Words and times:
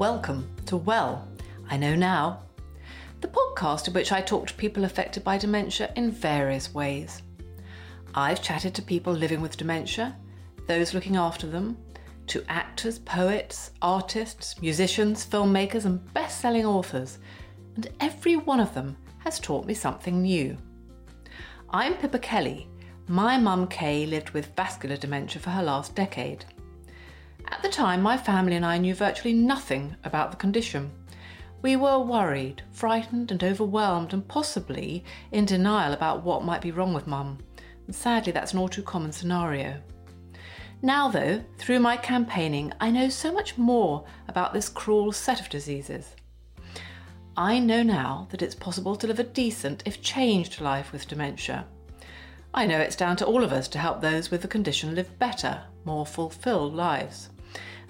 Welcome 0.00 0.48
to 0.64 0.78
Well, 0.78 1.28
I 1.68 1.76
Know 1.76 1.94
Now, 1.94 2.40
the 3.20 3.28
podcast 3.28 3.86
in 3.86 3.92
which 3.92 4.12
I 4.12 4.22
talk 4.22 4.46
to 4.46 4.54
people 4.54 4.84
affected 4.84 5.22
by 5.22 5.36
dementia 5.36 5.92
in 5.94 6.10
various 6.10 6.72
ways. 6.72 7.20
I've 8.14 8.40
chatted 8.40 8.74
to 8.76 8.82
people 8.82 9.12
living 9.12 9.42
with 9.42 9.58
dementia, 9.58 10.16
those 10.66 10.94
looking 10.94 11.16
after 11.16 11.46
them, 11.46 11.76
to 12.28 12.42
actors, 12.48 12.98
poets, 13.00 13.72
artists, 13.82 14.58
musicians, 14.62 15.26
filmmakers, 15.26 15.84
and 15.84 16.14
best 16.14 16.40
selling 16.40 16.64
authors, 16.64 17.18
and 17.76 17.90
every 18.00 18.36
one 18.36 18.60
of 18.60 18.72
them 18.72 18.96
has 19.18 19.38
taught 19.38 19.66
me 19.66 19.74
something 19.74 20.22
new. 20.22 20.56
I'm 21.68 21.92
Pippa 21.92 22.20
Kelly. 22.20 22.70
My 23.06 23.36
mum 23.36 23.66
Kay 23.66 24.06
lived 24.06 24.30
with 24.30 24.56
vascular 24.56 24.96
dementia 24.96 25.42
for 25.42 25.50
her 25.50 25.62
last 25.62 25.94
decade. 25.94 26.46
At 27.48 27.62
the 27.62 27.68
time, 27.68 28.02
my 28.02 28.16
family 28.16 28.56
and 28.56 28.64
I 28.64 28.78
knew 28.78 28.94
virtually 28.94 29.34
nothing 29.34 29.96
about 30.04 30.30
the 30.30 30.36
condition. 30.36 30.90
We 31.62 31.76
were 31.76 31.98
worried, 31.98 32.62
frightened, 32.72 33.30
and 33.30 33.44
overwhelmed, 33.44 34.12
and 34.12 34.26
possibly 34.26 35.04
in 35.30 35.44
denial 35.44 35.92
about 35.92 36.24
what 36.24 36.44
might 36.44 36.62
be 36.62 36.70
wrong 36.70 36.94
with 36.94 37.06
mum. 37.06 37.38
And 37.86 37.94
sadly, 37.94 38.32
that's 38.32 38.52
an 38.52 38.58
all 38.58 38.68
too 38.68 38.82
common 38.82 39.12
scenario. 39.12 39.80
Now, 40.82 41.08
though, 41.08 41.44
through 41.58 41.80
my 41.80 41.96
campaigning, 41.96 42.72
I 42.80 42.90
know 42.90 43.08
so 43.08 43.32
much 43.32 43.58
more 43.58 44.04
about 44.28 44.54
this 44.54 44.68
cruel 44.68 45.12
set 45.12 45.40
of 45.40 45.50
diseases. 45.50 46.14
I 47.36 47.58
know 47.58 47.82
now 47.82 48.28
that 48.30 48.42
it's 48.42 48.54
possible 48.54 48.96
to 48.96 49.06
live 49.06 49.18
a 49.18 49.24
decent, 49.24 49.82
if 49.86 50.02
changed, 50.02 50.60
life 50.60 50.92
with 50.92 51.08
dementia. 51.08 51.66
I 52.52 52.66
know 52.66 52.80
it's 52.80 52.96
down 52.96 53.16
to 53.16 53.26
all 53.26 53.44
of 53.44 53.52
us 53.52 53.68
to 53.68 53.78
help 53.78 54.00
those 54.00 54.30
with 54.30 54.42
the 54.42 54.48
condition 54.48 54.94
live 54.94 55.18
better, 55.18 55.62
more 55.84 56.04
fulfilled 56.04 56.74
lives. 56.74 57.29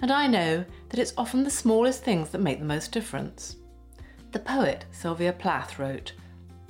And 0.01 0.11
I 0.11 0.25
know 0.25 0.65
that 0.89 0.99
it's 0.99 1.13
often 1.15 1.43
the 1.43 1.49
smallest 1.49 2.03
things 2.03 2.29
that 2.29 2.41
make 2.41 2.59
the 2.59 2.65
most 2.65 2.91
difference. 2.91 3.57
The 4.31 4.39
poet 4.39 4.85
Sylvia 4.91 5.31
Plath 5.31 5.77
wrote, 5.77 6.13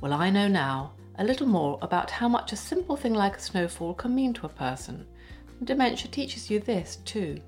Well, 0.01 0.13
I 0.13 0.29
know 0.29 0.47
now 0.47 0.93
a 1.17 1.23
little 1.23 1.47
more 1.47 1.79
about 1.81 2.11
how 2.11 2.27
much 2.27 2.51
a 2.51 2.57
simple 2.57 2.97
thing 2.97 3.13
like 3.13 3.37
a 3.37 3.41
snowfall 3.41 3.93
can 3.93 4.13
mean 4.13 4.33
to 4.33 4.45
a 4.45 4.49
person. 4.49 5.05
And 5.59 5.67
dementia 5.67 6.09
teaches 6.11 6.49
you 6.49 6.59
this 6.59 6.97
too. 7.05 7.39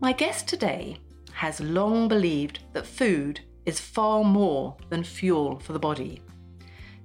My 0.00 0.12
guest 0.12 0.46
today 0.46 0.98
has 1.32 1.60
long 1.60 2.08
believed 2.08 2.58
that 2.72 2.86
food 2.86 3.40
is 3.64 3.80
far 3.80 4.24
more 4.24 4.76
than 4.90 5.04
fuel 5.04 5.58
for 5.60 5.72
the 5.72 5.78
body. 5.78 6.20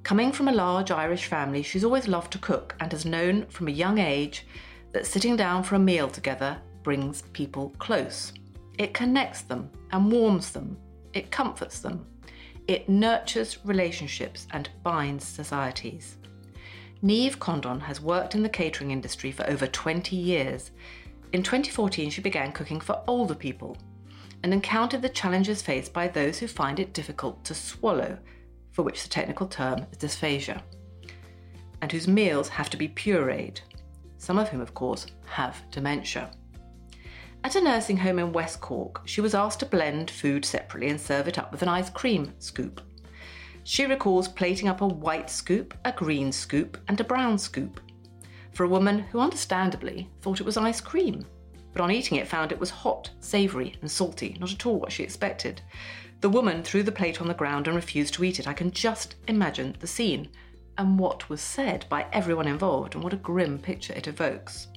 Coming 0.04 0.32
from 0.32 0.48
a 0.48 0.54
large 0.54 0.92
Irish 0.92 1.26
family, 1.26 1.64
she's 1.64 1.84
always 1.84 2.08
loved 2.08 2.32
to 2.34 2.38
cook 2.40 2.76
and 2.80 2.92
has 2.92 3.06
known 3.06 3.46
from 3.46 3.68
a 3.68 3.72
young 3.72 4.00
age 4.00 4.46
that 4.92 5.06
sitting 5.06 5.36
down 5.36 5.64
for 5.64 5.76
a 5.76 5.80
meal 5.80 6.10
together 6.10 6.58
brings 6.88 7.24
people 7.34 7.74
close. 7.80 8.32
It 8.78 8.94
connects 8.94 9.42
them 9.42 9.70
and 9.92 10.10
warms 10.10 10.52
them, 10.52 10.78
it 11.12 11.32
comforts 11.32 11.80
them, 11.80 12.06
it 12.66 12.88
nurtures 12.88 13.58
relationships 13.66 14.48
and 14.52 14.70
binds 14.84 15.26
societies. 15.26 16.16
Niamh 17.04 17.38
Condon 17.40 17.82
has 17.82 18.00
worked 18.00 18.36
in 18.36 18.42
the 18.42 18.48
catering 18.48 18.92
industry 18.92 19.34
for 19.34 19.46
over 19.50 19.68
20 19.68 20.16
years. 20.16 20.72
In 21.34 21.44
2014, 21.44 22.10
she 22.10 22.22
began 22.22 22.54
cooking 22.54 22.80
for 22.80 23.04
older 23.06 23.36
people 23.36 23.76
and 24.42 24.54
encountered 24.54 25.02
the 25.02 25.10
challenges 25.10 25.62
faced 25.62 25.92
by 25.92 26.08
those 26.08 26.40
who 26.40 26.48
find 26.48 26.80
it 26.80 26.94
difficult 26.94 27.44
to 27.44 27.54
swallow 27.54 28.18
for 28.72 28.84
which 28.84 29.04
the 29.04 29.10
technical 29.10 29.48
term 29.48 29.86
is 29.92 29.98
dysphagia, 29.98 30.62
and 31.82 31.92
whose 31.92 32.08
meals 32.08 32.48
have 32.48 32.70
to 32.70 32.78
be 32.78 32.88
pureed, 32.88 33.60
some 34.20 34.38
of 34.38 34.48
whom, 34.48 34.62
of 34.62 34.74
course, 34.74 35.08
have 35.26 35.62
dementia. 35.70 36.32
At 37.44 37.56
a 37.56 37.62
nursing 37.62 37.98
home 37.98 38.20
in 38.20 38.34
West 38.34 38.60
Cork, 38.60 39.02
she 39.06 39.22
was 39.22 39.34
asked 39.34 39.60
to 39.62 39.66
blend 39.66 40.12
food 40.12 40.44
separately 40.44 40.90
and 40.90 41.00
serve 41.00 41.28
it 41.28 41.38
up 41.38 41.52
with 41.52 41.62
an 41.62 41.70
ice 41.70 41.90
cream 41.90 42.34
scoop. 42.40 42.82
She 43.64 43.86
recalls 43.86 44.28
plating 44.28 44.68
up 44.68 44.82
a 44.82 44.88
white 44.88 45.30
scoop, 45.30 45.74
a 45.86 45.92
green 45.92 46.32
scoop, 46.32 46.78
and 46.88 47.00
a 47.00 47.04
brown 47.04 47.38
scoop 47.38 47.80
for 48.58 48.64
a 48.64 48.70
woman 48.70 48.98
who 48.98 49.20
understandably 49.20 50.10
thought 50.20 50.40
it 50.40 50.46
was 50.46 50.58
ice 50.58 50.82
cream, 50.82 51.24
but 51.74 51.82
on 51.82 51.92
eating 51.92 52.18
it 52.18 52.28
found 52.28 52.52
it 52.52 52.60
was 52.60 52.72
hot, 52.72 53.12
savoury, 53.20 53.76
and 53.82 53.92
salty, 53.92 54.36
not 54.40 54.52
at 54.52 54.66
all 54.66 54.80
what 54.80 54.92
she 54.92 55.04
expected. 55.04 55.62
The 56.22 56.30
woman 56.30 56.64
threw 56.64 56.82
the 56.82 56.92
plate 56.92 57.22
on 57.22 57.28
the 57.28 57.36
ground 57.36 57.68
and 57.68 57.76
refused 57.76 58.16
to 58.16 58.24
eat 58.24 58.40
it. 58.40 58.48
I 58.48 58.54
can 58.54 58.72
just 58.72 59.14
imagine 59.28 59.76
the 59.80 59.86
scene 59.86 60.30
and 60.80 60.98
what 60.98 61.30
was 61.30 61.40
said 61.40 61.86
by 61.88 62.08
everyone 62.12 62.48
involved 62.48 62.96
and 62.96 63.04
what 63.04 63.14
a 63.14 63.18
grim 63.18 63.60
picture 63.60 63.94
it 63.94 64.08
evokes. 64.08 64.70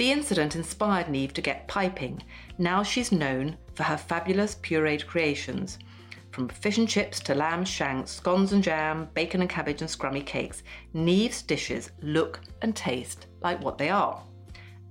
The 0.00 0.12
incident 0.12 0.56
inspired 0.56 1.08
Niamh 1.08 1.32
to 1.32 1.42
get 1.42 1.68
piping. 1.68 2.22
Now 2.56 2.82
she's 2.82 3.12
known 3.12 3.58
for 3.74 3.82
her 3.82 3.98
fabulous 3.98 4.54
pureed 4.54 5.06
creations. 5.06 5.78
From 6.30 6.48
fish 6.48 6.78
and 6.78 6.88
chips 6.88 7.20
to 7.20 7.34
lamb 7.34 7.66
shanks, 7.66 8.12
scones 8.12 8.54
and 8.54 8.64
jam, 8.64 9.10
bacon 9.12 9.42
and 9.42 9.50
cabbage 9.50 9.82
and 9.82 9.90
scrummy 9.90 10.24
cakes, 10.24 10.62
Niamh's 10.94 11.42
dishes 11.42 11.90
look 12.00 12.40
and 12.62 12.74
taste 12.74 13.26
like 13.42 13.62
what 13.62 13.76
they 13.76 13.90
are. 13.90 14.24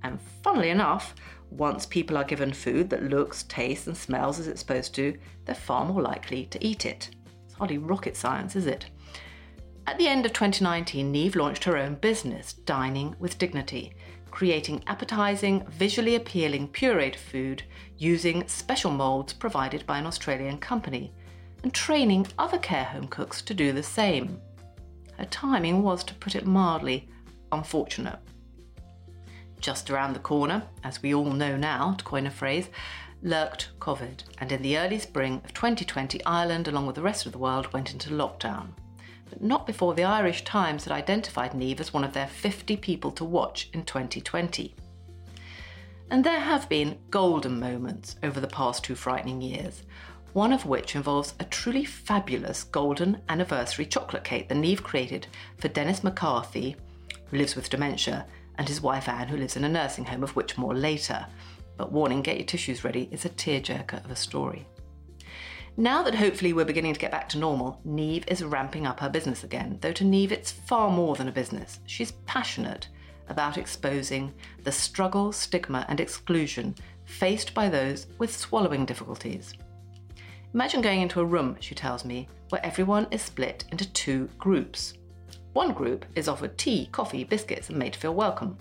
And 0.03 0.19
funnily 0.43 0.69
enough, 0.69 1.15
once 1.49 1.87
people 1.87 2.15
are 2.15 2.23
given 2.23 2.53
food 2.53 2.91
that 2.91 3.09
looks, 3.09 3.41
tastes, 3.49 3.87
and 3.87 3.97
smells 3.97 4.39
as 4.39 4.47
it's 4.47 4.59
supposed 4.59 4.93
to, 4.93 5.17
they're 5.45 5.55
far 5.55 5.85
more 5.85 6.03
likely 6.03 6.45
to 6.45 6.63
eat 6.63 6.85
it. 6.85 7.09
It's 7.45 7.55
hardly 7.55 7.79
rocket 7.79 8.15
science, 8.15 8.55
is 8.55 8.67
it? 8.67 8.85
At 9.87 9.97
the 9.97 10.07
end 10.07 10.27
of 10.27 10.33
2019, 10.33 11.11
Niamh 11.11 11.35
launched 11.35 11.63
her 11.63 11.77
own 11.77 11.95
business, 11.95 12.53
Dining 12.53 13.15
with 13.17 13.39
Dignity, 13.39 13.95
creating 14.31 14.83
appetizing, 14.87 15.65
visually 15.69 16.15
appealing 16.15 16.67
pureed 16.69 17.15
food 17.15 17.63
using 17.97 18.47
special 18.47 18.91
moulds 18.91 19.33
provided 19.33 19.85
by 19.85 19.97
an 19.97 20.05
Australian 20.05 20.57
company, 20.57 21.13
and 21.63 21.73
training 21.73 22.27
other 22.37 22.57
care 22.57 22.85
home 22.85 23.07
cooks 23.07 23.41
to 23.41 23.53
do 23.53 23.71
the 23.71 23.83
same. 23.83 24.39
Her 25.17 25.25
timing 25.25 25.83
was, 25.83 26.03
to 26.05 26.13
put 26.15 26.35
it 26.35 26.45
mildly, 26.45 27.09
unfortunate. 27.51 28.19
Just 29.59 29.89
around 29.89 30.13
the 30.13 30.19
corner, 30.19 30.63
as 30.83 31.01
we 31.01 31.13
all 31.13 31.31
know 31.31 31.57
now, 31.57 31.93
to 31.97 32.03
coin 32.03 32.25
a 32.27 32.31
phrase, 32.31 32.69
lurked 33.21 33.69
COVID, 33.79 34.23
and 34.37 34.51
in 34.51 34.61
the 34.61 34.77
early 34.77 34.99
spring 34.99 35.41
of 35.43 35.53
2020, 35.53 36.23
Ireland, 36.23 36.67
along 36.69 36.87
with 36.87 36.95
the 36.95 37.01
rest 37.01 37.25
of 37.25 37.33
the 37.33 37.37
world, 37.37 37.73
went 37.73 37.91
into 37.91 38.11
lockdown. 38.11 38.69
But 39.29 39.41
not 39.41 39.67
before 39.67 39.93
the 39.93 40.03
Irish 40.03 40.43
Times 40.43 40.85
had 40.85 40.93
identified 40.93 41.51
Niamh 41.51 41.79
as 41.79 41.93
one 41.93 42.03
of 42.03 42.13
their 42.13 42.27
50 42.27 42.77
people 42.77 43.11
to 43.11 43.23
watch 43.23 43.69
in 43.73 43.83
2020. 43.83 44.73
And 46.11 46.23
there 46.23 46.39
have 46.39 46.67
been 46.67 46.97
golden 47.11 47.59
moments 47.59 48.15
over 48.23 48.39
the 48.39 48.47
past 48.47 48.83
two 48.83 48.95
frightening 48.95 49.41
years, 49.41 49.83
one 50.33 50.51
of 50.51 50.65
which 50.65 50.95
involves 50.95 51.33
a 51.39 51.43
truly 51.43 51.85
fabulous 51.85 52.63
golden 52.63 53.21
anniversary 53.29 53.85
chocolate 53.85 54.23
cake 54.23 54.49
that 54.49 54.57
Niamh 54.57 54.81
created 54.81 55.27
for 55.57 55.67
Dennis 55.67 56.03
McCarthy, 56.03 56.75
who 57.27 57.37
lives 57.37 57.55
with 57.55 57.69
dementia, 57.69 58.25
and 58.57 58.67
his 58.67 58.81
wife 58.81 59.07
Anne, 59.07 59.27
who 59.27 59.37
lives 59.37 59.55
in 59.55 59.63
a 59.63 59.69
nursing 59.69 60.05
home, 60.05 60.23
of 60.23 60.35
which 60.35 60.57
more 60.57 60.75
later. 60.75 61.25
But 61.77 61.91
warning, 61.91 62.21
get 62.21 62.37
your 62.37 62.45
tissues 62.45 62.83
ready, 62.83 63.07
it's 63.11 63.25
a 63.25 63.29
tearjerker 63.29 64.03
of 64.03 64.11
a 64.11 64.15
story. 64.15 64.65
Now 65.79 66.03
that 66.03 66.15
hopefully 66.15 66.51
we're 66.51 66.65
beginning 66.65 66.93
to 66.93 66.99
get 66.99 67.09
back 67.09 67.29
to 67.29 67.37
normal, 67.37 67.79
Niamh 67.87 68.29
is 68.29 68.43
ramping 68.43 68.85
up 68.85 68.99
her 68.99 69.07
business 69.07 69.45
again, 69.45 69.77
though 69.79 69.93
to 69.93 70.03
Niamh 70.03 70.31
it's 70.33 70.51
far 70.51 70.91
more 70.91 71.15
than 71.15 71.29
a 71.29 71.31
business. 71.31 71.79
She's 71.85 72.11
passionate 72.25 72.89
about 73.29 73.57
exposing 73.57 74.33
the 74.65 74.73
struggle, 74.73 75.31
stigma, 75.31 75.85
and 75.87 76.01
exclusion 76.01 76.75
faced 77.05 77.53
by 77.53 77.69
those 77.69 78.07
with 78.17 78.35
swallowing 78.35 78.85
difficulties. 78.85 79.53
Imagine 80.53 80.81
going 80.81 80.99
into 80.99 81.21
a 81.21 81.25
room, 81.25 81.55
she 81.61 81.75
tells 81.75 82.03
me, 82.03 82.27
where 82.49 82.65
everyone 82.65 83.07
is 83.09 83.21
split 83.21 83.63
into 83.71 83.89
two 83.93 84.27
groups. 84.37 84.95
One 85.53 85.71
group 85.71 86.05
is 86.13 86.27
offered 86.27 86.57
tea, 86.57 86.89
coffee, 86.91 87.23
biscuits, 87.23 87.69
and 87.69 87.79
made 87.79 87.93
to 87.93 87.99
feel 87.99 88.13
welcome. 88.13 88.57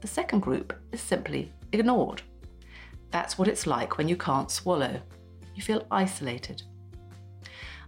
The 0.00 0.06
second 0.06 0.38
group 0.38 0.72
is 0.92 1.00
simply 1.00 1.50
ignored. 1.72 2.22
That's 3.10 3.36
what 3.36 3.48
it's 3.48 3.66
like 3.66 3.98
when 3.98 4.06
you 4.06 4.16
can't 4.16 4.48
swallow. 4.48 5.02
You 5.62 5.66
feel 5.66 5.86
isolated. 5.92 6.60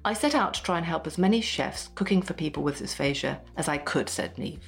I 0.04 0.12
set 0.12 0.36
out 0.36 0.54
to 0.54 0.62
try 0.62 0.76
and 0.76 0.86
help 0.86 1.08
as 1.08 1.18
many 1.18 1.40
chefs 1.40 1.88
cooking 1.96 2.22
for 2.22 2.32
people 2.32 2.62
with 2.62 2.78
dysphagia 2.78 3.40
as 3.56 3.66
I 3.66 3.78
could, 3.78 4.08
said 4.08 4.36
Niamh. 4.36 4.60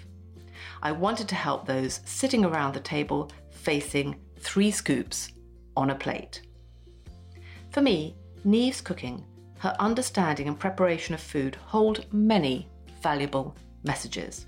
I 0.82 0.91
wanted 0.91 1.29
to 1.29 1.37
help 1.37 1.67
those 1.67 2.00
sitting 2.05 2.44
around 2.44 2.75
the 2.75 2.81
table 2.81 3.31
facing 3.50 4.17
three 4.41 4.73
scoops 4.73 5.31
on 5.76 5.91
a 5.91 5.94
plate. 5.94 6.43
For 7.70 7.81
me, 7.81 8.17
Niamh's 8.44 8.81
cooking, 8.81 9.25
her 9.58 9.76
understanding 9.79 10.49
and 10.49 10.58
preparation 10.58 11.14
of 11.14 11.20
food 11.20 11.55
hold 11.55 12.12
many 12.12 12.69
valuable 13.03 13.55
messages. 13.85 14.47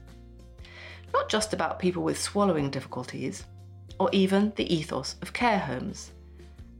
Not 1.12 1.28
just 1.28 1.52
about 1.52 1.78
people 1.78 2.02
with 2.02 2.20
swallowing 2.20 2.70
difficulties, 2.70 3.44
or 4.00 4.08
even 4.10 4.52
the 4.56 4.74
ethos 4.74 5.14
of 5.22 5.32
care 5.32 5.60
homes, 5.60 6.10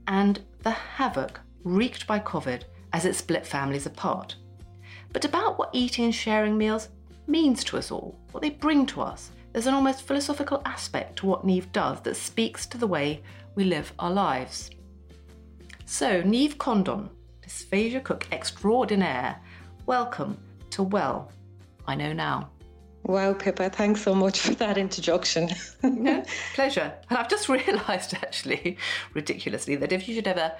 and 0.07 0.41
the 0.63 0.71
havoc 0.71 1.39
wreaked 1.63 2.07
by 2.07 2.19
COVID 2.19 2.63
as 2.93 3.05
it 3.05 3.15
split 3.15 3.45
families 3.45 3.85
apart, 3.85 4.35
but 5.11 5.25
about 5.25 5.57
what 5.57 5.69
eating 5.73 6.05
and 6.05 6.15
sharing 6.15 6.57
meals 6.57 6.89
means 7.27 7.63
to 7.65 7.77
us 7.77 7.91
all, 7.91 8.17
what 8.31 8.41
they 8.41 8.49
bring 8.49 8.85
to 8.87 9.01
us. 9.01 9.31
There's 9.53 9.67
an 9.67 9.73
almost 9.73 10.03
philosophical 10.03 10.61
aspect 10.65 11.17
to 11.17 11.25
what 11.25 11.45
Niamh 11.45 11.71
does 11.71 12.01
that 12.01 12.15
speaks 12.15 12.65
to 12.67 12.77
the 12.77 12.87
way 12.87 13.23
we 13.55 13.63
live 13.63 13.91
our 13.99 14.11
lives. 14.11 14.69
So, 15.85 16.21
Niamh 16.21 16.57
Condon, 16.57 17.09
dysphagia 17.41 18.03
cook 18.03 18.27
extraordinaire, 18.31 19.39
welcome 19.87 20.37
to 20.69 20.83
Well, 20.83 21.31
I 21.87 21.95
Know 21.95 22.13
Now. 22.13 22.51
Wow, 23.03 23.33
Pippa, 23.33 23.71
thanks 23.71 24.03
so 24.03 24.13
much 24.13 24.39
for 24.39 24.53
that 24.55 24.77
introduction. 24.77 25.49
yeah, 25.83 26.23
pleasure. 26.53 26.93
And 27.09 27.17
I've 27.17 27.29
just 27.29 27.49
realised, 27.49 28.13
actually, 28.21 28.77
ridiculously, 29.15 29.75
that 29.77 29.91
if 29.91 30.07
you 30.07 30.13
should 30.13 30.27
ever 30.27 30.51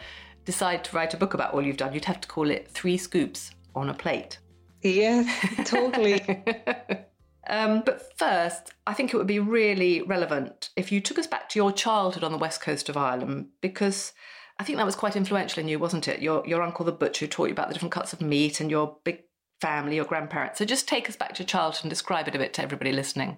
decide 0.45 0.83
to 0.85 0.95
write 0.95 1.13
a 1.13 1.17
book 1.17 1.33
about 1.33 1.53
all 1.53 1.61
you've 1.61 1.77
done, 1.77 1.93
you'd 1.93 2.05
have 2.05 2.21
to 2.21 2.27
call 2.27 2.49
it 2.49 2.69
Three 2.69 2.97
Scoops 2.97 3.51
on 3.75 3.89
a 3.89 3.93
Plate. 3.93 4.39
Yes, 4.81 5.27
totally. 5.65 6.21
um, 7.49 7.83
but 7.85 8.17
first, 8.17 8.73
I 8.87 8.93
think 8.93 9.13
it 9.13 9.17
would 9.17 9.27
be 9.27 9.39
really 9.39 10.01
relevant 10.01 10.69
if 10.75 10.91
you 10.91 11.01
took 11.01 11.19
us 11.19 11.27
back 11.27 11.49
to 11.49 11.59
your 11.59 11.71
childhood 11.71 12.23
on 12.23 12.31
the 12.31 12.37
west 12.37 12.61
coast 12.61 12.89
of 12.89 12.97
Ireland, 12.97 13.49
because 13.61 14.13
I 14.57 14.63
think 14.63 14.77
that 14.77 14.85
was 14.85 14.95
quite 14.95 15.15
influential 15.15 15.61
in 15.61 15.67
you, 15.67 15.79
wasn't 15.79 16.07
it? 16.07 16.21
Your 16.21 16.45
your 16.45 16.61
uncle 16.61 16.85
the 16.85 16.91
butcher 16.91 17.27
taught 17.27 17.47
you 17.47 17.53
about 17.53 17.67
the 17.67 17.73
different 17.73 17.93
cuts 17.93 18.13
of 18.13 18.21
meat 18.21 18.59
and 18.59 18.71
your 18.71 18.97
big 19.03 19.23
family, 19.61 19.95
your 19.95 20.05
grandparents. 20.05 20.59
So 20.59 20.65
just 20.65 20.87
take 20.87 21.09
us 21.09 21.15
back 21.15 21.33
to 21.35 21.43
childhood 21.43 21.83
and 21.83 21.89
describe 21.89 22.27
it 22.27 22.35
a 22.35 22.39
bit 22.39 22.53
to 22.53 22.61
everybody 22.61 22.91
listening. 22.91 23.37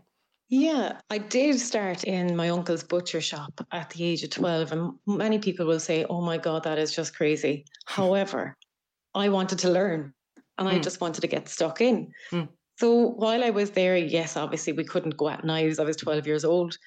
Yeah, 0.54 1.00
I 1.10 1.18
did 1.18 1.62
start 1.62 2.04
in 2.04 2.36
my 2.36 2.50
uncle's 2.50 2.84
butcher 2.84 3.22
shop 3.22 3.66
at 3.72 3.90
the 3.92 4.04
age 4.04 4.22
of 4.22 4.32
12. 4.32 4.74
And 4.74 4.92
many 5.08 5.40
people 5.40 5.66
will 5.66 5.80
say, 5.80 6.04
oh 6.10 6.20
my 6.20 6.38
God, 6.38 6.64
that 6.64 6.78
is 6.78 6.94
just 6.94 7.16
crazy. 7.16 7.64
However, 7.86 8.58
I 9.16 9.30
wanted 9.30 9.60
to 9.60 9.70
learn 9.72 10.14
and 10.58 10.68
mm. 10.68 10.74
I 10.74 10.80
just 10.80 11.00
wanted 11.00 11.22
to 11.22 11.28
get 11.28 11.48
stuck 11.48 11.80
in. 11.80 12.12
Mm. 12.34 12.50
So 12.78 13.12
while 13.12 13.46
I 13.46 13.50
was 13.50 13.72
there, 13.72 13.96
yes, 13.96 14.36
obviously 14.36 14.74
we 14.74 14.84
couldn't 14.84 15.16
go 15.16 15.30
at 15.30 15.46
knives. 15.46 15.80
I 15.80 15.86
was 15.86 15.96
12 15.96 16.28
years 16.28 16.44
old, 16.44 16.78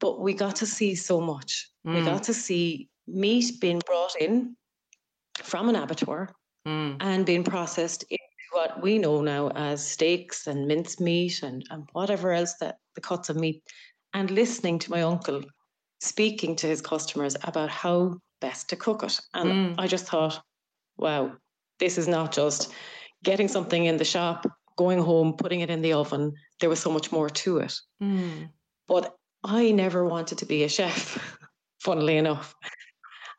but 0.00 0.20
we 0.20 0.34
got 0.34 0.56
to 0.56 0.66
see 0.66 0.96
so 0.96 1.20
much. 1.20 1.70
Mm. 1.86 1.94
We 1.94 2.04
got 2.04 2.24
to 2.24 2.34
see 2.34 2.88
meat 3.06 3.60
being 3.60 3.82
brought 3.86 4.16
in 4.20 4.56
from 5.36 5.68
an 5.68 5.76
abattoir 5.76 6.34
and 6.98 7.24
being 7.24 7.44
processed 7.44 8.02
into 8.10 8.22
what 8.50 8.82
we 8.82 8.98
know 8.98 9.20
now 9.20 9.50
as 9.50 9.86
steaks 9.86 10.48
and 10.48 10.66
mincemeat 10.66 11.44
and, 11.44 11.64
and 11.70 11.88
whatever 11.92 12.32
else 12.32 12.54
that 12.54 12.78
the 12.96 13.00
cuts 13.00 13.28
of 13.28 13.36
meat, 13.36 13.62
and 14.12 14.30
listening 14.30 14.80
to 14.80 14.90
my 14.90 15.02
uncle 15.02 15.42
speaking 16.00 16.56
to 16.56 16.66
his 16.66 16.80
customers 16.80 17.36
about 17.44 17.70
how 17.70 18.16
best 18.40 18.68
to 18.70 18.76
cook 18.76 19.02
it. 19.02 19.18
And 19.34 19.50
mm. 19.50 19.74
I 19.78 19.86
just 19.86 20.06
thought, 20.06 20.42
wow, 20.96 21.32
this 21.78 21.98
is 21.98 22.08
not 22.08 22.32
just 22.32 22.72
getting 23.24 23.48
something 23.48 23.86
in 23.86 23.96
the 23.96 24.04
shop, 24.04 24.46
going 24.76 24.98
home, 24.98 25.34
putting 25.38 25.60
it 25.60 25.70
in 25.70 25.82
the 25.82 25.94
oven. 25.94 26.32
There 26.60 26.68
was 26.68 26.80
so 26.80 26.90
much 26.90 27.12
more 27.12 27.30
to 27.30 27.58
it. 27.58 27.74
Mm. 28.02 28.50
But 28.86 29.14
I 29.42 29.70
never 29.72 30.04
wanted 30.04 30.38
to 30.38 30.46
be 30.46 30.64
a 30.64 30.68
chef, 30.68 31.38
funnily 31.80 32.16
enough. 32.16 32.54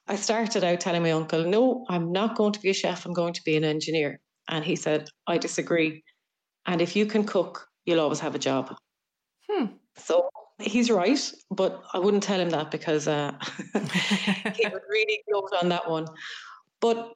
I 0.07 0.15
started 0.15 0.63
out 0.63 0.79
telling 0.79 1.03
my 1.03 1.11
uncle, 1.11 1.43
no, 1.43 1.85
I'm 1.89 2.11
not 2.11 2.37
going 2.37 2.53
to 2.53 2.59
be 2.59 2.69
a 2.69 2.73
chef, 2.73 3.05
I'm 3.05 3.13
going 3.13 3.33
to 3.33 3.43
be 3.43 3.57
an 3.57 3.65
engineer. 3.65 4.19
And 4.49 4.63
he 4.63 4.75
said, 4.75 5.09
I 5.27 5.37
disagree. 5.37 6.03
And 6.65 6.81
if 6.81 6.95
you 6.95 7.05
can 7.05 7.25
cook, 7.25 7.67
you'll 7.85 7.99
always 7.99 8.21
have 8.21 8.35
a 8.35 8.39
job. 8.39 8.73
Hmm. 9.49 9.65
So 9.95 10.29
he's 10.59 10.89
right, 10.89 11.19
but 11.51 11.83
I 11.93 11.99
wouldn't 11.99 12.23
tell 12.23 12.39
him 12.39 12.49
that 12.51 12.71
because 12.71 13.07
uh, 13.07 13.33
he 13.73 14.67
would 14.67 14.81
really 14.89 15.21
gloat 15.29 15.51
on 15.61 15.69
that 15.69 15.89
one. 15.89 16.07
But 16.79 17.13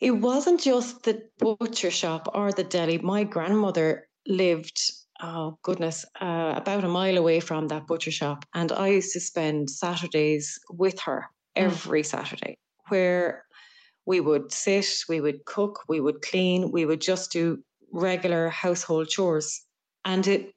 it 0.00 0.12
wasn't 0.12 0.60
just 0.60 1.02
the 1.02 1.22
butcher 1.38 1.90
shop 1.90 2.28
or 2.34 2.52
the 2.52 2.64
deli. 2.64 2.98
My 2.98 3.24
grandmother 3.24 4.08
lived, 4.26 4.80
oh 5.20 5.58
goodness, 5.62 6.06
uh, 6.20 6.54
about 6.56 6.84
a 6.84 6.88
mile 6.88 7.18
away 7.18 7.40
from 7.40 7.68
that 7.68 7.86
butcher 7.86 8.10
shop. 8.10 8.44
And 8.54 8.72
I 8.72 8.88
used 8.88 9.12
to 9.12 9.20
spend 9.20 9.70
Saturdays 9.70 10.58
with 10.70 10.98
her 11.00 11.28
hmm. 11.56 11.64
every 11.64 12.02
mm. 12.02 12.06
Saturday, 12.06 12.56
where 12.88 13.44
we 14.06 14.20
would 14.20 14.52
sit, 14.52 14.86
we 15.08 15.20
would 15.20 15.44
cook, 15.44 15.84
we 15.88 16.00
would 16.00 16.22
clean, 16.22 16.70
we 16.72 16.86
would 16.86 17.00
just 17.00 17.30
do 17.30 17.62
regular 17.92 18.48
household 18.48 19.08
chores. 19.08 19.62
And 20.04 20.26
it 20.26 20.54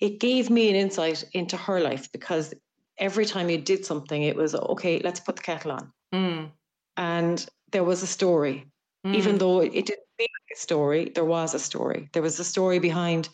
it 0.00 0.20
gave 0.20 0.50
me 0.50 0.68
an 0.68 0.76
insight 0.76 1.24
into 1.32 1.56
her 1.56 1.80
life 1.80 2.10
because 2.12 2.54
every 2.98 3.26
time 3.26 3.50
you 3.50 3.58
did 3.58 3.84
something, 3.84 4.22
it 4.22 4.36
was 4.36 4.54
okay, 4.54 5.00
let's 5.00 5.20
put 5.20 5.36
the 5.36 5.42
kettle 5.42 5.72
on. 5.72 5.92
Mm. 6.12 6.50
And 6.96 7.46
there 7.72 7.84
was 7.84 8.02
a 8.02 8.06
story. 8.06 8.66
Mm. 9.06 9.14
Even 9.14 9.38
though 9.38 9.60
it 9.60 9.72
didn't 9.72 10.08
feel 10.16 10.28
like 10.28 10.56
a 10.56 10.58
story, 10.58 11.12
there 11.14 11.24
was 11.24 11.54
a 11.54 11.58
story. 11.58 12.08
There 12.12 12.22
was 12.22 12.38
a 12.38 12.44
story 12.44 12.78
behind 12.78 13.28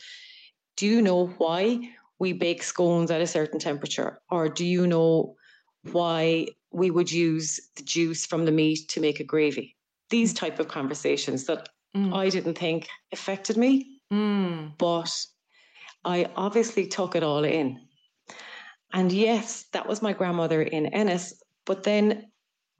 do 0.76 0.86
you 0.86 1.02
know 1.02 1.26
why 1.38 1.90
we 2.18 2.32
bake 2.32 2.62
scones 2.62 3.10
at 3.10 3.20
a 3.20 3.26
certain 3.26 3.58
temperature? 3.58 4.20
Or 4.30 4.48
do 4.48 4.64
you 4.64 4.86
know 4.86 5.36
why 5.92 6.46
we 6.72 6.90
would 6.90 7.10
use 7.10 7.60
the 7.76 7.82
juice 7.82 8.26
from 8.26 8.44
the 8.44 8.52
meat 8.52 8.88
to 8.88 9.00
make 9.00 9.20
a 9.20 9.24
gravy. 9.24 9.76
These 10.10 10.34
type 10.34 10.58
of 10.58 10.68
conversations 10.68 11.44
that 11.44 11.68
mm. 11.96 12.14
I 12.14 12.28
didn't 12.28 12.58
think 12.58 12.88
affected 13.12 13.56
me, 13.56 14.00
mm. 14.12 14.72
but 14.78 15.10
I 16.04 16.30
obviously 16.36 16.86
took 16.86 17.14
it 17.16 17.22
all 17.22 17.44
in. 17.44 17.80
And 18.92 19.12
yes, 19.12 19.66
that 19.72 19.86
was 19.86 20.02
my 20.02 20.12
grandmother 20.12 20.62
in 20.62 20.86
Ennis, 20.86 21.42
but 21.64 21.84
then 21.84 22.30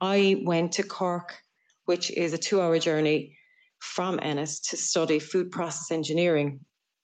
I 0.01 0.41
went 0.43 0.73
to 0.73 0.83
Cork, 0.83 1.37
which 1.85 2.11
is 2.11 2.33
a 2.33 2.37
two 2.37 2.59
hour 2.61 2.79
journey 2.79 3.37
from 3.79 4.19
Ennis 4.21 4.59
to 4.59 4.77
study 4.77 5.19
food 5.19 5.51
process 5.51 5.91
engineering. 5.91 6.59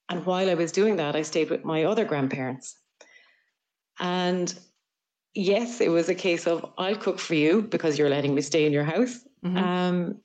And 0.09 0.25
while 0.25 0.49
I 0.49 0.55
was 0.55 0.71
doing 0.71 0.97
that, 0.97 1.15
I 1.15 1.21
stayed 1.21 1.49
with 1.49 1.63
my 1.63 1.83
other 1.83 2.05
grandparents. 2.05 2.75
And 3.99 4.53
yes, 5.33 5.81
it 5.81 5.89
was 5.89 6.09
a 6.09 6.15
case 6.15 6.47
of 6.47 6.65
I'll 6.77 6.95
cook 6.95 7.19
for 7.19 7.35
you 7.35 7.61
because 7.61 7.97
you're 7.97 8.09
letting 8.09 8.35
me 8.35 8.41
stay 8.41 8.65
in 8.65 8.73
your 8.73 8.83
house. 8.83 9.19
Mm-hmm. 9.43 9.57
Um, 9.57 10.21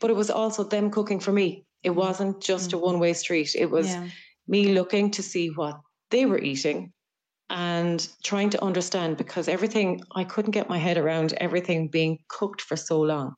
but 0.00 0.10
it 0.10 0.16
was 0.16 0.30
also 0.30 0.64
them 0.64 0.90
cooking 0.90 1.20
for 1.20 1.32
me. 1.32 1.66
It 1.82 1.90
wasn't 1.90 2.42
just 2.42 2.70
mm-hmm. 2.70 2.78
a 2.78 2.82
one 2.82 2.98
way 2.98 3.12
street. 3.12 3.54
It 3.54 3.70
was 3.70 3.88
yeah. 3.88 4.08
Me 4.48 4.72
looking 4.72 5.10
to 5.12 5.22
see 5.22 5.48
what 5.48 5.76
they 6.10 6.26
were 6.26 6.38
eating 6.38 6.92
and 7.50 8.08
trying 8.24 8.50
to 8.50 8.64
understand 8.64 9.16
because 9.16 9.48
everything, 9.48 10.00
I 10.14 10.24
couldn't 10.24 10.50
get 10.52 10.68
my 10.68 10.78
head 10.78 10.98
around 10.98 11.32
everything 11.34 11.88
being 11.88 12.18
cooked 12.28 12.60
for 12.60 12.76
so 12.76 13.00
long. 13.00 13.34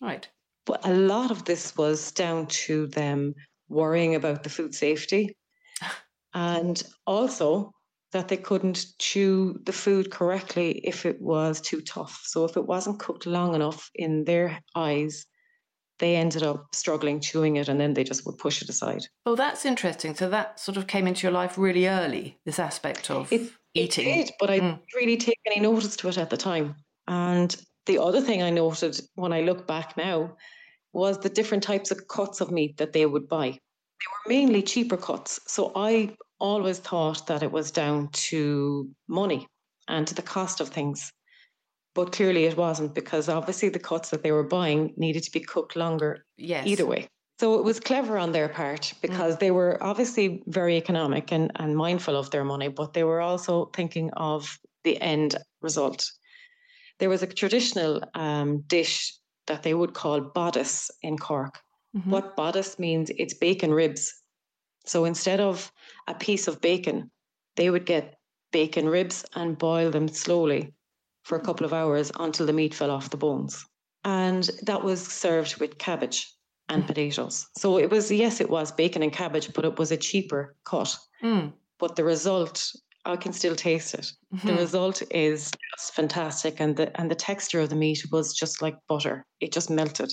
Right. 0.00 0.28
But 0.66 0.86
a 0.86 0.94
lot 0.94 1.30
of 1.30 1.44
this 1.44 1.76
was 1.76 2.12
down 2.12 2.46
to 2.46 2.86
them 2.88 3.34
worrying 3.68 4.14
about 4.14 4.42
the 4.42 4.50
food 4.50 4.74
safety 4.74 5.36
and 6.34 6.82
also 7.06 7.72
that 8.12 8.28
they 8.28 8.36
couldn't 8.36 8.86
chew 8.98 9.58
the 9.64 9.72
food 9.72 10.10
correctly 10.10 10.80
if 10.84 11.04
it 11.04 11.20
was 11.20 11.60
too 11.60 11.80
tough. 11.80 12.20
So 12.24 12.44
if 12.44 12.56
it 12.56 12.66
wasn't 12.66 13.00
cooked 13.00 13.26
long 13.26 13.54
enough 13.54 13.90
in 13.94 14.24
their 14.24 14.60
eyes, 14.74 15.26
they 15.98 16.16
ended 16.16 16.42
up 16.42 16.66
struggling 16.74 17.20
chewing 17.20 17.56
it 17.56 17.68
and 17.68 17.80
then 17.80 17.94
they 17.94 18.04
just 18.04 18.26
would 18.26 18.38
push 18.38 18.62
it 18.62 18.68
aside. 18.68 19.02
Oh, 19.26 19.36
that's 19.36 19.64
interesting. 19.64 20.14
So 20.14 20.28
that 20.30 20.58
sort 20.58 20.76
of 20.76 20.86
came 20.86 21.06
into 21.06 21.22
your 21.22 21.32
life 21.32 21.56
really 21.56 21.86
early, 21.88 22.38
this 22.44 22.58
aspect 22.58 23.10
of 23.10 23.32
it, 23.32 23.50
eating. 23.74 24.08
It 24.08 24.26
did, 24.26 24.30
but 24.40 24.50
I 24.50 24.58
mm. 24.58 24.62
didn't 24.62 24.82
really 24.94 25.16
take 25.16 25.38
any 25.46 25.60
notice 25.60 25.96
to 25.96 26.08
it 26.08 26.18
at 26.18 26.30
the 26.30 26.36
time. 26.36 26.74
And 27.06 27.54
the 27.86 27.98
other 27.98 28.20
thing 28.20 28.42
I 28.42 28.50
noted 28.50 28.98
when 29.14 29.32
I 29.32 29.42
look 29.42 29.66
back 29.66 29.96
now 29.96 30.36
was 30.92 31.18
the 31.18 31.28
different 31.28 31.62
types 31.62 31.90
of 31.90 32.08
cuts 32.08 32.40
of 32.40 32.50
meat 32.50 32.76
that 32.78 32.92
they 32.92 33.06
would 33.06 33.28
buy. 33.28 33.50
They 33.50 33.56
were 33.56 34.28
mainly 34.28 34.62
cheaper 34.62 34.96
cuts. 34.96 35.40
So 35.46 35.72
I 35.74 36.16
always 36.38 36.78
thought 36.78 37.26
that 37.26 37.42
it 37.42 37.52
was 37.52 37.70
down 37.70 38.08
to 38.12 38.88
money 39.08 39.46
and 39.88 40.06
to 40.06 40.14
the 40.14 40.22
cost 40.22 40.60
of 40.60 40.68
things. 40.68 41.12
But 41.94 42.12
clearly 42.12 42.44
it 42.44 42.56
wasn't 42.56 42.94
because 42.94 43.28
obviously 43.28 43.68
the 43.68 43.78
cuts 43.78 44.10
that 44.10 44.22
they 44.22 44.32
were 44.32 44.42
buying 44.42 44.92
needed 44.96 45.22
to 45.22 45.30
be 45.30 45.40
cooked 45.40 45.76
longer 45.76 46.24
yes. 46.36 46.66
either 46.66 46.86
way. 46.86 47.06
So 47.40 47.58
it 47.58 47.64
was 47.64 47.80
clever 47.80 48.16
on 48.18 48.32
their 48.32 48.48
part 48.48 48.92
because 49.02 49.36
mm. 49.36 49.40
they 49.40 49.50
were 49.50 49.82
obviously 49.82 50.42
very 50.46 50.76
economic 50.76 51.32
and, 51.32 51.50
and 51.56 51.76
mindful 51.76 52.16
of 52.16 52.30
their 52.30 52.44
money, 52.44 52.68
but 52.68 52.92
they 52.92 53.04
were 53.04 53.20
also 53.20 53.70
thinking 53.74 54.10
of 54.16 54.58
the 54.84 55.00
end 55.00 55.36
result. 55.60 56.10
There 56.98 57.08
was 57.08 57.22
a 57.22 57.26
traditional 57.26 58.02
um, 58.14 58.62
dish 58.66 59.14
that 59.46 59.62
they 59.62 59.74
would 59.74 59.94
call 59.94 60.20
bodice 60.20 60.90
in 61.02 61.18
Cork. 61.18 61.58
Mm-hmm. 61.96 62.10
What 62.10 62.36
bodice 62.36 62.78
means, 62.78 63.10
it's 63.18 63.34
bacon 63.34 63.72
ribs. 63.72 64.12
So 64.86 65.04
instead 65.04 65.40
of 65.40 65.72
a 66.06 66.14
piece 66.14 66.46
of 66.46 66.60
bacon, 66.60 67.10
they 67.56 67.70
would 67.70 67.86
get 67.86 68.14
bacon 68.52 68.88
ribs 68.88 69.24
and 69.34 69.58
boil 69.58 69.90
them 69.90 70.08
slowly 70.08 70.72
for 71.24 71.36
a 71.36 71.40
couple 71.40 71.66
of 71.66 71.72
hours 71.72 72.12
until 72.20 72.46
the 72.46 72.52
meat 72.52 72.74
fell 72.74 72.90
off 72.90 73.10
the 73.10 73.16
bones. 73.16 73.64
And 74.04 74.48
that 74.62 74.84
was 74.84 75.04
served 75.04 75.56
with 75.58 75.78
cabbage 75.78 76.30
and 76.68 76.84
mm. 76.84 76.86
potatoes. 76.86 77.46
So 77.56 77.78
it 77.78 77.90
was, 77.90 78.10
yes, 78.10 78.40
it 78.40 78.50
was 78.50 78.70
bacon 78.70 79.02
and 79.02 79.12
cabbage, 79.12 79.52
but 79.52 79.64
it 79.64 79.78
was 79.78 79.90
a 79.90 79.96
cheaper 79.96 80.54
cut. 80.64 80.96
Mm. 81.22 81.52
But 81.78 81.96
the 81.96 82.04
result, 82.04 82.70
I 83.04 83.16
can 83.16 83.32
still 83.32 83.56
taste 83.56 83.94
it. 83.94 84.12
Mm-hmm. 84.34 84.48
The 84.48 84.54
result 84.54 85.02
is 85.10 85.50
just 85.76 85.94
fantastic. 85.94 86.60
And 86.60 86.76
the 86.76 86.98
and 87.00 87.10
the 87.10 87.14
texture 87.14 87.60
of 87.60 87.70
the 87.70 87.76
meat 87.76 88.04
was 88.12 88.34
just 88.34 88.62
like 88.62 88.76
butter. 88.88 89.26
It 89.40 89.52
just 89.52 89.70
melted. 89.70 90.12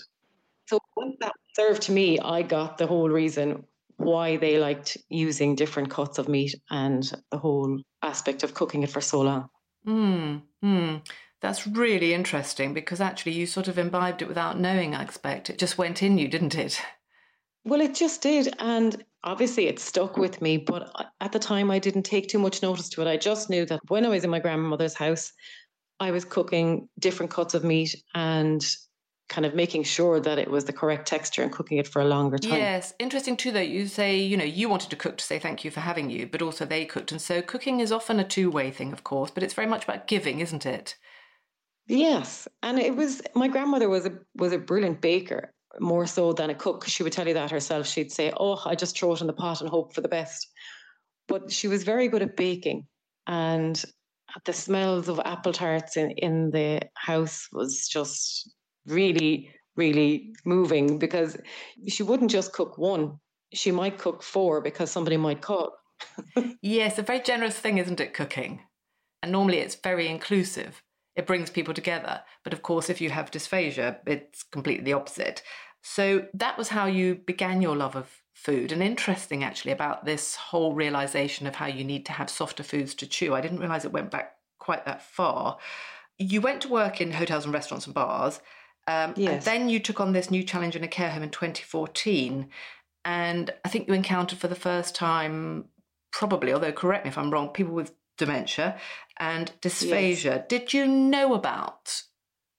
So 0.67 0.79
when 0.95 1.17
that 1.19 1.33
served 1.55 1.81
to 1.83 1.91
me, 1.91 2.19
I 2.19 2.41
got 2.41 2.77
the 2.77 2.87
whole 2.87 3.09
reason 3.09 3.65
why 3.97 4.37
they 4.37 4.57
liked 4.57 4.97
using 5.09 5.55
different 5.55 5.89
cuts 5.89 6.17
of 6.17 6.27
meat 6.27 6.55
and 6.69 7.11
the 7.29 7.37
whole 7.37 7.79
aspect 8.01 8.43
of 8.43 8.53
cooking 8.53 8.83
it 8.83 8.89
for 8.89 9.01
so 9.01 9.21
long. 9.21 9.49
Mm, 9.87 10.41
mm. 10.63 11.01
That's 11.41 11.65
really 11.65 12.13
interesting 12.13 12.73
because 12.73 13.01
actually 13.01 13.31
you 13.31 13.47
sort 13.47 13.67
of 13.67 13.79
imbibed 13.79 14.21
it 14.21 14.27
without 14.27 14.59
knowing, 14.59 14.93
I 14.93 15.03
expect. 15.03 15.49
It 15.49 15.57
just 15.57 15.77
went 15.77 16.03
in 16.03 16.17
you, 16.17 16.27
didn't 16.27 16.55
it? 16.55 16.79
Well, 17.63 17.81
it 17.81 17.95
just 17.95 18.21
did. 18.21 18.53
And 18.59 19.03
obviously 19.23 19.67
it 19.67 19.79
stuck 19.79 20.17
with 20.17 20.41
me. 20.41 20.57
But 20.57 20.91
at 21.19 21.31
the 21.31 21.39
time, 21.39 21.71
I 21.71 21.79
didn't 21.79 22.03
take 22.03 22.27
too 22.27 22.39
much 22.39 22.61
notice 22.61 22.89
to 22.89 23.01
it. 23.01 23.07
I 23.07 23.17
just 23.17 23.49
knew 23.49 23.65
that 23.65 23.79
when 23.87 24.05
I 24.05 24.09
was 24.09 24.23
in 24.23 24.29
my 24.29 24.39
grandmother's 24.39 24.93
house, 24.93 25.33
I 25.99 26.11
was 26.11 26.25
cooking 26.25 26.89
different 26.99 27.31
cuts 27.31 27.53
of 27.53 27.63
meat 27.63 27.95
and 28.13 28.63
kind 29.31 29.45
of 29.45 29.55
making 29.55 29.81
sure 29.81 30.19
that 30.19 30.37
it 30.37 30.51
was 30.51 30.65
the 30.65 30.73
correct 30.73 31.07
texture 31.07 31.41
and 31.41 31.53
cooking 31.53 31.77
it 31.77 31.87
for 31.87 32.01
a 32.01 32.05
longer 32.05 32.37
time. 32.37 32.59
Yes, 32.59 32.93
interesting 32.99 33.37
too. 33.37 33.51
Though 33.51 33.61
you 33.61 33.87
say 33.87 34.17
you 34.17 34.35
know 34.35 34.43
you 34.43 34.67
wanted 34.67 34.89
to 34.89 34.97
cook 34.97 35.17
to 35.17 35.23
say 35.23 35.39
thank 35.39 35.63
you 35.63 35.71
for 35.71 35.79
having 35.79 36.09
you, 36.09 36.27
but 36.27 36.41
also 36.41 36.65
they 36.65 36.83
cooked, 36.83 37.13
and 37.13 37.21
so 37.21 37.41
cooking 37.41 37.79
is 37.79 37.93
often 37.93 38.19
a 38.19 38.27
two-way 38.27 38.71
thing, 38.71 38.91
of 38.91 39.05
course. 39.05 39.31
But 39.31 39.43
it's 39.43 39.53
very 39.53 39.67
much 39.67 39.85
about 39.85 40.07
giving, 40.07 40.41
isn't 40.41 40.65
it? 40.65 40.95
Yes, 41.87 42.47
and 42.61 42.77
it 42.77 42.95
was 42.95 43.21
my 43.33 43.47
grandmother 43.47 43.87
was 43.89 44.05
a 44.05 44.19
was 44.35 44.51
a 44.51 44.59
brilliant 44.59 44.99
baker, 44.99 45.53
more 45.79 46.05
so 46.05 46.33
than 46.33 46.49
a 46.49 46.55
cook. 46.55 46.85
She 46.85 47.01
would 47.01 47.13
tell 47.13 47.27
you 47.27 47.33
that 47.33 47.51
herself. 47.51 47.87
She'd 47.87 48.11
say, 48.11 48.33
"Oh, 48.35 48.61
I 48.65 48.75
just 48.75 48.97
throw 48.97 49.13
it 49.13 49.21
in 49.21 49.27
the 49.27 49.33
pot 49.33 49.61
and 49.61 49.69
hope 49.69 49.95
for 49.95 50.01
the 50.01 50.09
best." 50.09 50.45
But 51.29 51.51
she 51.53 51.69
was 51.69 51.83
very 51.83 52.09
good 52.09 52.21
at 52.21 52.35
baking, 52.35 52.85
and 53.27 53.81
the 54.43 54.53
smells 54.53 55.07
of 55.07 55.21
apple 55.23 55.53
tarts 55.53 55.95
in, 55.95 56.11
in 56.11 56.51
the 56.51 56.81
house 56.95 57.47
was 57.53 57.87
just 57.87 58.49
really, 58.85 59.51
really 59.75 60.33
moving 60.45 60.97
because 60.97 61.37
she 61.87 62.03
wouldn't 62.03 62.31
just 62.31 62.53
cook 62.53 62.77
one; 62.77 63.19
she 63.53 63.71
might 63.71 63.97
cook 63.97 64.23
four 64.23 64.61
because 64.61 64.91
somebody 64.91 65.17
might 65.17 65.41
call. 65.41 65.73
yes, 66.61 66.97
a 66.97 67.03
very 67.03 67.21
generous 67.21 67.57
thing, 67.57 67.77
isn't 67.77 67.99
it? 67.99 68.13
Cooking, 68.13 68.61
and 69.21 69.31
normally 69.31 69.59
it's 69.59 69.75
very 69.75 70.07
inclusive 70.07 70.81
it 71.15 71.27
brings 71.27 71.49
people 71.49 71.73
together. 71.73 72.21
But 72.43 72.53
of 72.53 72.61
course, 72.61 72.89
if 72.89 73.01
you 73.01 73.09
have 73.09 73.31
dysphagia, 73.31 73.97
it's 74.05 74.43
completely 74.43 74.85
the 74.85 74.93
opposite. 74.93 75.43
So 75.81 76.27
that 76.33 76.57
was 76.57 76.69
how 76.69 76.85
you 76.85 77.15
began 77.15 77.61
your 77.61 77.75
love 77.75 77.95
of 77.95 78.21
food. 78.33 78.71
And 78.71 78.81
interesting, 78.81 79.43
actually, 79.43 79.71
about 79.71 80.05
this 80.05 80.35
whole 80.35 80.73
realization 80.73 81.47
of 81.47 81.55
how 81.55 81.67
you 81.67 81.83
need 81.83 82.05
to 82.05 82.11
have 82.13 82.29
softer 82.29 82.63
foods 82.63 82.95
to 82.95 83.07
chew. 83.07 83.33
I 83.33 83.41
didn't 83.41 83.59
realize 83.59 83.83
it 83.83 83.91
went 83.91 84.11
back 84.11 84.33
quite 84.59 84.85
that 84.85 85.01
far. 85.01 85.57
You 86.17 86.39
went 86.39 86.61
to 86.61 86.69
work 86.69 87.01
in 87.01 87.11
hotels 87.11 87.45
and 87.45 87.53
restaurants 87.53 87.87
and 87.87 87.95
bars. 87.95 88.39
Um, 88.87 89.13
yes. 89.15 89.33
And 89.33 89.41
then 89.43 89.69
you 89.69 89.79
took 89.79 89.99
on 89.99 90.13
this 90.13 90.31
new 90.31 90.43
challenge 90.43 90.75
in 90.75 90.83
a 90.83 90.87
care 90.87 91.09
home 91.09 91.23
in 91.23 91.29
2014. 91.29 92.49
And 93.05 93.51
I 93.65 93.69
think 93.69 93.87
you 93.87 93.93
encountered 93.93 94.39
for 94.39 94.47
the 94.47 94.55
first 94.55 94.95
time, 94.95 95.65
probably, 96.11 96.53
although 96.53 96.71
correct 96.71 97.05
me 97.05 97.09
if 97.09 97.17
I'm 97.17 97.31
wrong, 97.31 97.49
people 97.49 97.73
with 97.73 97.93
dementia 98.17 98.77
and 99.19 99.51
dysphagia. 99.61 100.23
Yes. 100.23 100.45
Did 100.47 100.73
you 100.73 100.87
know 100.87 101.33
about, 101.33 102.01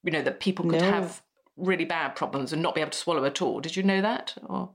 you 0.03 0.11
know, 0.11 0.23
that 0.23 0.41
people 0.41 0.65
could 0.65 0.81
no. 0.81 0.91
have 0.91 1.23
really 1.57 1.85
bad 1.85 2.17
problems 2.17 2.53
and 2.53 2.63
not 2.63 2.75
be 2.75 2.81
able 2.81 2.91
to 2.91 2.99
swallow 2.99 3.25
at 3.25 3.43
all? 3.43 3.61
Did 3.61 3.77
you 3.77 3.83
know 3.83 4.01
that? 4.01 4.35
Or? 4.47 4.71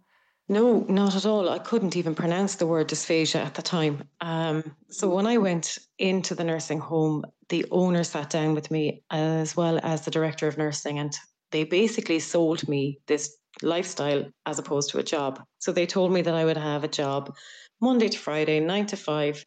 No, 0.50 0.86
not 0.88 1.16
at 1.16 1.26
all. 1.26 1.50
I 1.50 1.60
couldn't 1.60 1.98
even 1.98 2.16
pronounce 2.16 2.56
the 2.56 2.68
word 2.68 2.88
dysphagia 2.88 3.44
at 3.44 3.56
the 3.56 3.62
time. 3.62 4.04
Um, 4.22 4.76
so 4.90 5.10
when 5.10 5.28
I 5.28 5.38
went 5.38 5.78
into 6.00 6.36
the 6.36 6.46
nursing 6.46 6.80
home, 6.80 7.26
the 7.50 7.66
owner 7.72 8.04
sat 8.04 8.30
down 8.30 8.54
with 8.54 8.72
me 8.72 9.04
as 9.10 9.58
well 9.58 9.80
as 9.84 10.06
the 10.06 10.12
director 10.12 10.48
of 10.48 10.58
nursing, 10.58 11.00
and 11.00 11.14
they 11.52 11.64
basically 11.64 12.20
sold 12.20 12.68
me 12.68 13.00
this 13.08 13.38
lifestyle 13.62 14.26
as 14.46 14.60
opposed 14.60 14.90
to 14.92 15.00
a 15.00 15.04
job. 15.04 15.42
So 15.60 15.72
they 15.72 15.86
told 15.86 16.12
me 16.12 16.22
that 16.22 16.34
I 16.34 16.46
would 16.46 16.58
have 16.58 16.84
a 16.84 16.88
job 16.88 17.36
Monday 17.82 18.08
to 18.10 18.18
Friday, 18.18 18.60
nine 18.60 18.86
to 18.88 18.98
five, 18.98 19.46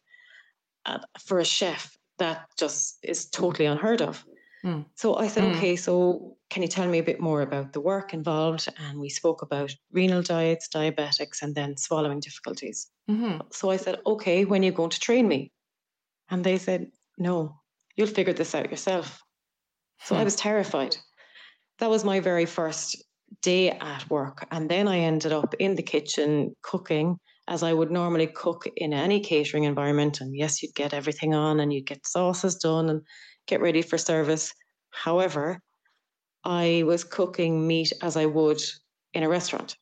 uh, 0.85 0.99
for 1.25 1.39
a 1.39 1.45
chef, 1.45 1.97
that 2.17 2.45
just 2.57 2.97
is 3.03 3.29
totally 3.29 3.65
unheard 3.65 4.01
of. 4.01 4.23
Mm. 4.63 4.85
So 4.95 5.15
I 5.15 5.27
said, 5.27 5.43
mm. 5.43 5.55
okay, 5.55 5.75
so 5.75 6.37
can 6.49 6.61
you 6.61 6.67
tell 6.67 6.87
me 6.87 6.99
a 6.99 7.03
bit 7.03 7.19
more 7.19 7.41
about 7.41 7.73
the 7.73 7.81
work 7.81 8.13
involved? 8.13 8.67
And 8.77 8.99
we 8.99 9.09
spoke 9.09 9.41
about 9.41 9.75
renal 9.91 10.21
diets, 10.21 10.69
diabetics, 10.69 11.41
and 11.41 11.55
then 11.55 11.77
swallowing 11.77 12.19
difficulties. 12.19 12.87
Mm-hmm. 13.09 13.41
So 13.51 13.71
I 13.71 13.77
said, 13.77 13.99
okay, 14.05 14.45
when 14.45 14.61
are 14.61 14.65
you 14.65 14.71
going 14.71 14.91
to 14.91 14.99
train 14.99 15.27
me? 15.27 15.51
And 16.29 16.43
they 16.43 16.57
said, 16.57 16.91
no, 17.17 17.59
you'll 17.95 18.07
figure 18.07 18.33
this 18.33 18.55
out 18.55 18.69
yourself. 18.69 19.21
So 20.03 20.15
I 20.15 20.19
hmm. 20.19 20.25
was 20.25 20.35
terrified. 20.35 20.97
That 21.81 21.89
was 21.89 22.05
my 22.05 22.19
very 22.19 22.45
first 22.45 23.03
day 23.41 23.71
at 23.71 24.07
work. 24.07 24.47
And 24.51 24.69
then 24.69 24.87
I 24.87 24.99
ended 24.99 25.31
up 25.31 25.55
in 25.57 25.75
the 25.75 25.81
kitchen 25.81 26.55
cooking 26.61 27.17
as 27.47 27.63
I 27.63 27.73
would 27.73 27.89
normally 27.89 28.27
cook 28.27 28.67
in 28.77 28.93
any 28.93 29.19
catering 29.19 29.63
environment. 29.63 30.21
And 30.21 30.35
yes, 30.35 30.61
you'd 30.61 30.75
get 30.75 30.93
everything 30.93 31.33
on 31.33 31.59
and 31.59 31.73
you'd 31.73 31.87
get 31.87 32.05
sauces 32.05 32.55
done 32.57 32.87
and 32.91 33.01
get 33.47 33.61
ready 33.61 33.81
for 33.81 33.97
service. 33.97 34.53
However, 34.91 35.59
I 36.43 36.83
was 36.85 37.03
cooking 37.03 37.65
meat 37.67 37.91
as 38.03 38.15
I 38.15 38.27
would 38.27 38.61
in 39.15 39.23
a 39.23 39.29
restaurant 39.29 39.75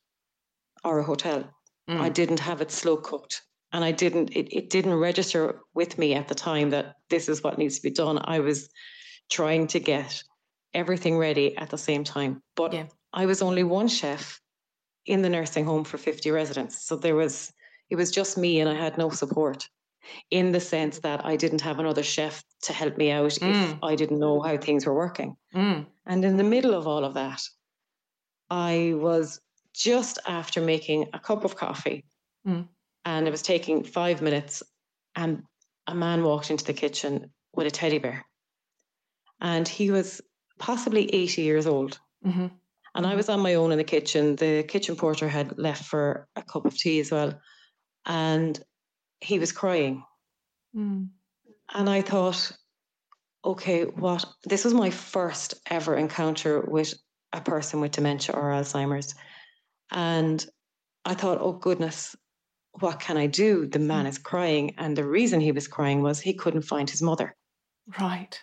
or 0.82 1.00
a 1.00 1.04
hotel. 1.04 1.44
Mm. 1.88 2.00
I 2.00 2.08
didn't 2.08 2.40
have 2.40 2.62
it 2.62 2.70
slow 2.70 2.96
cooked. 2.96 3.42
And 3.72 3.84
I 3.84 3.92
didn't, 3.92 4.34
it, 4.34 4.48
it 4.50 4.70
didn't 4.70 4.94
register 4.94 5.60
with 5.74 5.98
me 5.98 6.14
at 6.14 6.28
the 6.28 6.34
time 6.34 6.70
that 6.70 6.94
this 7.10 7.28
is 7.28 7.42
what 7.42 7.58
needs 7.58 7.76
to 7.76 7.82
be 7.82 7.90
done. 7.90 8.18
I 8.24 8.40
was 8.40 8.70
trying 9.30 9.66
to 9.68 9.78
get 9.78 10.22
everything 10.74 11.18
ready 11.18 11.56
at 11.56 11.70
the 11.70 11.78
same 11.78 12.04
time. 12.04 12.42
But 12.56 12.72
yeah. 12.72 12.86
I 13.12 13.26
was 13.26 13.42
only 13.42 13.64
one 13.64 13.88
chef 13.88 14.40
in 15.06 15.22
the 15.22 15.28
nursing 15.28 15.64
home 15.64 15.84
for 15.84 15.98
50 15.98 16.30
residents. 16.30 16.86
So 16.86 16.96
there 16.96 17.16
was, 17.16 17.52
it 17.88 17.96
was 17.96 18.10
just 18.10 18.38
me 18.38 18.60
and 18.60 18.68
I 18.68 18.74
had 18.74 18.98
no 18.98 19.10
support 19.10 19.68
in 20.30 20.52
the 20.52 20.60
sense 20.60 20.98
that 21.00 21.24
I 21.24 21.36
didn't 21.36 21.60
have 21.60 21.78
another 21.78 22.02
chef 22.02 22.42
to 22.62 22.72
help 22.72 22.96
me 22.96 23.10
out 23.10 23.32
mm. 23.32 23.50
if 23.50 23.76
I 23.82 23.94
didn't 23.94 24.20
know 24.20 24.40
how 24.40 24.56
things 24.56 24.86
were 24.86 24.94
working. 24.94 25.36
Mm. 25.54 25.86
And 26.06 26.24
in 26.24 26.36
the 26.36 26.44
middle 26.44 26.74
of 26.74 26.86
all 26.86 27.04
of 27.04 27.14
that, 27.14 27.42
I 28.48 28.94
was 28.96 29.40
just 29.74 30.18
after 30.26 30.60
making 30.60 31.08
a 31.12 31.18
cup 31.18 31.44
of 31.44 31.56
coffee 31.56 32.04
mm. 32.46 32.66
and 33.04 33.26
it 33.26 33.30
was 33.30 33.42
taking 33.42 33.84
five 33.84 34.20
minutes 34.20 34.62
and 35.14 35.42
a 35.86 35.94
man 35.94 36.22
walked 36.22 36.50
into 36.50 36.64
the 36.64 36.72
kitchen 36.72 37.30
with 37.54 37.66
a 37.66 37.70
teddy 37.70 37.98
bear 37.98 38.24
and 39.40 39.66
he 39.66 39.90
was 39.90 40.20
possibly 40.60 41.12
80 41.12 41.42
years 41.42 41.66
old 41.66 41.98
mm-hmm. 42.24 42.46
And 42.94 43.06
I 43.06 43.14
was 43.14 43.28
on 43.28 43.40
my 43.40 43.54
own 43.54 43.72
in 43.72 43.78
the 43.78 43.84
kitchen. 43.84 44.36
The 44.36 44.64
kitchen 44.64 44.96
porter 44.96 45.28
had 45.28 45.58
left 45.58 45.84
for 45.84 46.26
a 46.34 46.42
cup 46.42 46.66
of 46.66 46.76
tea 46.76 47.00
as 47.00 47.10
well. 47.10 47.40
And 48.06 48.60
he 49.20 49.38
was 49.38 49.52
crying. 49.52 50.02
Mm. 50.74 51.08
And 51.72 51.88
I 51.88 52.02
thought, 52.02 52.52
okay, 53.44 53.84
what? 53.84 54.24
This 54.44 54.64
was 54.64 54.74
my 54.74 54.90
first 54.90 55.54
ever 55.66 55.94
encounter 55.94 56.60
with 56.60 56.94
a 57.32 57.40
person 57.40 57.80
with 57.80 57.92
dementia 57.92 58.34
or 58.34 58.50
Alzheimer's. 58.50 59.14
And 59.92 60.44
I 61.04 61.14
thought, 61.14 61.38
oh 61.40 61.52
goodness, 61.52 62.16
what 62.72 62.98
can 62.98 63.16
I 63.16 63.26
do? 63.26 63.66
The 63.66 63.78
man 63.78 64.06
is 64.06 64.18
crying. 64.18 64.74
And 64.78 64.96
the 64.96 65.06
reason 65.06 65.40
he 65.40 65.52
was 65.52 65.68
crying 65.68 66.02
was 66.02 66.18
he 66.18 66.34
couldn't 66.34 66.62
find 66.62 66.90
his 66.90 67.02
mother. 67.02 67.36
Right. 68.00 68.40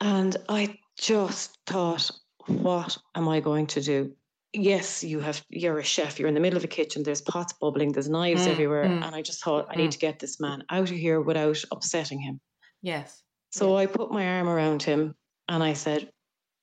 And 0.00 0.36
I 0.48 0.76
just 0.98 1.58
thought, 1.66 2.10
what 2.46 2.96
am 3.14 3.28
I 3.28 3.40
going 3.40 3.66
to 3.68 3.80
do? 3.80 4.12
Yes, 4.52 5.02
you 5.02 5.20
have 5.20 5.42
you're 5.48 5.78
a 5.78 5.84
chef, 5.84 6.18
you're 6.18 6.28
in 6.28 6.34
the 6.34 6.40
middle 6.40 6.58
of 6.58 6.64
a 6.64 6.68
kitchen, 6.68 7.02
there's 7.02 7.22
pots 7.22 7.54
bubbling, 7.54 7.92
there's 7.92 8.10
knives 8.10 8.46
mm, 8.46 8.50
everywhere. 8.50 8.84
Mm, 8.84 9.02
and 9.02 9.14
I 9.14 9.22
just 9.22 9.42
thought 9.42 9.68
I 9.70 9.76
need 9.76 9.88
mm. 9.88 9.92
to 9.92 9.98
get 9.98 10.18
this 10.18 10.40
man 10.40 10.62
out 10.68 10.90
of 10.90 10.96
here 10.96 11.20
without 11.22 11.62
upsetting 11.70 12.20
him. 12.20 12.38
Yes. 12.82 13.22
So 13.50 13.76
I 13.76 13.86
put 13.86 14.10
my 14.10 14.26
arm 14.26 14.48
around 14.48 14.82
him 14.82 15.14
and 15.48 15.62
I 15.62 15.72
said, 15.72 16.10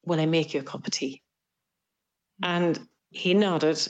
Will 0.05 0.19
I 0.19 0.25
make 0.25 0.53
you 0.53 0.59
a 0.59 0.63
cup 0.63 0.85
of 0.85 0.91
tea? 0.91 1.23
Mm. 2.43 2.47
And 2.47 2.87
he 3.09 3.33
nodded 3.33 3.87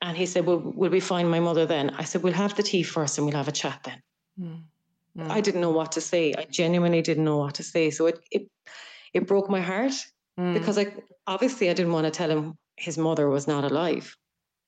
and 0.00 0.16
he 0.16 0.24
said, 0.24 0.46
Well, 0.46 0.58
will 0.58 0.90
we 0.90 1.00
find 1.00 1.30
my 1.30 1.40
mother 1.40 1.66
then? 1.66 1.90
I 1.90 2.04
said, 2.04 2.22
We'll 2.22 2.32
have 2.32 2.54
the 2.54 2.62
tea 2.62 2.82
first 2.82 3.18
and 3.18 3.26
we'll 3.26 3.36
have 3.36 3.48
a 3.48 3.52
chat 3.52 3.80
then. 3.84 4.02
Mm. 4.40 4.62
Mm. 5.18 5.30
I 5.30 5.40
didn't 5.40 5.60
know 5.60 5.70
what 5.70 5.92
to 5.92 6.00
say. 6.00 6.34
I 6.36 6.44
genuinely 6.44 7.02
didn't 7.02 7.24
know 7.24 7.38
what 7.38 7.54
to 7.54 7.62
say. 7.62 7.90
So 7.90 8.06
it 8.06 8.20
it, 8.30 8.48
it 9.14 9.26
broke 9.26 9.48
my 9.48 9.60
heart 9.60 9.94
mm. 10.38 10.54
because 10.54 10.76
I 10.78 10.92
obviously 11.26 11.70
I 11.70 11.74
didn't 11.74 11.92
want 11.92 12.06
to 12.06 12.10
tell 12.10 12.30
him 12.30 12.58
his 12.76 12.98
mother 12.98 13.28
was 13.28 13.46
not 13.46 13.64
alive. 13.64 14.16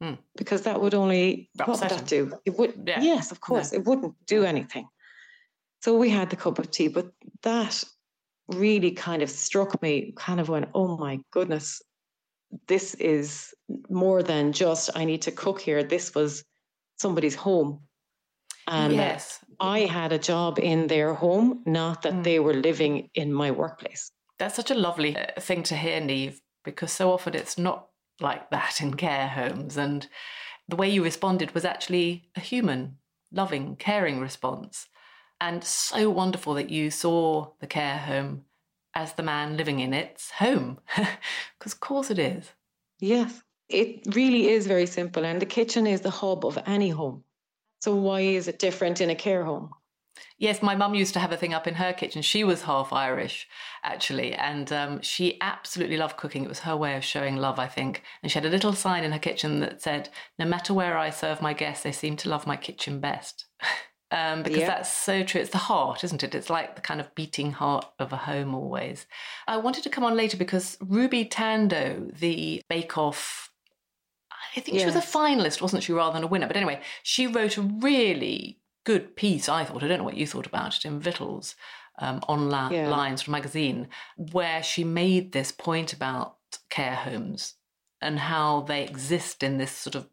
Mm. 0.02 0.18
Because 0.36 0.62
that 0.62 0.80
would 0.80 0.94
only 0.94 1.50
what 1.56 1.68
would 1.68 1.90
that 1.90 2.06
do? 2.06 2.32
It 2.44 2.58
would 2.58 2.74
yeah. 2.86 3.00
yes, 3.00 3.32
of 3.32 3.40
course, 3.40 3.72
it 3.72 3.84
wouldn't 3.84 4.14
do 4.26 4.44
anything. 4.44 4.86
So 5.82 5.96
we 5.96 6.10
had 6.10 6.30
the 6.30 6.36
cup 6.36 6.58
of 6.58 6.70
tea, 6.70 6.88
but 6.88 7.12
that 7.42 7.82
really 8.48 8.90
kind 8.92 9.22
of 9.22 9.30
struck 9.30 9.80
me, 9.82 10.12
kind 10.16 10.40
of 10.40 10.48
went, 10.48 10.68
oh 10.74 10.96
my 10.96 11.20
goodness, 11.30 11.82
this 12.68 12.94
is 12.94 13.54
more 13.88 14.22
than 14.22 14.52
just 14.52 14.90
I 14.94 15.04
need 15.04 15.22
to 15.22 15.32
cook 15.32 15.60
here. 15.60 15.82
This 15.82 16.14
was 16.14 16.44
somebody's 16.96 17.34
home. 17.34 17.80
And 18.68 18.94
yes. 18.94 19.38
I 19.60 19.80
had 19.80 20.12
a 20.12 20.18
job 20.18 20.58
in 20.58 20.88
their 20.88 21.14
home, 21.14 21.62
not 21.66 22.02
that 22.02 22.14
mm. 22.14 22.24
they 22.24 22.40
were 22.40 22.54
living 22.54 23.10
in 23.14 23.32
my 23.32 23.52
workplace. 23.52 24.10
That's 24.38 24.56
such 24.56 24.70
a 24.70 24.74
lovely 24.74 25.16
uh, 25.16 25.40
thing 25.40 25.62
to 25.64 25.76
hear, 25.76 26.00
Niamh, 26.00 26.40
because 26.64 26.92
so 26.92 27.12
often 27.12 27.34
it's 27.34 27.58
not 27.58 27.88
like 28.20 28.50
that 28.50 28.80
in 28.80 28.94
care 28.94 29.28
homes. 29.28 29.76
And 29.76 30.08
the 30.68 30.76
way 30.76 30.88
you 30.88 31.02
responded 31.04 31.54
was 31.54 31.64
actually 31.64 32.30
a 32.36 32.40
human, 32.40 32.98
loving, 33.32 33.76
caring 33.76 34.20
response. 34.20 34.88
And 35.40 35.62
so 35.64 36.10
wonderful 36.10 36.54
that 36.54 36.70
you 36.70 36.90
saw 36.90 37.52
the 37.60 37.66
care 37.66 37.98
home 37.98 38.44
as 38.94 39.12
the 39.14 39.22
man 39.22 39.56
living 39.56 39.80
in 39.80 39.92
its 39.94 40.30
home. 40.32 40.80
Because, 41.58 41.74
of 41.74 41.80
course, 41.80 42.10
it 42.10 42.18
is. 42.18 42.52
Yes, 43.00 43.42
it 43.68 44.14
really 44.14 44.48
is 44.48 44.66
very 44.66 44.86
simple. 44.86 45.24
And 45.24 45.40
the 45.40 45.46
kitchen 45.46 45.86
is 45.86 46.00
the 46.02 46.10
hub 46.10 46.44
of 46.46 46.58
any 46.66 46.90
home. 46.90 47.24
So, 47.80 47.94
why 47.94 48.20
is 48.20 48.48
it 48.48 48.58
different 48.58 49.00
in 49.00 49.10
a 49.10 49.14
care 49.14 49.44
home? 49.44 49.70
Yes, 50.38 50.62
my 50.62 50.74
mum 50.74 50.94
used 50.94 51.14
to 51.14 51.20
have 51.20 51.32
a 51.32 51.36
thing 51.36 51.54
up 51.54 51.66
in 51.66 51.74
her 51.74 51.94
kitchen. 51.94 52.20
She 52.20 52.44
was 52.44 52.62
half 52.62 52.92
Irish, 52.92 53.48
actually, 53.82 54.34
and 54.34 54.70
um, 54.70 55.00
she 55.00 55.40
absolutely 55.40 55.96
loved 55.96 56.18
cooking. 56.18 56.44
It 56.44 56.48
was 56.48 56.60
her 56.60 56.76
way 56.76 56.94
of 56.94 57.04
showing 57.04 57.36
love, 57.36 57.58
I 57.58 57.68
think. 57.68 58.02
And 58.22 58.30
she 58.30 58.38
had 58.38 58.44
a 58.44 58.50
little 58.50 58.74
sign 58.74 59.02
in 59.02 59.12
her 59.12 59.18
kitchen 59.18 59.60
that 59.60 59.80
said, 59.80 60.10
No 60.38 60.44
matter 60.44 60.74
where 60.74 60.98
I 60.98 61.08
serve 61.08 61.40
my 61.40 61.54
guests, 61.54 61.84
they 61.84 61.92
seem 61.92 62.16
to 62.18 62.28
love 62.28 62.46
my 62.46 62.56
kitchen 62.56 63.00
best. 63.00 63.46
um, 64.10 64.42
because 64.42 64.66
that's 64.66 64.92
so 64.92 65.22
true. 65.22 65.40
It's 65.40 65.50
the 65.50 65.58
heart, 65.58 66.04
isn't 66.04 66.22
it? 66.22 66.34
It's 66.34 66.50
like 66.50 66.76
the 66.76 66.82
kind 66.82 67.00
of 67.00 67.14
beating 67.14 67.52
heart 67.52 67.86
of 67.98 68.12
a 68.12 68.18
home 68.18 68.54
always. 68.54 69.06
I 69.48 69.56
wanted 69.56 69.84
to 69.84 69.90
come 69.90 70.04
on 70.04 70.16
later 70.16 70.36
because 70.36 70.76
Ruby 70.82 71.24
Tandoh, 71.24 72.14
the 72.18 72.60
Bake 72.68 72.98
Off 72.98 73.50
I 74.56 74.60
think 74.60 74.78
yeah. 74.78 74.82
she 74.82 74.86
was 74.86 74.96
a 74.96 75.00
finalist, 75.00 75.60
wasn't 75.60 75.82
she, 75.82 75.92
rather 75.92 76.14
than 76.14 76.24
a 76.24 76.28
winner? 76.28 76.46
But 76.46 76.56
anyway, 76.56 76.80
she 77.02 77.26
wrote 77.26 77.58
a 77.58 77.62
really 77.62 78.58
good 78.86 79.16
piece, 79.16 79.48
I 79.48 79.64
thought. 79.64 79.82
I 79.82 79.88
don't 79.88 79.98
know 79.98 80.04
what 80.04 80.16
you 80.16 80.26
thought 80.26 80.46
about 80.46 80.76
it 80.76 80.84
in 80.84 81.00
Vittles 81.00 81.56
um, 81.98 82.20
online 82.28 82.72
yeah. 82.72 82.88
lines 82.88 83.20
from 83.20 83.32
magazine, 83.32 83.88
where 84.16 84.62
she 84.62 84.84
made 84.84 85.32
this 85.32 85.52
point 85.52 85.92
about 85.92 86.36
care 86.70 86.94
homes 86.94 87.54
and 88.00 88.18
how 88.18 88.62
they 88.62 88.84
exist 88.84 89.42
in 89.42 89.58
this 89.58 89.72
sort 89.72 89.96
of 89.96 90.08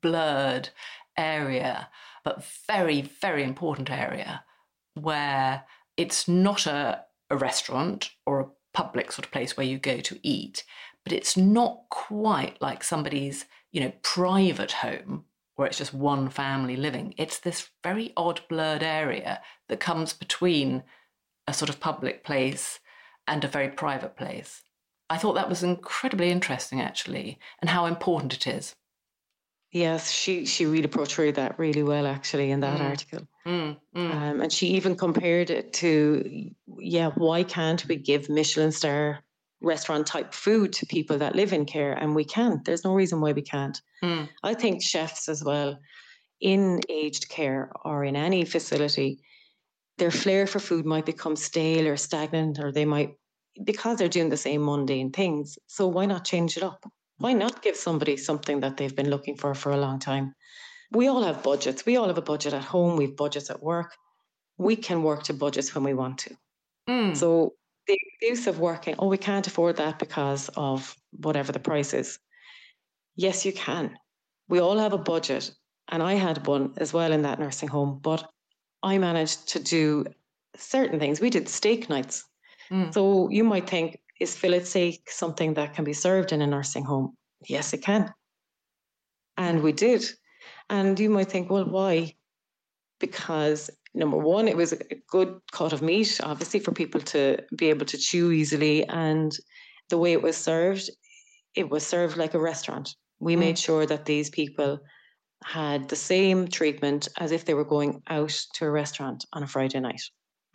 blurred 0.00 0.70
area, 1.16 1.88
but 2.24 2.44
very, 2.66 3.02
very 3.02 3.44
important 3.44 3.90
area 3.90 4.44
where 4.94 5.64
it's 5.96 6.26
not 6.26 6.66
a, 6.66 7.04
a 7.30 7.36
restaurant 7.36 8.10
or 8.26 8.40
a 8.40 8.46
public 8.72 9.12
sort 9.12 9.26
of 9.26 9.32
place 9.32 9.56
where 9.56 9.66
you 9.66 9.78
go 9.78 9.98
to 9.98 10.18
eat, 10.22 10.64
but 11.04 11.12
it's 11.12 11.36
not 11.36 11.82
quite 11.90 12.56
like 12.62 12.82
somebody's, 12.82 13.44
you 13.72 13.80
know, 13.80 13.92
private 14.02 14.72
home 14.72 15.24
where 15.56 15.68
it's 15.68 15.78
just 15.78 15.94
one 15.94 16.28
family 16.28 16.76
living. 16.76 17.14
It's 17.16 17.38
this 17.38 17.70
very 17.82 18.12
odd, 18.16 18.40
blurred 18.48 18.82
area 18.82 19.40
that 19.68 19.80
comes 19.80 20.12
between 20.12 20.82
a 21.46 21.54
sort 21.54 21.68
of 21.68 21.80
public 21.80 22.24
place 22.24 22.80
and 23.26 23.44
a 23.44 23.48
very 23.48 23.68
private 23.68 24.16
place. 24.16 24.62
I 25.10 25.18
thought 25.18 25.34
that 25.34 25.48
was 25.48 25.62
incredibly 25.62 26.30
interesting, 26.30 26.80
actually, 26.80 27.38
and 27.60 27.70
how 27.70 27.86
important 27.86 28.34
it 28.34 28.46
is. 28.46 28.74
Yes, 29.70 30.10
she 30.10 30.46
she 30.46 30.66
really 30.66 30.86
portrayed 30.86 31.34
that 31.34 31.58
really 31.58 31.82
well, 31.82 32.06
actually, 32.06 32.52
in 32.52 32.60
that 32.60 32.78
mm. 32.78 32.90
article. 32.90 33.26
Mm, 33.44 33.76
mm. 33.94 34.14
Um, 34.14 34.40
and 34.40 34.52
she 34.52 34.68
even 34.68 34.94
compared 34.94 35.50
it 35.50 35.72
to, 35.74 36.50
yeah, 36.78 37.10
why 37.16 37.42
can't 37.42 37.84
we 37.86 37.96
give 37.96 38.30
Michelin 38.30 38.70
star 38.70 39.23
restaurant 39.64 40.06
type 40.06 40.32
food 40.32 40.72
to 40.74 40.86
people 40.86 41.18
that 41.18 41.34
live 41.34 41.52
in 41.52 41.64
care, 41.64 41.92
and 41.92 42.14
we 42.14 42.24
can't 42.24 42.64
There's 42.64 42.84
no 42.84 42.94
reason 42.94 43.20
why 43.20 43.32
we 43.32 43.42
can't. 43.42 43.80
Mm. 44.02 44.28
I 44.42 44.54
think 44.54 44.82
chefs 44.82 45.28
as 45.28 45.42
well 45.42 45.78
in 46.40 46.80
aged 46.88 47.28
care 47.28 47.72
or 47.84 48.04
in 48.04 48.16
any 48.16 48.44
facility, 48.44 49.20
their 49.98 50.10
flair 50.10 50.46
for 50.46 50.58
food 50.58 50.84
might 50.84 51.06
become 51.06 51.36
stale 51.36 51.88
or 51.88 51.96
stagnant, 51.96 52.58
or 52.58 52.70
they 52.70 52.84
might 52.84 53.14
because 53.62 53.98
they're 53.98 54.08
doing 54.08 54.30
the 54.30 54.36
same 54.36 54.64
mundane 54.64 55.12
things. 55.12 55.58
So 55.68 55.86
why 55.86 56.06
not 56.06 56.24
change 56.24 56.56
it 56.56 56.62
up? 56.62 56.84
Why 57.18 57.32
not 57.32 57.62
give 57.62 57.76
somebody 57.76 58.16
something 58.16 58.60
that 58.60 58.76
they've 58.76 58.94
been 58.94 59.10
looking 59.10 59.36
for 59.36 59.54
for 59.54 59.70
a 59.70 59.76
long 59.76 60.00
time? 60.00 60.34
We 60.90 61.06
all 61.08 61.22
have 61.22 61.42
budgets. 61.42 61.86
We 61.86 61.96
all 61.96 62.08
have 62.08 62.18
a 62.18 62.22
budget 62.22 62.52
at 62.52 62.64
home. 62.64 62.96
We've 62.96 63.16
budgets 63.16 63.50
at 63.50 63.62
work. 63.62 63.94
We 64.58 64.76
can 64.76 65.02
work 65.02 65.22
to 65.24 65.34
budgets 65.34 65.74
when 65.74 65.84
we 65.84 65.94
want 65.94 66.18
to. 66.18 66.36
Mm. 66.88 67.16
So 67.16 67.54
the 67.86 67.98
excuse 68.02 68.46
of 68.46 68.58
working, 68.58 68.94
oh, 68.98 69.08
we 69.08 69.18
can't 69.18 69.46
afford 69.46 69.76
that 69.76 69.98
because 69.98 70.48
of 70.56 70.96
whatever 71.12 71.52
the 71.52 71.58
price 71.58 71.94
is. 71.94 72.18
Yes, 73.16 73.44
you 73.44 73.52
can. 73.52 73.96
We 74.48 74.60
all 74.60 74.78
have 74.78 74.92
a 74.92 74.98
budget. 74.98 75.50
And 75.88 76.02
I 76.02 76.14
had 76.14 76.46
one 76.46 76.72
as 76.78 76.92
well 76.92 77.12
in 77.12 77.22
that 77.22 77.38
nursing 77.38 77.68
home, 77.68 78.00
but 78.02 78.26
I 78.82 78.98
managed 78.98 79.48
to 79.48 79.60
do 79.60 80.06
certain 80.56 80.98
things. 80.98 81.20
We 81.20 81.30
did 81.30 81.48
steak 81.48 81.90
nights. 81.90 82.24
Mm. 82.70 82.92
So 82.94 83.28
you 83.28 83.44
might 83.44 83.68
think, 83.68 84.00
is 84.20 84.36
fillet 84.36 84.64
steak 84.64 85.10
something 85.10 85.54
that 85.54 85.74
can 85.74 85.84
be 85.84 85.92
served 85.92 86.32
in 86.32 86.40
a 86.40 86.46
nursing 86.46 86.84
home? 86.84 87.16
Yes, 87.46 87.72
it 87.74 87.82
can. 87.82 88.12
And 89.36 89.62
we 89.62 89.72
did. 89.72 90.04
And 90.70 90.98
you 90.98 91.10
might 91.10 91.30
think, 91.30 91.50
well, 91.50 91.64
why? 91.64 92.14
Because 93.00 93.70
number 93.94 94.18
one, 94.18 94.48
it 94.48 94.56
was 94.56 94.72
a 94.72 94.78
good 95.08 95.38
cut 95.52 95.72
of 95.72 95.82
meat, 95.82 96.20
obviously, 96.22 96.60
for 96.60 96.72
people 96.72 97.00
to 97.00 97.38
be 97.56 97.70
able 97.70 97.86
to 97.86 97.98
chew 97.98 98.32
easily. 98.32 98.86
And 98.86 99.32
the 99.88 99.98
way 99.98 100.12
it 100.12 100.22
was 100.22 100.36
served, 100.36 100.90
it 101.54 101.70
was 101.70 101.86
served 101.86 102.16
like 102.16 102.34
a 102.34 102.40
restaurant. 102.40 102.94
We 103.20 103.36
mm. 103.36 103.40
made 103.40 103.58
sure 103.58 103.86
that 103.86 104.04
these 104.04 104.30
people 104.30 104.80
had 105.44 105.88
the 105.88 105.96
same 105.96 106.48
treatment 106.48 107.08
as 107.18 107.30
if 107.30 107.44
they 107.44 107.54
were 107.54 107.64
going 107.64 108.02
out 108.08 108.36
to 108.54 108.66
a 108.66 108.70
restaurant 108.70 109.24
on 109.32 109.42
a 109.42 109.46
Friday 109.46 109.80
night, 109.80 110.00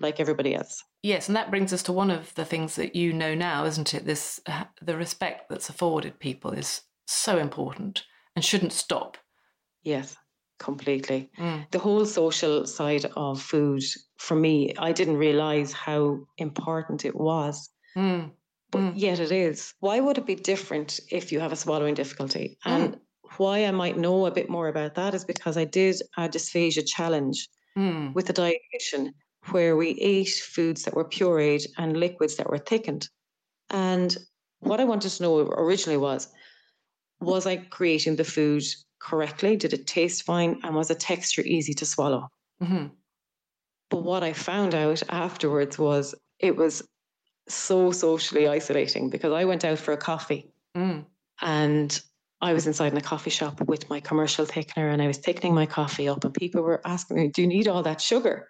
like 0.01 0.19
everybody 0.19 0.55
else. 0.55 0.83
Yes, 1.01 1.27
and 1.27 1.35
that 1.35 1.51
brings 1.51 1.71
us 1.71 1.83
to 1.83 1.93
one 1.93 2.11
of 2.11 2.33
the 2.35 2.45
things 2.45 2.75
that 2.75 2.95
you 2.95 3.13
know 3.13 3.33
now, 3.33 3.65
isn't 3.65 3.93
it? 3.93 4.05
This 4.05 4.41
uh, 4.47 4.65
the 4.81 4.97
respect 4.97 5.43
that's 5.49 5.69
afforded 5.69 6.19
people 6.19 6.51
is 6.51 6.81
so 7.05 7.37
important 7.37 8.03
and 8.35 8.43
shouldn't 8.43 8.73
stop. 8.73 9.17
Yes 9.83 10.17
completely. 10.59 11.29
Mm. 11.37 11.69
The 11.71 11.79
whole 11.79 12.05
social 12.05 12.65
side 12.67 13.05
of 13.15 13.41
food, 13.41 13.83
for 14.17 14.35
me, 14.35 14.73
I 14.77 14.91
didn't 14.91 15.17
realize 15.17 15.71
how 15.71 16.19
important 16.37 17.05
it 17.05 17.15
was. 17.15 17.69
Mm. 17.97 18.31
But 18.71 18.81
mm. 18.81 18.93
yet 18.95 19.19
it 19.19 19.31
is. 19.31 19.73
Why 19.79 19.99
would 19.99 20.17
it 20.17 20.27
be 20.27 20.35
different 20.35 20.99
if 21.09 21.31
you 21.31 21.39
have 21.39 21.51
a 21.51 21.55
swallowing 21.55 21.95
difficulty? 21.95 22.59
Mm. 22.65 22.71
And 22.71 22.99
why 23.37 23.65
I 23.65 23.71
might 23.71 23.97
know 23.97 24.25
a 24.25 24.31
bit 24.31 24.49
more 24.49 24.67
about 24.67 24.95
that 24.95 25.13
is 25.13 25.25
because 25.25 25.57
I 25.57 25.65
did 25.65 26.01
a 26.17 26.29
dysphagia 26.29 26.85
challenge 26.85 27.47
mm. 27.77 28.13
with 28.13 28.29
a 28.29 28.33
dietitian 28.33 29.13
where 29.51 29.75
we 29.75 29.89
ate 29.99 30.29
foods 30.29 30.83
that 30.83 30.95
were 30.95 31.05
pureed 31.05 31.65
and 31.77 31.97
liquids 31.97 32.35
that 32.35 32.49
were 32.49 32.57
thickened. 32.57 33.07
And 33.69 34.15
what 34.59 34.79
I 34.79 34.85
wanted 34.85 35.09
to 35.09 35.23
know 35.23 35.39
originally 35.39 35.97
was 35.97 36.27
was 37.21 37.45
I 37.45 37.57
creating 37.57 38.15
the 38.15 38.23
food 38.23 38.63
correctly? 38.99 39.55
Did 39.55 39.73
it 39.73 39.87
taste 39.87 40.23
fine? 40.23 40.59
And 40.63 40.75
was 40.75 40.89
the 40.89 40.95
texture 40.95 41.41
easy 41.41 41.73
to 41.75 41.85
swallow? 41.85 42.29
Mm-hmm. 42.61 42.87
But 43.89 44.03
what 44.03 44.23
I 44.23 44.33
found 44.33 44.75
out 44.75 45.01
afterwards 45.09 45.79
was 45.79 46.15
it 46.39 46.55
was 46.55 46.83
so 47.47 47.91
socially 47.91 48.47
isolating 48.47 49.09
because 49.09 49.33
I 49.33 49.45
went 49.45 49.65
out 49.65 49.79
for 49.79 49.91
a 49.91 49.97
coffee 49.97 50.51
mm. 50.77 51.03
and 51.41 52.01
I 52.41 52.53
was 52.53 52.67
inside 52.67 52.91
in 52.91 52.97
a 52.97 53.01
coffee 53.01 53.31
shop 53.31 53.59
with 53.61 53.89
my 53.89 53.99
commercial 53.99 54.45
thickener 54.45 54.93
and 54.93 55.01
I 55.01 55.07
was 55.07 55.17
thickening 55.17 55.53
my 55.53 55.65
coffee 55.65 56.07
up 56.07 56.23
and 56.23 56.33
people 56.33 56.61
were 56.61 56.81
asking 56.85 57.17
me, 57.17 57.27
Do 57.29 57.41
you 57.41 57.47
need 57.47 57.67
all 57.67 57.83
that 57.83 57.99
sugar? 57.99 58.47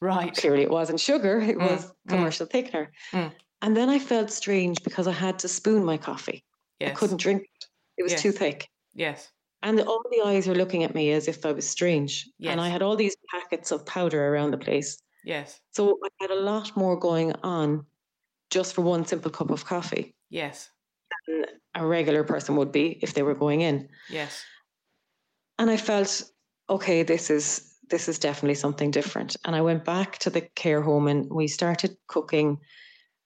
Right. 0.00 0.36
Clearly 0.36 0.62
it 0.62 0.70
wasn't 0.70 1.00
sugar, 1.00 1.40
it 1.40 1.56
mm. 1.56 1.70
was 1.70 1.86
mm. 1.86 1.92
commercial 2.08 2.46
mm. 2.46 2.52
thickener. 2.52 2.88
Mm. 3.12 3.32
And 3.62 3.76
then 3.76 3.88
I 3.88 3.98
felt 3.98 4.30
strange 4.30 4.82
because 4.84 5.06
I 5.06 5.12
had 5.12 5.38
to 5.40 5.48
spoon 5.48 5.84
my 5.84 5.96
coffee. 5.96 6.44
Yes. 6.80 6.90
I 6.90 6.94
couldn't 6.94 7.20
drink 7.20 7.42
it. 7.42 7.66
It 7.96 8.02
was 8.02 8.12
yes. 8.12 8.22
too 8.22 8.32
thick. 8.32 8.68
Yes. 8.92 9.30
And 9.64 9.80
all 9.80 10.02
the 10.10 10.20
eyes 10.28 10.46
were 10.46 10.54
looking 10.54 10.84
at 10.84 10.94
me 10.94 11.10
as 11.10 11.26
if 11.26 11.44
I 11.46 11.52
was 11.52 11.66
strange. 11.66 12.28
Yes. 12.38 12.52
And 12.52 12.60
I 12.60 12.68
had 12.68 12.82
all 12.82 12.96
these 12.96 13.16
packets 13.30 13.72
of 13.72 13.86
powder 13.86 14.28
around 14.28 14.50
the 14.50 14.58
place. 14.58 14.98
Yes. 15.24 15.58
So 15.72 15.98
I 16.04 16.08
had 16.20 16.30
a 16.30 16.40
lot 16.40 16.76
more 16.76 16.96
going 16.96 17.32
on 17.42 17.86
just 18.50 18.74
for 18.74 18.82
one 18.82 19.06
simple 19.06 19.30
cup 19.30 19.50
of 19.50 19.64
coffee. 19.64 20.14
Yes. 20.28 20.70
Than 21.26 21.46
a 21.74 21.86
regular 21.86 22.24
person 22.24 22.56
would 22.56 22.72
be 22.72 22.98
if 23.00 23.14
they 23.14 23.22
were 23.22 23.34
going 23.34 23.62
in. 23.62 23.88
Yes. 24.10 24.44
And 25.58 25.70
I 25.70 25.78
felt, 25.78 26.22
okay, 26.68 27.02
this 27.02 27.30
is 27.30 27.70
this 27.90 28.08
is 28.08 28.18
definitely 28.18 28.56
something 28.56 28.90
different. 28.90 29.36
And 29.44 29.56
I 29.56 29.62
went 29.62 29.84
back 29.84 30.18
to 30.18 30.30
the 30.30 30.42
care 30.42 30.82
home 30.82 31.08
and 31.08 31.30
we 31.30 31.48
started 31.48 31.96
cooking 32.06 32.58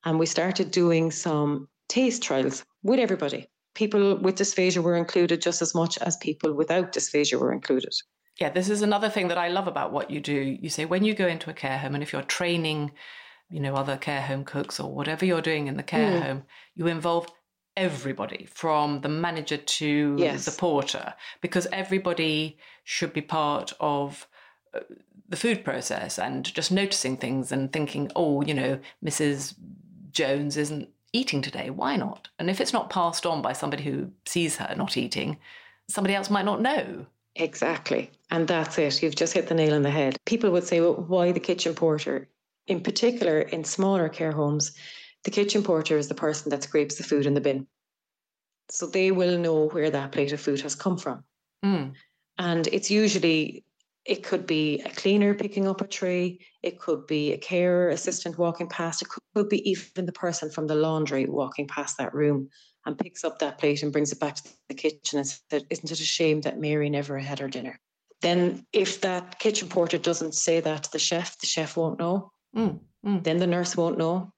and 0.05 0.19
we 0.19 0.27
started 0.27 0.71
doing 0.71 1.11
some 1.11 1.69
taste 1.89 2.23
trials 2.23 2.65
with 2.83 3.01
everybody 3.01 3.49
people 3.79 4.17
with 4.17 4.35
dysphagia 4.35 4.83
were 4.83 4.97
included 4.97 5.41
just 5.41 5.63
as 5.63 5.73
much 5.73 5.99
as 5.99 6.17
people 6.17 6.53
without 6.53 6.93
dysphagia 6.93 7.39
were 7.39 7.53
included. 7.53 7.95
Yeah, 8.41 8.51
this 8.51 8.69
is 8.69 8.83
another 8.83 9.09
thing 9.09 9.29
that 9.29 9.39
I 9.39 9.49
love 9.49 9.69
about 9.69 9.93
what 9.93 10.11
you 10.11 10.21
do. 10.21 10.35
You 10.35 10.69
say 10.69 10.85
when 10.85 11.05
you 11.05 11.15
go 11.15 11.29
into 11.29 11.49
a 11.49 11.55
care 11.55 11.79
home 11.79 11.95
and 11.95 12.03
if 12.03 12.13
you're 12.13 12.23
training, 12.23 12.91
you 13.49 13.61
know, 13.61 13.75
other 13.77 13.97
care 13.97 14.21
home 14.21 14.45
cooks 14.45 14.81
or 14.81 14.93
whatever 14.93 15.25
you're 15.25 15.41
doing 15.41 15.69
in 15.69 15.77
the 15.77 15.85
care 15.85 16.11
mm. 16.11 16.23
home, 16.23 16.43
you 16.75 16.89
involve 16.89 17.29
everybody 17.77 18.49
from 18.53 19.01
the 19.03 19.09
manager 19.09 19.57
to 19.57 20.17
yes. 20.19 20.45
the 20.45 20.51
porter 20.51 21.15
because 21.41 21.69
everybody 21.71 22.59
should 22.83 23.13
be 23.13 23.23
part 23.23 23.73
of 23.79 24.27
uh, 24.75 24.81
the 25.29 25.37
food 25.37 25.65
process 25.65 26.19
and 26.19 26.53
just 26.53 26.73
noticing 26.73 27.17
things 27.17 27.53
and 27.53 27.73
thinking, 27.73 28.11
oh, 28.17 28.43
you 28.43 28.55
know, 28.55 28.81
Mrs. 29.05 29.55
Jones 30.11 30.57
isn't 30.57 30.89
eating 31.13 31.43
today. 31.43 31.71
Why 31.71 31.97
not? 31.97 32.29
And 32.39 32.51
if 32.51 32.61
it's 32.61 32.73
not 32.73 32.91
passed 32.91 33.27
on 33.27 33.43
by 33.43 33.53
somebody 33.53 33.83
who 33.83 34.11
sees 34.27 34.57
her 34.57 34.75
not 34.77 34.97
eating, 34.97 35.39
somebody 35.89 36.15
else 36.15 36.31
might 36.31 36.45
not 36.45 36.63
know. 36.63 37.07
Exactly. 37.37 38.11
And 38.31 38.49
that's 38.49 38.79
it. 38.79 39.03
You've 39.03 39.15
just 39.15 39.33
hit 39.33 39.49
the 39.49 39.55
nail 39.55 39.75
on 39.75 39.83
the 39.83 39.91
head. 39.91 40.17
People 40.27 40.51
would 40.51 40.65
say, 40.65 40.81
well, 40.81 40.95
why 40.95 41.33
the 41.33 41.41
kitchen 41.41 41.75
porter? 41.75 42.29
in 42.69 42.81
particular 42.81 43.41
in 43.41 43.65
smaller 43.65 44.09
care 44.09 44.33
homes, 44.33 44.73
the 45.25 45.31
kitchen 45.31 45.63
porter 45.63 45.99
is 45.99 46.09
the 46.09 46.15
person 46.15 46.51
that 46.51 46.63
scrapes 46.63 46.95
the 46.95 47.03
food 47.03 47.27
in 47.27 47.35
the 47.35 47.41
bin. 47.41 47.67
So 48.71 48.87
they 48.87 49.11
will 49.11 49.39
know 49.39 49.69
where 49.69 49.91
that 49.91 50.13
plate 50.13 50.33
of 50.33 50.41
food 50.41 50.61
has 50.61 50.75
come 50.75 50.99
from. 50.99 51.25
Mm. 51.65 51.95
And 52.39 52.67
it's 52.69 52.91
usually, 52.91 53.65
it 54.09 54.23
could 54.23 54.47
be 54.47 54.81
a 54.81 54.91
cleaner 54.91 55.35
picking 55.35 55.69
up 55.69 55.83
a 55.83 55.87
tray, 55.87 56.39
it 56.63 56.81
could 56.81 57.07
be 57.07 57.35
a 57.35 57.39
care 57.39 57.91
assistant 57.91 58.39
walking 58.39 58.67
past, 58.67 59.03
it 59.03 59.09
could 59.09 59.51
be 59.51 59.71
even 59.71 60.07
the 60.07 60.13
person 60.13 60.51
from 60.51 60.67
the 60.67 60.75
laundry 60.75 61.27
walking 61.27 61.69
past 61.69 61.99
that 61.99 62.15
room 62.15 62.49
and 62.87 62.99
picks 62.99 63.23
up 63.23 63.39
that 63.39 63.59
plate 63.59 63.83
and 63.83 63.93
brings 63.93 64.11
it 64.11 64.19
back 64.19 64.37
to 64.37 64.49
the 64.71 64.75
kitchen 64.75 65.19
and 65.19 65.29
said, 65.29 65.65
Isn't 65.69 65.91
it 65.93 66.01
a 66.01 66.05
shame 66.05 66.41
that 66.41 66.59
Mary 66.59 66.89
never 66.89 67.19
had 67.19 67.39
her 67.39 67.49
dinner? 67.49 67.79
Then, 68.23 68.65
if 68.73 69.03
that 69.03 69.39
kitchen 69.39 69.69
porter 69.69 69.99
doesn't 69.99 70.35
say 70.35 70.61
that 70.61 70.85
to 70.85 70.91
the 70.91 70.99
chef, 70.99 71.39
the 71.39 71.47
chef 71.47 71.77
won't 71.77 71.99
know. 71.99 72.33
Mm. 72.57 72.81
Mm. 73.07 73.23
Then 73.23 73.37
the 73.37 73.47
nurse 73.47 73.77
won't 73.77 73.99
know. 73.99 74.33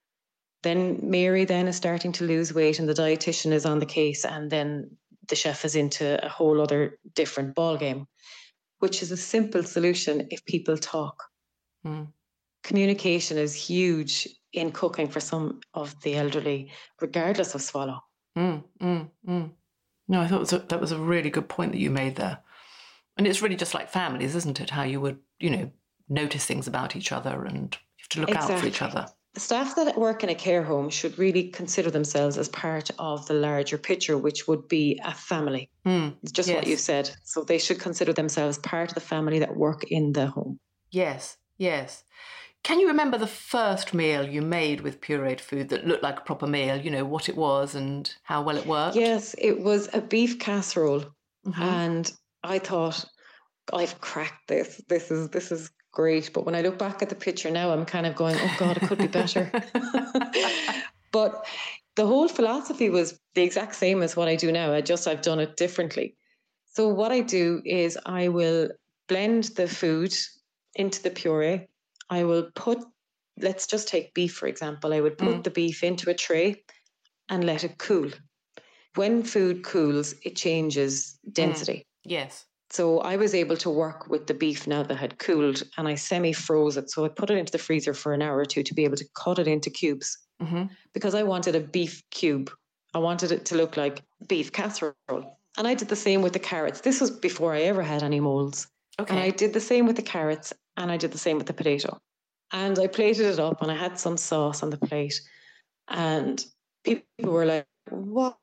Then 0.65 0.99
Mary 1.01 1.45
then 1.45 1.69
is 1.69 1.77
starting 1.77 2.11
to 2.13 2.25
lose 2.25 2.53
weight, 2.53 2.81
and 2.81 2.89
the 2.89 2.93
dietitian 2.93 3.53
is 3.53 3.65
on 3.65 3.79
the 3.79 3.87
case, 3.87 4.25
and 4.25 4.51
then 4.51 4.97
the 5.29 5.37
chef 5.37 5.65
is 5.65 5.77
into 5.77 6.23
a 6.23 6.29
whole 6.29 6.61
other 6.61 6.99
different 7.15 7.55
ball 7.55 7.77
game, 7.77 8.07
which 8.81 9.03
is 9.03 9.13
a 9.13 9.17
simple 9.17 9.63
solution 9.63 10.27
if 10.31 10.45
people 10.45 10.77
talk. 10.77 11.23
Mm. 11.87 12.09
Communication 12.63 13.39
is 13.39 13.55
huge 13.55 14.29
in 14.53 14.73
cooking 14.73 15.09
for 15.09 15.21
some 15.21 15.61
of 15.73 15.95
the 16.03 16.17
elderly, 16.17 16.71
regardless 17.01 17.55
of 17.55 17.63
swallow. 17.63 18.01
Mm, 18.37 18.65
mm, 18.83 19.09
mm. 19.27 19.51
No, 20.09 20.21
I 20.21 20.27
thought 20.27 20.41
was 20.41 20.53
a, 20.53 20.59
that 20.59 20.81
was 20.81 20.93
a 20.93 20.99
really 20.99 21.31
good 21.31 21.49
point 21.49 21.73
that 21.73 21.79
you 21.79 21.91
made 21.91 22.17
there. 22.17 22.39
And 23.17 23.27
it's 23.27 23.43
really 23.43 23.57
just 23.57 23.75
like 23.75 23.89
families, 23.89 24.35
isn't 24.35 24.61
it? 24.61 24.71
How 24.71 24.83
you 24.83 25.01
would, 25.01 25.19
you 25.39 25.51
know, 25.51 25.71
notice 26.09 26.45
things 26.45 26.67
about 26.67 26.97
each 26.97 27.13
other 27.13 27.45
and 27.45 27.77
you 27.99 28.03
have 28.03 28.09
to 28.09 28.21
look 28.21 28.37
out 28.37 28.61
for 28.61 28.67
each 28.67 28.83
other. 28.83 29.07
The 29.35 29.41
staff 29.41 29.77
that 29.77 29.97
work 29.97 30.25
in 30.25 30.29
a 30.29 30.35
care 30.35 30.65
home 30.65 30.91
should 30.91 31.17
really 31.19 31.51
consider 31.51 31.91
themselves 31.91 32.37
as 32.37 32.49
part 32.49 32.91
of 32.99 33.27
the 33.27 33.35
larger 33.35 33.79
picture, 33.79 34.19
which 34.19 34.49
would 34.49 34.67
be 34.67 35.01
a 35.05 35.15
family. 35.15 35.71
Mm, 35.87 36.17
It's 36.23 36.33
just 36.33 36.49
yes. 36.49 36.57
what 36.57 36.67
you 36.67 36.77
said. 36.77 37.11
So 37.23 37.45
they 37.45 37.59
should 37.59 37.79
consider 37.79 38.13
themselves 38.13 38.59
part 38.59 38.89
of 38.91 38.95
the 38.97 39.01
family 39.01 39.39
that 39.39 39.57
work 39.57 39.85
in 39.85 40.13
the 40.13 40.27
home. 40.27 40.59
Yes, 40.91 41.37
yes. 41.59 42.03
Can 42.65 42.81
you 42.81 42.89
remember 42.89 43.17
the 43.19 43.27
first 43.27 43.95
meal 43.95 44.29
you 44.29 44.43
made 44.43 44.81
with 44.83 45.01
pureed 45.01 45.41
food 45.41 45.69
that 45.71 45.87
looked 45.87 46.03
like 46.03 46.19
a 46.19 46.23
proper 46.25 46.47
meal? 46.49 46.77
You 46.77 46.91
know, 46.91 47.05
what 47.05 47.29
it 47.29 47.37
was 47.37 47.75
and 47.75 48.13
how 48.25 48.43
well 48.43 48.57
it 48.57 48.67
worked? 48.67 48.97
Yes, 48.97 49.35
it 49.39 49.61
was 49.61 49.89
a 49.95 50.01
beef 50.01 50.39
casserole. 50.39 51.05
Mhm. 51.47 51.59
and 51.63 52.13
I 52.43 52.59
thought 52.59 53.03
I've 53.73 53.99
cracked 54.01 54.49
this. 54.49 54.83
This 54.89 55.11
is 55.11 55.31
this 55.31 55.51
is 55.53 55.71
great. 55.93 56.33
But 56.33 56.47
when 56.47 56.55
I 56.55 56.63
look 56.63 56.79
back 56.79 57.03
at 57.03 57.09
the 57.09 57.15
picture 57.15 57.51
now, 57.51 57.73
I'm 57.73 57.85
kind 57.85 58.07
of 58.07 58.15
going, 58.15 58.37
oh 58.37 58.55
God, 58.59 58.77
it 58.77 58.87
could 58.87 58.99
be 58.99 59.07
better. 59.07 59.51
but 61.13 61.47
the 61.97 62.07
whole 62.07 62.29
philosophy 62.29 62.91
was 62.91 63.19
the 63.35 63.43
exact 63.43 63.75
same 63.75 64.03
as 64.03 64.17
what 64.17 64.29
I 64.29 64.37
do 64.37 64.53
now. 64.53 64.73
I 64.73 64.81
just 64.81 65.07
I've 65.07 65.23
done 65.23 65.41
it 65.41 65.57
differently. 65.57 66.17
So 66.73 66.89
what 66.89 67.13
I 67.13 67.21
do 67.21 67.63
is 67.65 67.99
I 68.07 68.29
will 68.29 68.71
blend 69.09 69.45
the 69.57 69.67
food 69.69 70.15
into 70.77 71.03
the 71.03 71.11
puree. 71.11 71.67
I 72.09 72.25
will 72.25 72.51
put 72.55 72.79
let's 73.39 73.67
just 73.67 73.89
take 73.89 74.15
beef 74.15 74.35
for 74.35 74.47
example. 74.47 74.93
I 74.93 75.01
would 75.01 75.19
put 75.19 75.39
Mm. 75.39 75.45
the 75.45 75.51
beef 75.51 75.83
into 75.83 76.11
a 76.11 76.15
tray 76.15 76.63
and 77.29 77.45
let 77.45 77.65
it 77.65 77.79
cool. 77.79 78.11
When 78.97 79.23
food 79.23 79.63
cools, 79.63 80.15
it 80.25 80.37
changes 80.37 81.19
density. 81.33 81.87
Yes. 82.05 82.47
So 82.71 83.01
I 83.01 83.17
was 83.17 83.35
able 83.35 83.57
to 83.59 83.71
work 83.71 84.09
with 84.09 84.29
the 84.29 84.35
beef 84.35 84.67
now 84.67 84.85
that 84.85 84.95
had 84.95 85.19
cooled 85.19 85.63
and 85.77 85.89
I 85.89 85.97
semi 85.97 86.33
froze 86.33 86.77
it. 86.77 86.91
So 86.91 87.05
I 87.05 87.09
put 87.09 87.31
it 87.31 87.37
into 87.37 87.51
the 87.51 87.59
freezer 87.59 87.95
for 87.95 88.13
an 88.13 88.23
hour 88.23 88.39
or 88.39 88.45
two 88.45 88.63
to 88.63 88.75
be 88.75 88.85
able 88.85 88.97
to 88.97 89.07
cut 89.15 89.39
it 89.39 89.49
into 89.49 89.71
cubes 89.71 90.17
hmm 90.41 90.65
because 90.95 91.15
I 91.15 91.23
wanted 91.23 91.55
a 91.55 91.61
beef 91.61 92.03
cube. 92.11 92.51
I 92.95 92.99
wanted 92.99 93.31
it 93.31 93.45
to 93.47 93.57
look 93.57 93.77
like 93.77 94.03
beef 94.27 94.51
casserole. 94.53 95.39
And 95.59 95.67
I 95.67 95.75
did 95.75 95.89
the 95.89 95.97
same 95.97 96.23
with 96.23 96.33
the 96.33 96.39
carrots. 96.39 96.81
This 96.81 97.01
was 97.01 97.11
before 97.11 97.55
I 97.55 97.63
ever 97.63 97.83
had 97.83 98.03
any 98.03 98.21
molds. 98.21 98.67
Okay. 98.99 99.15
And 99.15 99.23
I 99.23 99.31
did 99.31 99.53
the 99.53 99.61
same 99.61 99.87
with 99.87 99.97
the 99.97 100.03
carrots 100.03 100.53
and 100.77 100.91
I 100.91 100.97
did 100.97 101.13
the 101.13 101.19
same 101.19 101.37
with 101.37 101.47
the 101.47 101.53
potato. 101.53 102.01
And 102.53 102.79
I 102.79 102.87
plated 102.87 103.27
it 103.27 103.39
up 103.39 103.63
and 103.63 103.71
I 103.71 103.77
had 103.77 103.99
some 103.99 104.17
sauce 104.17 104.63
on 104.63 104.71
the 104.71 104.77
plate. 104.77 105.21
And 105.89 106.45
people 106.85 107.05
were 107.33 107.47
like, 107.47 107.67
What 107.89 108.37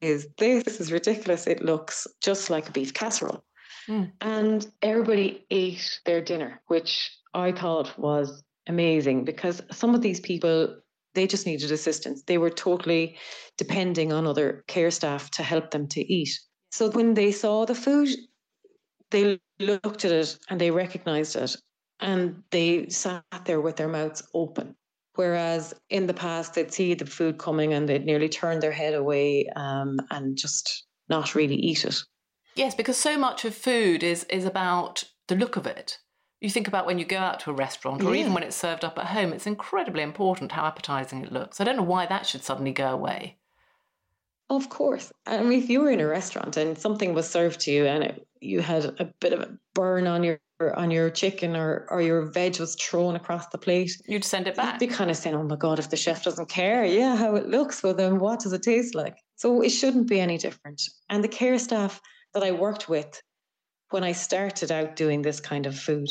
is 0.00 0.28
this? 0.38 0.64
This 0.64 0.80
is 0.80 0.92
ridiculous. 0.92 1.46
It 1.46 1.62
looks 1.62 2.06
just 2.20 2.50
like 2.50 2.68
a 2.68 2.72
beef 2.72 2.94
casserole. 2.94 3.44
Mm. 3.88 4.12
And 4.20 4.66
everybody 4.82 5.44
ate 5.50 6.00
their 6.04 6.20
dinner, 6.22 6.62
which 6.68 7.10
I 7.34 7.52
thought 7.52 7.98
was 7.98 8.42
amazing 8.66 9.24
because 9.24 9.62
some 9.70 9.94
of 9.94 10.00
these 10.00 10.20
people, 10.20 10.76
they 11.14 11.26
just 11.26 11.46
needed 11.46 11.70
assistance. 11.70 12.22
They 12.22 12.38
were 12.38 12.50
totally 12.50 13.18
depending 13.58 14.12
on 14.12 14.26
other 14.26 14.64
care 14.66 14.90
staff 14.90 15.30
to 15.32 15.42
help 15.42 15.70
them 15.70 15.86
to 15.88 16.00
eat. 16.00 16.30
So 16.70 16.90
when 16.90 17.14
they 17.14 17.30
saw 17.30 17.66
the 17.66 17.74
food, 17.74 18.08
they 19.10 19.38
looked 19.60 20.04
at 20.04 20.12
it 20.12 20.38
and 20.48 20.60
they 20.60 20.70
recognized 20.70 21.36
it 21.36 21.54
and 22.00 22.42
they 22.50 22.88
sat 22.88 23.24
there 23.44 23.60
with 23.60 23.76
their 23.76 23.88
mouths 23.88 24.22
open. 24.34 24.74
Whereas 25.14 25.74
in 25.90 26.06
the 26.06 26.14
past, 26.14 26.54
they'd 26.54 26.72
see 26.72 26.94
the 26.94 27.06
food 27.06 27.38
coming 27.38 27.72
and 27.72 27.88
they'd 27.88 28.04
nearly 28.04 28.28
turn 28.28 28.60
their 28.60 28.72
head 28.72 28.94
away 28.94 29.46
um, 29.54 30.00
and 30.10 30.36
just 30.36 30.84
not 31.08 31.34
really 31.34 31.54
eat 31.56 31.84
it. 31.84 31.96
Yes, 32.56 32.74
because 32.74 32.96
so 32.96 33.18
much 33.18 33.44
of 33.44 33.54
food 33.54 34.02
is 34.02 34.24
is 34.24 34.44
about 34.44 35.04
the 35.28 35.36
look 35.36 35.56
of 35.56 35.66
it. 35.66 35.98
You 36.40 36.50
think 36.50 36.68
about 36.68 36.86
when 36.86 36.98
you 36.98 37.04
go 37.04 37.18
out 37.18 37.40
to 37.40 37.50
a 37.50 37.54
restaurant 37.54 38.02
or 38.02 38.14
even 38.14 38.34
when 38.34 38.42
it's 38.42 38.56
served 38.56 38.84
up 38.84 38.98
at 38.98 39.06
home, 39.06 39.32
it's 39.32 39.46
incredibly 39.46 40.02
important 40.02 40.52
how 40.52 40.66
appetizing 40.66 41.22
it 41.24 41.32
looks. 41.32 41.58
I 41.58 41.64
don't 41.64 41.76
know 41.76 41.82
why 41.82 42.04
that 42.06 42.26
should 42.26 42.44
suddenly 42.44 42.72
go 42.72 42.88
away. 42.88 43.38
Of 44.50 44.68
course. 44.68 45.12
I 45.26 45.42
mean, 45.42 45.62
if 45.62 45.70
you 45.70 45.80
were 45.80 45.90
in 45.90 46.00
a 46.00 46.06
restaurant 46.06 46.56
and 46.56 46.76
something 46.76 47.14
was 47.14 47.28
served 47.28 47.60
to 47.60 47.70
you 47.72 47.86
and 47.86 48.04
it, 48.04 48.26
you 48.40 48.60
had 48.60 48.84
a 49.00 49.06
bit 49.20 49.32
of 49.32 49.40
a 49.40 49.58
burn 49.74 50.06
on 50.06 50.22
your 50.22 50.38
on 50.76 50.90
your 50.90 51.10
chicken 51.10 51.56
or, 51.56 51.86
or 51.90 52.00
your 52.00 52.22
veg 52.22 52.60
was 52.60 52.76
thrown 52.76 53.16
across 53.16 53.48
the 53.48 53.58
plate, 53.58 53.90
You'd 54.06 54.24
send 54.24 54.46
it 54.46 54.50
You'd 54.50 54.56
back. 54.56 54.78
be 54.78 54.86
kind 54.86 55.10
of 55.10 55.16
saying, 55.16 55.34
oh 55.34 55.42
my 55.42 55.56
God, 55.56 55.78
if 55.78 55.90
the 55.90 55.96
chef 55.96 56.22
doesn't 56.22 56.48
care, 56.48 56.84
yeah, 56.84 57.16
how 57.16 57.34
it 57.34 57.48
looks, 57.48 57.82
well, 57.82 57.92
then 57.94 58.20
what 58.20 58.40
does 58.40 58.52
it 58.52 58.62
taste 58.62 58.94
like? 58.94 59.16
So 59.36 59.62
it 59.62 59.70
shouldn't 59.70 60.06
be 60.06 60.20
any 60.20 60.38
different. 60.38 60.80
And 61.10 61.24
the 61.24 61.28
care 61.28 61.58
staff 61.58 62.00
that 62.32 62.42
I 62.44 62.52
worked 62.52 62.88
with 62.88 63.20
when 63.90 64.04
I 64.04 64.12
started 64.12 64.70
out 64.70 64.96
doing 64.96 65.22
this 65.22 65.40
kind 65.40 65.66
of 65.66 65.78
food, 65.78 66.08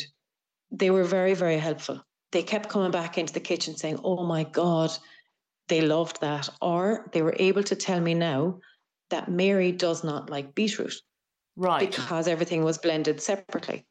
they 0.71 0.89
were 0.89 1.03
very, 1.05 1.33
very 1.33 1.57
helpful. 1.57 2.03
They 2.31 2.43
kept 2.43 2.69
coming 2.69 2.91
back 2.91 3.17
into 3.17 3.33
the 3.33 3.39
kitchen 3.39 3.77
saying, 3.77 3.99
oh 4.03 4.23
my 4.25 4.43
God, 4.43 4.91
they 5.67 5.81
loved 5.81 6.21
that. 6.21 6.49
Or 6.61 7.09
they 7.13 7.21
were 7.21 7.35
able 7.37 7.63
to 7.63 7.75
tell 7.75 7.99
me 7.99 8.13
now 8.13 8.59
that 9.09 9.29
Mary 9.29 9.71
does 9.71 10.03
not 10.03 10.29
like 10.29 10.55
beetroot 10.55 10.95
Right. 11.55 11.91
because 11.91 12.27
everything 12.27 12.63
was 12.63 12.77
blended 12.77 13.21
separately. 13.21 13.85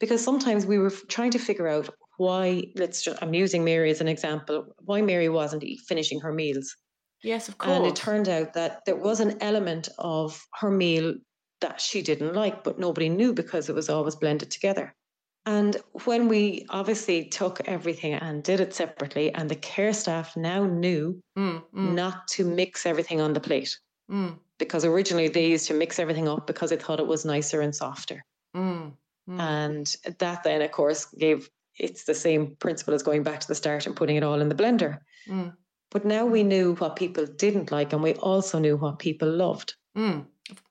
Because 0.00 0.22
sometimes 0.22 0.64
we 0.66 0.78
were 0.78 0.86
f- 0.92 1.02
trying 1.08 1.32
to 1.32 1.38
figure 1.38 1.66
out 1.68 1.88
why, 2.16 2.64
let's 2.76 3.02
just, 3.02 3.20
I'm 3.22 3.34
using 3.34 3.64
Mary 3.64 3.90
as 3.90 4.00
an 4.00 4.08
example, 4.08 4.66
why 4.84 5.02
Mary 5.02 5.28
wasn't 5.28 5.64
finishing 5.88 6.20
her 6.20 6.32
meals. 6.32 6.74
yes, 7.22 7.48
of 7.48 7.58
course. 7.58 7.76
And 7.76 7.86
it 7.86 7.96
turned 7.96 8.28
out 8.28 8.54
that 8.54 8.84
there 8.86 8.96
was 8.96 9.20
an 9.20 9.38
element 9.40 9.88
of 9.98 10.40
her 10.60 10.70
meal 10.70 11.14
that 11.60 11.80
she 11.80 12.02
didn't 12.02 12.34
like, 12.34 12.62
but 12.62 12.78
nobody 12.78 13.08
knew 13.08 13.32
because 13.32 13.68
it 13.68 13.74
was 13.74 13.88
always 13.88 14.14
blended 14.14 14.50
together. 14.50 14.94
And 15.48 15.78
when 16.04 16.28
we 16.28 16.66
obviously 16.68 17.24
took 17.24 17.66
everything 17.66 18.12
and 18.12 18.42
did 18.42 18.60
it 18.60 18.74
separately, 18.74 19.32
and 19.32 19.48
the 19.48 19.56
care 19.56 19.94
staff 19.94 20.36
now 20.36 20.66
knew 20.66 21.22
Mm, 21.38 21.62
mm, 21.74 21.94
not 21.94 22.28
to 22.34 22.44
mix 22.44 22.84
everything 22.84 23.22
on 23.22 23.32
the 23.32 23.40
plate 23.40 23.78
mm, 24.10 24.38
because 24.58 24.84
originally 24.84 25.28
they 25.28 25.46
used 25.46 25.68
to 25.68 25.74
mix 25.74 25.98
everything 25.98 26.28
up 26.28 26.46
because 26.46 26.68
they 26.68 26.76
thought 26.76 27.00
it 27.00 27.06
was 27.06 27.24
nicer 27.24 27.62
and 27.62 27.74
softer. 27.74 28.22
mm, 28.54 28.92
mm. 29.26 29.40
And 29.40 29.86
that 30.18 30.42
then, 30.42 30.60
of 30.60 30.70
course, 30.70 31.06
gave 31.06 31.48
it's 31.78 32.04
the 32.04 32.14
same 32.14 32.56
principle 32.56 32.92
as 32.92 33.02
going 33.02 33.22
back 33.22 33.40
to 33.40 33.48
the 33.48 33.54
start 33.54 33.86
and 33.86 33.96
putting 33.96 34.16
it 34.16 34.24
all 34.24 34.42
in 34.42 34.50
the 34.50 34.54
blender. 34.62 34.98
Mm. 35.28 35.56
But 35.90 36.04
now 36.04 36.26
we 36.26 36.42
knew 36.42 36.74
what 36.74 36.96
people 36.96 37.24
didn't 37.24 37.72
like, 37.72 37.94
and 37.94 38.02
we 38.02 38.12
also 38.14 38.58
knew 38.58 38.76
what 38.76 38.98
people 38.98 39.30
loved. 39.30 39.76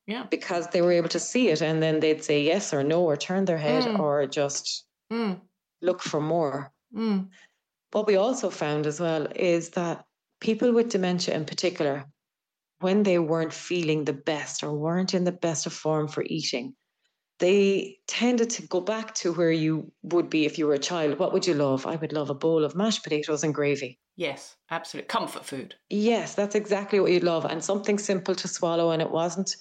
Yeah. 0.08 0.24
because 0.30 0.68
they 0.68 0.82
were 0.82 0.92
able 0.94 1.10
to 1.10 1.20
see 1.20 1.50
it 1.50 1.62
and 1.62 1.82
then 1.84 2.00
they'd 2.00 2.24
say 2.24 2.42
yes 2.42 2.74
or 2.74 2.84
no, 2.84 3.04
or 3.04 3.18
turn 3.18 3.46
their 3.46 3.58
head, 3.58 3.84
Mm. 3.84 4.00
or 4.00 4.26
just 4.26 4.86
Mm. 5.12 5.42
look 5.82 6.02
for 6.02 6.22
more. 6.22 6.72
Mm. 6.94 7.30
What 7.92 8.08
we 8.08 8.16
also 8.16 8.50
found 8.50 8.86
as 8.88 9.00
well 9.00 9.28
is 9.36 9.70
that 9.72 10.06
people 10.40 10.72
with 10.74 10.90
dementia 10.90 11.36
in 11.36 11.46
particular, 11.46 12.06
when 12.80 13.04
they 13.04 13.20
weren't 13.20 13.54
feeling 13.54 14.06
the 14.06 14.14
best 14.14 14.64
or 14.64 14.74
weren't 14.74 15.14
in 15.14 15.24
the 15.24 15.32
best 15.32 15.66
of 15.66 15.74
form 15.74 16.08
for 16.08 16.24
eating, 16.24 16.76
they 17.40 18.00
tended 18.08 18.50
to 18.52 18.68
go 18.68 18.82
back 18.82 19.14
to 19.16 19.34
where 19.34 19.52
you 19.52 19.92
would 20.04 20.30
be 20.30 20.46
if 20.46 20.58
you 20.58 20.68
were 20.68 20.74
a 20.74 20.80
child. 20.80 21.20
What 21.20 21.34
would 21.34 21.46
you 21.48 21.54
love? 21.54 21.86
I 21.86 21.96
would 21.96 22.14
love 22.14 22.30
a 22.30 22.36
bowl 22.36 22.64
of 22.64 22.76
mashed 22.76 23.04
potatoes 23.04 23.44
and 23.44 23.54
gravy. 23.54 24.00
Yes, 24.18 24.56
absolute 24.72 25.08
comfort 25.08 25.46
food. 25.46 25.76
Yes, 25.90 26.34
that's 26.34 26.56
exactly 26.56 27.00
what 27.00 27.12
you'd 27.12 27.24
love. 27.24 27.46
And 27.46 27.64
something 27.64 28.00
simple 28.00 28.34
to 28.34 28.48
swallow, 28.48 28.90
and 28.90 29.00
it 29.00 29.12
wasn't 29.12 29.56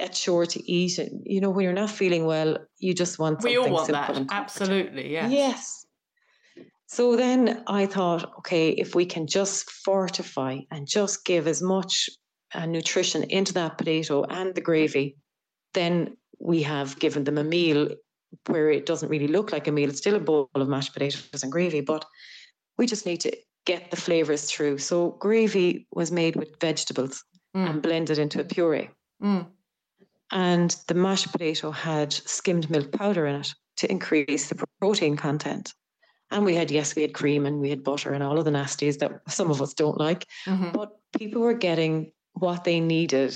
a 0.00 0.08
chore 0.08 0.46
to 0.46 0.72
eat. 0.72 0.98
You 1.24 1.42
know, 1.42 1.50
when 1.50 1.64
you're 1.64 1.74
not 1.74 1.90
feeling 1.90 2.24
well, 2.24 2.56
you 2.78 2.94
just 2.94 3.18
want 3.18 3.42
something 3.42 3.60
We 3.60 3.68
all 3.68 3.72
want 3.74 3.92
that. 3.92 4.26
Absolutely. 4.30 5.12
Yes. 5.12 5.30
Yes. 5.30 5.86
So 6.86 7.14
then 7.14 7.62
I 7.66 7.84
thought, 7.84 8.38
okay, 8.38 8.70
if 8.70 8.94
we 8.94 9.04
can 9.04 9.26
just 9.26 9.70
fortify 9.70 10.60
and 10.70 10.88
just 10.88 11.26
give 11.26 11.46
as 11.46 11.60
much 11.60 12.08
uh, 12.54 12.64
nutrition 12.64 13.24
into 13.24 13.52
that 13.54 13.76
potato 13.76 14.24
and 14.24 14.54
the 14.54 14.60
gravy, 14.62 15.16
then 15.74 16.16
we 16.40 16.62
have 16.62 16.98
given 16.98 17.24
them 17.24 17.36
a 17.36 17.44
meal 17.44 17.90
where 18.46 18.70
it 18.70 18.86
doesn't 18.86 19.10
really 19.10 19.28
look 19.28 19.52
like 19.52 19.68
a 19.68 19.72
meal. 19.72 19.90
It's 19.90 19.98
still 19.98 20.14
a 20.14 20.20
bowl 20.20 20.48
of 20.54 20.68
mashed 20.68 20.94
potatoes 20.94 21.42
and 21.42 21.52
gravy, 21.52 21.82
but 21.82 22.04
we 22.78 22.86
just 22.86 23.06
need 23.06 23.20
to 23.20 23.36
get 23.64 23.90
the 23.90 23.96
flavors 23.96 24.50
through. 24.50 24.78
So 24.78 25.12
gravy 25.12 25.86
was 25.92 26.12
made 26.12 26.36
with 26.36 26.60
vegetables 26.60 27.24
mm. 27.56 27.68
and 27.68 27.82
blended 27.82 28.18
into 28.18 28.40
a 28.40 28.44
puree. 28.44 28.90
Mm. 29.22 29.46
And 30.32 30.76
the 30.88 30.94
mashed 30.94 31.30
potato 31.32 31.70
had 31.70 32.12
skimmed 32.12 32.70
milk 32.70 32.92
powder 32.92 33.26
in 33.26 33.36
it 33.36 33.54
to 33.76 33.90
increase 33.90 34.48
the 34.48 34.64
protein 34.80 35.16
content. 35.16 35.72
And 36.30 36.44
we 36.44 36.54
had, 36.54 36.70
yes, 36.70 36.96
we 36.96 37.02
had 37.02 37.14
cream 37.14 37.46
and 37.46 37.60
we 37.60 37.70
had 37.70 37.84
butter 37.84 38.12
and 38.12 38.22
all 38.22 38.38
of 38.38 38.44
the 38.44 38.50
nasties 38.50 38.98
that 38.98 39.20
some 39.28 39.50
of 39.50 39.62
us 39.62 39.74
don't 39.74 39.98
like. 39.98 40.26
Mm-hmm. 40.46 40.70
But 40.70 40.96
people 41.16 41.42
were 41.42 41.54
getting 41.54 42.12
what 42.32 42.64
they 42.64 42.80
needed 42.80 43.34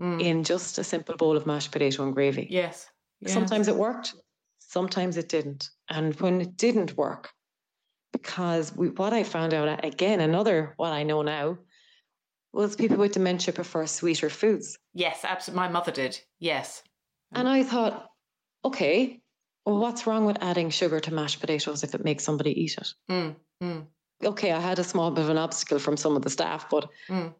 mm. 0.00 0.22
in 0.22 0.44
just 0.44 0.78
a 0.78 0.84
simple 0.84 1.16
bowl 1.16 1.36
of 1.36 1.46
mashed 1.46 1.72
potato 1.72 2.04
and 2.04 2.14
gravy. 2.14 2.46
Yes. 2.50 2.86
yes. 3.20 3.32
Sometimes 3.32 3.68
it 3.68 3.76
worked, 3.76 4.14
sometimes 4.58 5.16
it 5.16 5.28
didn't. 5.28 5.68
And 5.90 6.18
when 6.20 6.40
it 6.40 6.56
didn't 6.56 6.96
work, 6.96 7.30
because 8.22 8.74
we, 8.74 8.88
what 8.88 9.12
I 9.12 9.22
found 9.22 9.54
out 9.54 9.84
again, 9.84 10.20
another 10.20 10.74
what 10.76 10.92
I 10.92 11.02
know 11.02 11.22
now, 11.22 11.58
was 12.52 12.76
people 12.76 12.96
with 12.96 13.12
dementia 13.12 13.52
prefer 13.54 13.86
sweeter 13.86 14.30
foods. 14.30 14.78
Yes, 14.94 15.20
absolutely. 15.24 15.60
My 15.60 15.68
mother 15.68 15.92
did. 15.92 16.18
Yes. 16.38 16.82
And 17.32 17.48
I 17.48 17.62
thought, 17.62 18.08
okay, 18.64 19.20
well, 19.64 19.78
what's 19.78 20.06
wrong 20.06 20.24
with 20.24 20.38
adding 20.40 20.70
sugar 20.70 20.98
to 21.00 21.12
mashed 21.12 21.40
potatoes 21.40 21.84
if 21.84 21.94
it 21.94 22.04
makes 22.04 22.24
somebody 22.24 22.58
eat 22.58 22.76
it? 22.78 22.88
Mm, 23.10 23.36
mm. 23.62 23.86
Okay, 24.24 24.50
I 24.50 24.60
had 24.60 24.78
a 24.78 24.84
small 24.84 25.10
bit 25.10 25.24
of 25.24 25.30
an 25.30 25.38
obstacle 25.38 25.78
from 25.78 25.96
some 25.96 26.16
of 26.16 26.22
the 26.22 26.30
staff, 26.30 26.68
but 26.70 26.88
mm. 27.08 27.32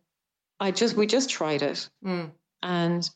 I 0.61 0.71
just 0.71 0.95
we 0.95 1.07
just 1.07 1.31
tried 1.31 1.63
it, 1.63 1.89
mm. 2.05 2.31
and 2.63 3.09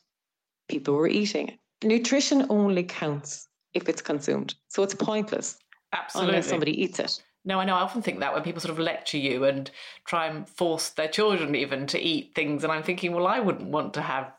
people 0.67 0.95
were 0.95 1.07
eating 1.07 1.49
it. 1.49 1.59
Nutrition 1.83 2.47
only 2.49 2.83
counts 2.83 3.47
if 3.73 3.87
it's 3.87 4.01
consumed, 4.01 4.55
so 4.67 4.81
it's 4.83 4.95
pointless 4.95 5.57
Absolutely. 5.93 6.29
unless 6.29 6.49
somebody 6.49 6.81
eats 6.81 6.99
it. 6.99 7.23
No, 7.45 7.59
I 7.59 7.65
know. 7.65 7.75
I 7.75 7.81
often 7.81 8.01
think 8.01 8.19
that 8.19 8.33
when 8.33 8.43
people 8.43 8.61
sort 8.61 8.71
of 8.71 8.79
lecture 8.79 9.17
you 9.17 9.43
and 9.43 9.69
try 10.05 10.27
and 10.27 10.47
force 10.47 10.89
their 10.89 11.09
children 11.09 11.55
even 11.55 11.87
to 11.87 11.99
eat 11.99 12.33
things, 12.35 12.63
and 12.63 12.71
I'm 12.71 12.83
thinking, 12.83 13.13
well, 13.13 13.27
I 13.27 13.39
wouldn't 13.39 13.69
want 13.69 13.93
to 13.95 14.01
have, 14.01 14.31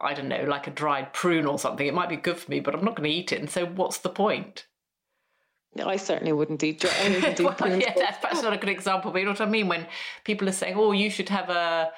I 0.00 0.14
don't 0.14 0.28
know, 0.28 0.44
like 0.44 0.66
a 0.68 0.70
dried 0.70 1.12
prune 1.12 1.46
or 1.46 1.58
something. 1.58 1.86
It 1.86 1.94
might 1.94 2.08
be 2.08 2.16
good 2.16 2.38
for 2.38 2.50
me, 2.50 2.60
but 2.60 2.74
I'm 2.74 2.84
not 2.84 2.94
going 2.94 3.10
to 3.10 3.16
eat 3.16 3.32
it. 3.32 3.40
And 3.40 3.50
so, 3.50 3.66
what's 3.66 3.98
the 3.98 4.08
point? 4.08 4.66
No, 5.74 5.88
I 5.88 5.96
certainly 5.96 6.32
wouldn't 6.32 6.62
eat. 6.62 6.84
I 6.84 7.08
wouldn't 7.08 7.40
well, 7.40 7.52
prunes. 7.52 7.82
Yeah, 7.82 7.92
that's, 7.94 8.18
that's 8.22 8.42
not 8.42 8.52
a 8.52 8.56
good 8.56 8.70
example. 8.70 9.10
But 9.10 9.18
you 9.18 9.24
know 9.24 9.32
what 9.32 9.40
I 9.40 9.46
mean? 9.46 9.68
When 9.68 9.86
people 10.24 10.48
are 10.48 10.52
saying, 10.52 10.74
"Oh, 10.76 10.92
you 10.92 11.10
should 11.10 11.28
have 11.28 11.50
a," 11.50 11.90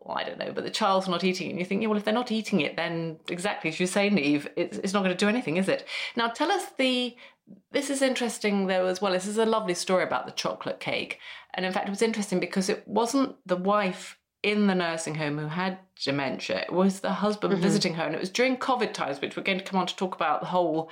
well, 0.00 0.16
I 0.16 0.24
don't 0.24 0.38
know, 0.38 0.52
but 0.52 0.64
the 0.64 0.70
child's 0.70 1.06
not 1.06 1.22
eating 1.22 1.48
it, 1.48 1.50
and 1.50 1.58
you 1.58 1.64
think, 1.64 1.82
yeah, 1.82 1.88
well, 1.88 1.98
if 1.98 2.04
they're 2.04 2.14
not 2.14 2.32
eating 2.32 2.60
it, 2.62 2.76
then 2.76 3.20
exactly 3.28 3.70
as 3.70 3.78
you 3.78 3.86
say, 3.86 4.10
Niamh, 4.10 4.48
it's, 4.56 4.78
it's 4.78 4.92
not 4.92 5.04
going 5.04 5.14
to 5.16 5.24
do 5.24 5.28
anything, 5.28 5.58
is 5.58 5.68
it? 5.68 5.86
Now, 6.16 6.28
tell 6.28 6.50
us 6.50 6.64
the 6.78 7.14
this 7.72 7.90
is 7.90 8.02
interesting 8.02 8.66
though 8.66 8.86
as 8.86 9.00
well. 9.00 9.12
This 9.12 9.26
is 9.26 9.38
a 9.38 9.46
lovely 9.46 9.74
story 9.74 10.04
about 10.04 10.26
the 10.26 10.32
chocolate 10.32 10.80
cake. 10.80 11.18
And 11.54 11.66
in 11.66 11.72
fact, 11.72 11.88
it 11.88 11.90
was 11.90 12.02
interesting 12.02 12.40
because 12.40 12.68
it 12.68 12.86
wasn't 12.86 13.36
the 13.46 13.56
wife 13.56 14.18
in 14.42 14.66
the 14.66 14.74
nursing 14.74 15.14
home 15.14 15.38
who 15.38 15.48
had 15.48 15.78
dementia, 16.02 16.60
it 16.60 16.72
was 16.72 17.00
the 17.00 17.12
husband 17.12 17.52
mm-hmm. 17.52 17.62
visiting 17.62 17.94
her. 17.94 18.04
And 18.04 18.14
it 18.14 18.20
was 18.20 18.30
during 18.30 18.56
COVID 18.56 18.92
times, 18.92 19.20
which 19.20 19.36
we're 19.36 19.42
going 19.42 19.58
to 19.58 19.64
come 19.64 19.78
on 19.78 19.86
to 19.86 19.96
talk 19.96 20.14
about 20.14 20.40
the 20.40 20.46
whole 20.46 20.90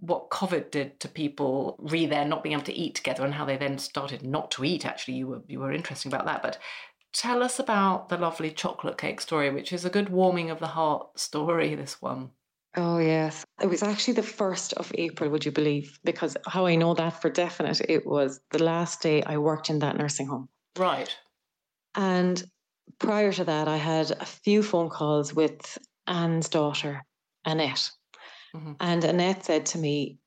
what 0.00 0.30
COVID 0.30 0.70
did 0.70 0.98
to 1.00 1.08
people 1.08 1.76
re 1.78 2.06
there 2.06 2.24
not 2.24 2.42
being 2.42 2.54
able 2.54 2.64
to 2.64 2.74
eat 2.74 2.94
together 2.94 3.22
and 3.22 3.34
how 3.34 3.44
they 3.44 3.58
then 3.58 3.78
started 3.78 4.22
not 4.22 4.50
to 4.52 4.64
eat. 4.64 4.86
Actually, 4.86 5.14
you 5.14 5.26
were 5.26 5.42
you 5.46 5.60
were 5.60 5.72
interesting 5.72 6.12
about 6.12 6.24
that. 6.24 6.42
But 6.42 6.58
tell 7.12 7.42
us 7.42 7.58
about 7.58 8.08
the 8.08 8.16
lovely 8.16 8.50
chocolate 8.50 8.98
cake 8.98 9.20
story, 9.20 9.50
which 9.50 9.72
is 9.72 9.84
a 9.84 9.90
good 9.90 10.08
warming 10.08 10.50
of 10.50 10.58
the 10.58 10.68
heart 10.68 11.18
story, 11.18 11.74
this 11.74 12.00
one. 12.00 12.30
Oh, 12.76 12.98
yes. 12.98 13.44
It 13.60 13.68
was 13.68 13.82
actually 13.82 14.14
the 14.14 14.22
1st 14.22 14.74
of 14.74 14.92
April, 14.94 15.30
would 15.30 15.44
you 15.44 15.50
believe? 15.50 15.98
Because 16.04 16.36
how 16.46 16.66
I 16.66 16.76
know 16.76 16.94
that 16.94 17.20
for 17.20 17.28
definite, 17.28 17.80
it 17.88 18.06
was 18.06 18.40
the 18.50 18.62
last 18.62 19.02
day 19.02 19.22
I 19.22 19.38
worked 19.38 19.70
in 19.70 19.80
that 19.80 19.96
nursing 19.96 20.28
home. 20.28 20.48
Right. 20.78 21.14
And 21.96 22.42
prior 22.98 23.32
to 23.32 23.44
that, 23.44 23.66
I 23.66 23.76
had 23.76 24.12
a 24.12 24.24
few 24.24 24.62
phone 24.62 24.88
calls 24.88 25.34
with 25.34 25.78
Anne's 26.06 26.48
daughter, 26.48 27.04
Annette. 27.44 27.90
Mm-hmm. 28.54 28.72
And 28.78 29.04
Annette 29.04 29.44
said 29.44 29.66
to 29.66 29.78
me, 29.78 30.18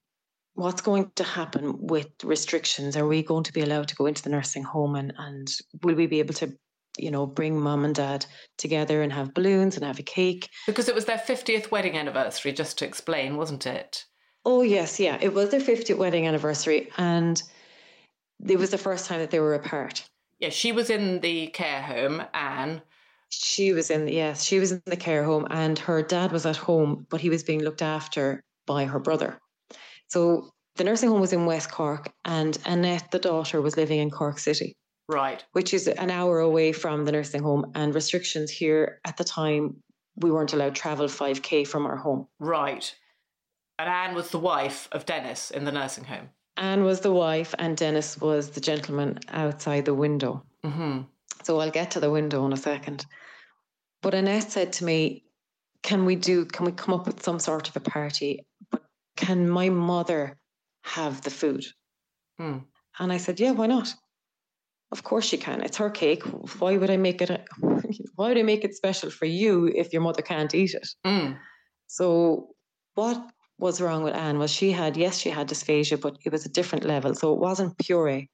What's 0.55 0.81
going 0.81 1.11
to 1.15 1.23
happen 1.23 1.87
with 1.87 2.09
restrictions? 2.23 2.95
Are 2.95 3.07
we 3.07 3.23
going 3.23 3.43
to 3.45 3.53
be 3.53 3.61
allowed 3.61 3.87
to 3.87 3.95
go 3.95 4.05
into 4.05 4.21
the 4.21 4.29
nursing 4.29 4.61
home 4.61 4.95
and, 4.95 5.11
and 5.17 5.51
will 5.81 5.95
we 5.95 6.05
be 6.05 6.19
able 6.19 6.35
to 6.35 6.55
you 6.97 7.11
know, 7.11 7.25
bring 7.25 7.59
mum 7.59 7.85
and 7.85 7.95
dad 7.95 8.25
together 8.57 9.01
and 9.01 9.11
have 9.11 9.33
balloons 9.33 9.75
and 9.75 9.85
have 9.85 9.99
a 9.99 10.03
cake. 10.03 10.49
Because 10.67 10.89
it 10.89 10.95
was 10.95 11.05
their 11.05 11.17
50th 11.17 11.71
wedding 11.71 11.97
anniversary, 11.97 12.53
just 12.53 12.77
to 12.79 12.85
explain, 12.85 13.37
wasn't 13.37 13.65
it? 13.65 14.05
Oh, 14.45 14.61
yes, 14.61 14.99
yeah. 14.99 15.17
It 15.21 15.33
was 15.33 15.49
their 15.49 15.59
50th 15.59 15.97
wedding 15.97 16.27
anniversary. 16.27 16.89
And 16.97 17.41
it 18.45 18.59
was 18.59 18.71
the 18.71 18.77
first 18.77 19.07
time 19.07 19.19
that 19.19 19.31
they 19.31 19.39
were 19.39 19.55
apart. 19.55 20.07
Yeah, 20.39 20.49
she 20.49 20.71
was 20.71 20.89
in 20.89 21.21
the 21.21 21.47
care 21.47 21.81
home, 21.81 22.23
Anne. 22.33 22.81
She 23.29 23.73
was 23.73 23.89
in, 23.89 24.07
yes, 24.07 24.43
she 24.43 24.59
was 24.59 24.71
in 24.73 24.81
the 24.85 24.97
care 24.97 25.23
home, 25.23 25.47
and 25.49 25.79
her 25.79 26.03
dad 26.03 26.31
was 26.31 26.45
at 26.45 26.57
home, 26.57 27.07
but 27.09 27.21
he 27.21 27.29
was 27.29 27.43
being 27.43 27.63
looked 27.63 27.81
after 27.81 28.43
by 28.67 28.85
her 28.85 28.99
brother. 28.99 29.39
So 30.07 30.51
the 30.75 30.83
nursing 30.83 31.09
home 31.09 31.21
was 31.21 31.33
in 31.33 31.45
West 31.45 31.71
Cork, 31.71 32.11
and 32.25 32.57
Annette, 32.65 33.09
the 33.11 33.19
daughter, 33.19 33.61
was 33.61 33.77
living 33.77 33.99
in 33.99 34.11
Cork 34.11 34.37
City. 34.37 34.75
Right. 35.07 35.43
Which 35.51 35.73
is 35.73 35.87
an 35.87 36.09
hour 36.09 36.39
away 36.39 36.71
from 36.71 37.05
the 37.05 37.11
nursing 37.11 37.43
home. 37.43 37.71
And 37.75 37.93
restrictions 37.93 38.49
here 38.49 38.99
at 39.05 39.17
the 39.17 39.23
time, 39.23 39.77
we 40.15 40.31
weren't 40.31 40.53
allowed 40.53 40.75
travel 40.75 41.07
5K 41.07 41.67
from 41.67 41.85
our 41.85 41.97
home. 41.97 42.27
Right. 42.39 42.93
And 43.79 43.89
Anne 43.89 44.15
was 44.15 44.29
the 44.29 44.39
wife 44.39 44.87
of 44.91 45.05
Dennis 45.05 45.51
in 45.51 45.65
the 45.65 45.71
nursing 45.71 46.05
home. 46.05 46.29
Anne 46.55 46.83
was 46.83 47.01
the 47.01 47.11
wife, 47.11 47.55
and 47.57 47.75
Dennis 47.75 48.19
was 48.21 48.51
the 48.51 48.61
gentleman 48.61 49.19
outside 49.29 49.85
the 49.85 49.93
window. 49.93 50.43
Mm-hmm. 50.63 51.01
So 51.43 51.59
I'll 51.59 51.71
get 51.71 51.91
to 51.91 51.99
the 51.99 52.11
window 52.11 52.45
in 52.45 52.53
a 52.53 52.57
second. 52.57 53.05
But 54.01 54.13
Annette 54.13 54.51
said 54.51 54.73
to 54.73 54.85
me, 54.85 55.23
Can 55.81 56.05
we 56.05 56.15
do, 56.15 56.45
can 56.45 56.65
we 56.65 56.71
come 56.71 56.93
up 56.93 57.07
with 57.07 57.23
some 57.23 57.39
sort 57.39 57.69
of 57.69 57.75
a 57.75 57.79
party? 57.79 58.45
But 58.69 58.83
can 59.15 59.49
my 59.49 59.69
mother 59.69 60.37
have 60.83 61.21
the 61.21 61.31
food? 61.31 61.65
Hmm. 62.37 62.59
And 62.99 63.11
I 63.11 63.17
said, 63.17 63.39
Yeah, 63.39 63.51
why 63.51 63.65
not? 63.65 63.93
Of 64.93 65.03
course 65.03 65.25
she 65.25 65.37
can. 65.37 65.63
It's 65.63 65.77
her 65.77 65.89
cake. 65.89 66.21
Why 66.59 66.77
would 66.77 66.91
I 66.91 66.97
make 66.97 67.19
it? 67.23 67.31
A, 67.31 67.43
why 68.15 68.27
would 68.27 68.37
I 68.37 68.43
make 68.43 68.63
it 68.63 68.75
special 68.75 69.09
for 69.09 69.25
you 69.25 69.65
if 69.73 69.91
your 69.91 70.03
mother 70.03 70.21
can't 70.21 70.53
eat 70.53 70.75
it? 70.75 70.87
Mm. 71.03 71.39
So 71.87 72.49
what 72.93 73.19
was 73.57 73.81
wrong 73.81 74.03
with 74.03 74.13
Anne 74.13 74.37
was 74.37 74.51
she 74.51 74.71
had 74.71 74.95
yes 74.95 75.17
she 75.17 75.31
had 75.31 75.49
dysphagia, 75.49 75.99
but 75.99 76.19
it 76.23 76.31
was 76.31 76.45
a 76.45 76.55
different 76.59 76.85
level. 76.85 77.15
So 77.15 77.33
it 77.33 77.39
wasn't 77.39 77.75
puree. 77.79 78.29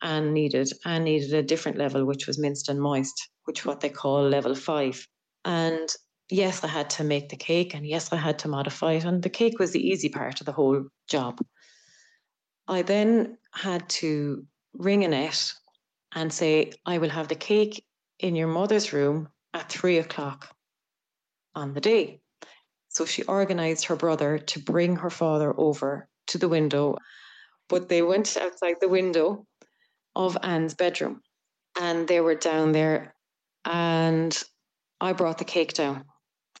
Anne 0.00 0.32
needed 0.32 0.70
Anne 0.86 1.04
needed 1.04 1.34
a 1.34 1.42
different 1.42 1.76
level, 1.76 2.06
which 2.06 2.26
was 2.26 2.38
minced 2.38 2.70
and 2.70 2.80
moist, 2.80 3.28
which 3.44 3.66
what 3.66 3.80
they 3.80 3.90
call 3.90 4.26
level 4.26 4.54
five. 4.54 5.06
And 5.44 5.90
yes, 6.30 6.64
I 6.64 6.68
had 6.68 6.88
to 6.96 7.04
make 7.04 7.28
the 7.28 7.36
cake, 7.36 7.74
and 7.74 7.86
yes, 7.86 8.14
I 8.14 8.16
had 8.16 8.38
to 8.38 8.48
modify 8.48 8.92
it, 8.92 9.04
and 9.04 9.22
the 9.22 9.36
cake 9.40 9.58
was 9.58 9.72
the 9.72 9.86
easy 9.86 10.08
part 10.08 10.40
of 10.40 10.46
the 10.46 10.52
whole 10.52 10.86
job. 11.06 11.38
I 12.66 12.80
then 12.80 13.36
had 13.52 13.86
to 14.00 14.46
ring 14.72 15.04
Annette 15.04 15.52
and 16.14 16.32
say, 16.32 16.72
I 16.86 16.98
will 16.98 17.10
have 17.10 17.28
the 17.28 17.34
cake 17.34 17.84
in 18.18 18.34
your 18.34 18.48
mother's 18.48 18.92
room 18.92 19.28
at 19.54 19.68
three 19.68 19.98
o'clock 19.98 20.54
on 21.54 21.74
the 21.74 21.80
day. 21.80 22.20
So 22.88 23.04
she 23.04 23.22
organized 23.24 23.86
her 23.86 23.96
brother 23.96 24.38
to 24.38 24.60
bring 24.60 24.96
her 24.96 25.10
father 25.10 25.52
over 25.56 26.08
to 26.28 26.38
the 26.38 26.48
window. 26.48 26.96
But 27.68 27.88
they 27.88 28.02
went 28.02 28.36
outside 28.36 28.76
the 28.80 28.88
window 28.88 29.46
of 30.16 30.38
Anne's 30.42 30.74
bedroom 30.74 31.20
and 31.80 32.08
they 32.08 32.20
were 32.20 32.34
down 32.34 32.72
there. 32.72 33.14
And 33.64 34.36
I 35.00 35.12
brought 35.12 35.38
the 35.38 35.44
cake 35.44 35.74
down 35.74 36.04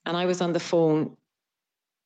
and 0.04 0.16
I 0.16 0.26
was 0.26 0.40
on 0.40 0.52
the 0.52 0.60
phone 0.60 1.16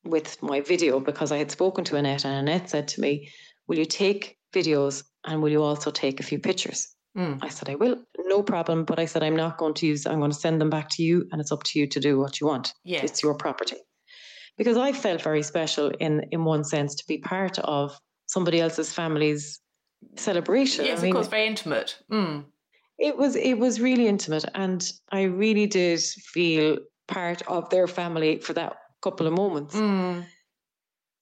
with 0.04 0.42
my 0.42 0.60
video 0.60 1.00
because 1.00 1.32
I 1.32 1.38
had 1.38 1.50
spoken 1.50 1.84
to 1.84 1.96
Annette 1.96 2.24
and 2.24 2.34
Annette 2.34 2.70
said 2.70 2.88
to 2.88 3.00
me, 3.00 3.30
Will 3.66 3.78
you 3.78 3.84
take 3.84 4.38
videos 4.52 5.04
and 5.24 5.42
will 5.42 5.50
you 5.50 5.62
also 5.62 5.90
take 5.90 6.20
a 6.20 6.24
few 6.24 6.38
pictures? 6.38 6.94
Mm. 7.16 7.38
I 7.42 7.48
said, 7.48 7.68
I 7.68 7.74
will, 7.74 7.96
no 8.18 8.42
problem. 8.42 8.84
But 8.84 8.98
I 8.98 9.04
said, 9.04 9.22
I'm 9.22 9.36
not 9.36 9.58
going 9.58 9.74
to 9.74 9.86
use, 9.86 10.06
I'm 10.06 10.18
going 10.18 10.30
to 10.30 10.36
send 10.36 10.60
them 10.60 10.70
back 10.70 10.88
to 10.90 11.02
you 11.02 11.28
and 11.30 11.40
it's 11.40 11.52
up 11.52 11.62
to 11.64 11.78
you 11.78 11.86
to 11.88 12.00
do 12.00 12.18
what 12.18 12.40
you 12.40 12.46
want. 12.46 12.72
Yeah. 12.84 13.02
It's 13.02 13.22
your 13.22 13.34
property. 13.34 13.76
Because 14.56 14.76
I 14.76 14.92
felt 14.92 15.22
very 15.22 15.42
special 15.42 15.88
in, 16.00 16.24
in 16.30 16.44
one 16.44 16.64
sense 16.64 16.94
to 16.96 17.04
be 17.06 17.18
part 17.18 17.58
of 17.58 17.98
somebody 18.26 18.60
else's 18.60 18.92
family's 18.92 19.60
celebration. 20.16 20.84
Yes, 20.84 21.00
I 21.00 21.02
mean, 21.02 21.12
of 21.12 21.16
course, 21.16 21.28
very 21.28 21.46
intimate. 21.46 21.98
Mm. 22.10 22.44
It 22.98 23.16
was, 23.16 23.36
it 23.36 23.58
was 23.58 23.80
really 23.80 24.06
intimate. 24.06 24.44
And 24.54 24.90
I 25.10 25.22
really 25.22 25.66
did 25.66 26.00
feel 26.00 26.78
part 27.08 27.42
of 27.48 27.68
their 27.70 27.86
family 27.86 28.38
for 28.38 28.52
that 28.54 28.76
couple 29.02 29.26
of 29.26 29.32
moments. 29.32 29.74
Mm. 29.74 30.24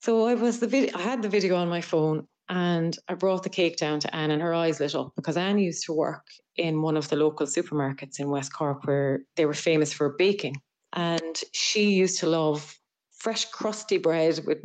So 0.01 0.25
I 0.27 0.35
was 0.35 0.59
the 0.59 0.67
video, 0.67 0.97
I 0.97 1.01
had 1.01 1.21
the 1.21 1.29
video 1.29 1.55
on 1.55 1.69
my 1.69 1.81
phone 1.81 2.27
And 2.51 2.97
I 3.07 3.13
brought 3.13 3.43
the 3.43 3.49
cake 3.49 3.77
down 3.77 4.01
to 4.01 4.13
Anne, 4.13 4.29
and 4.29 4.41
her 4.41 4.53
eyes 4.53 4.81
lit 4.81 4.93
up 4.93 5.13
because 5.15 5.37
Anne 5.37 5.57
used 5.57 5.85
to 5.85 5.93
work 5.93 6.27
in 6.57 6.81
one 6.81 6.97
of 6.97 7.07
the 7.07 7.15
local 7.15 7.47
supermarkets 7.47 8.19
in 8.19 8.29
West 8.29 8.53
Cork 8.53 8.85
where 8.85 9.21
they 9.37 9.45
were 9.45 9.53
famous 9.53 9.93
for 9.93 10.09
baking. 10.09 10.57
And 10.91 11.39
she 11.53 11.91
used 11.91 12.19
to 12.19 12.27
love 12.27 12.77
fresh, 13.17 13.45
crusty 13.45 13.97
bread 13.97 14.41
with 14.45 14.57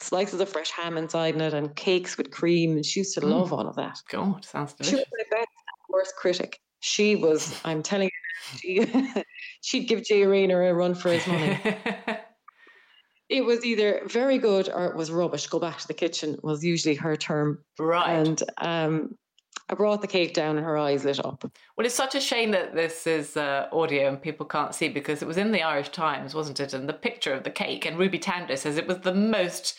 slices 0.00 0.40
of 0.40 0.48
fresh 0.48 0.70
ham 0.70 0.96
inside 0.96 1.38
it 1.38 1.52
and 1.52 1.76
cakes 1.76 2.16
with 2.16 2.30
cream. 2.30 2.72
And 2.72 2.86
she 2.86 3.00
used 3.00 3.12
to 3.16 3.20
mm. 3.20 3.28
love 3.28 3.52
all 3.52 3.68
of 3.68 3.76
that. 3.76 3.98
God, 4.08 4.42
sounds 4.46 4.72
delicious. 4.72 4.92
She 4.92 4.96
was 4.96 5.06
my 5.12 5.38
best, 5.38 5.50
worst 5.90 6.16
critic. 6.16 6.58
She 6.80 7.16
was, 7.16 7.60
I'm 7.66 7.82
telling 7.82 8.08
you, 8.62 8.86
she, 8.86 9.22
she'd 9.60 9.88
give 9.88 10.04
Jay 10.04 10.24
Rayner 10.24 10.62
a 10.70 10.72
run 10.72 10.94
for 10.94 11.12
his 11.12 11.26
money. 11.26 11.60
it 13.28 13.44
was 13.44 13.64
either 13.64 14.02
very 14.06 14.38
good 14.38 14.68
or 14.68 14.86
it 14.86 14.96
was 14.96 15.10
rubbish. 15.10 15.46
Go 15.46 15.58
back 15.58 15.78
to 15.78 15.88
the 15.88 15.94
kitchen 15.94 16.38
was 16.42 16.64
usually 16.64 16.94
her 16.94 17.16
term. 17.16 17.64
Right. 17.78 18.10
And 18.10 18.42
um, 18.58 19.16
I 19.68 19.74
brought 19.74 20.00
the 20.00 20.06
cake 20.06 20.32
down 20.32 20.56
and 20.56 20.64
her 20.64 20.78
eyes 20.78 21.04
lit 21.04 21.24
up. 21.24 21.42
Well, 21.76 21.86
it's 21.86 21.94
such 21.94 22.14
a 22.14 22.20
shame 22.20 22.52
that 22.52 22.74
this 22.74 23.06
is 23.06 23.36
uh, 23.36 23.68
audio 23.72 24.08
and 24.08 24.22
people 24.22 24.46
can't 24.46 24.74
see 24.74 24.88
because 24.88 25.22
it 25.22 25.28
was 25.28 25.38
in 25.38 25.50
the 25.50 25.62
Irish 25.62 25.88
Times, 25.88 26.34
wasn't 26.34 26.60
it? 26.60 26.72
And 26.72 26.88
the 26.88 26.92
picture 26.92 27.32
of 27.32 27.42
the 27.42 27.50
cake, 27.50 27.84
and 27.84 27.98
Ruby 27.98 28.18
Tandoh 28.18 28.56
says 28.56 28.76
it 28.76 28.86
was 28.86 29.00
the 29.00 29.14
most 29.14 29.76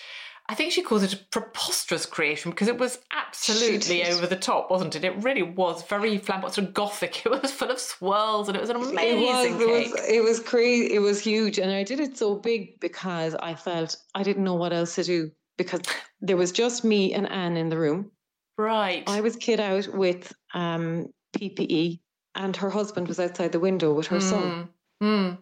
I 0.50 0.56
think 0.56 0.72
she 0.72 0.82
calls 0.82 1.04
it 1.04 1.14
a 1.14 1.18
preposterous 1.18 2.06
creation 2.06 2.52
because 2.52 2.70
it 2.70 2.78
was 2.78 3.00
absolutely 3.12 4.06
over 4.06 4.26
the 4.26 4.38
top, 4.38 4.72
wasn't 4.72 4.96
it? 4.96 5.04
It 5.04 5.22
really 5.22 5.44
was 5.44 5.84
very 5.84 6.18
flamboyant, 6.18 6.56
sort 6.56 6.68
of 6.68 6.74
gothic. 6.74 7.26
It 7.26 7.42
was 7.42 7.52
full 7.52 7.70
of 7.70 7.80
swirls 7.80 8.48
and 8.48 8.56
it 8.56 8.62
was 8.62 8.70
an 8.70 8.78
amazing 8.78 9.22
it 9.22 9.28
was, 9.28 9.46
cake. 9.46 9.62
It 9.62 9.92
was, 9.92 10.10
it 10.10 10.24
was 10.24 10.40
crazy. 10.40 10.94
It 10.94 11.00
was 11.00 11.20
huge. 11.20 11.60
And 11.60 11.72
I 11.72 11.84
did 11.84 12.00
it 12.00 12.18
so 12.18 12.36
big 12.36 12.80
because 12.80 13.36
I 13.36 13.56
felt 13.56 13.98
I 14.16 14.24
didn't 14.24 14.46
know 14.46 14.56
what 14.56 14.72
else 14.72 14.96
to 14.96 15.04
do 15.04 15.32
because 15.58 15.82
there 16.22 16.38
was 16.38 16.54
just 16.54 16.86
me 16.86 17.14
and 17.14 17.30
Anne 17.30 17.58
in 17.58 17.68
the 17.68 17.78
room. 17.78 18.12
Right. 18.58 19.04
I 19.06 19.20
was 19.20 19.36
kid 19.36 19.60
out 19.60 19.88
with 19.94 20.34
um, 20.54 21.08
PPE 21.36 22.00
and 22.36 22.56
her 22.56 22.70
husband 22.70 23.10
was 23.10 23.20
outside 23.20 23.52
the 23.52 23.60
window 23.60 23.94
with 23.94 24.08
her 24.08 24.20
mm. 24.20 24.30
son. 24.30 24.70
Mm 25.04 25.38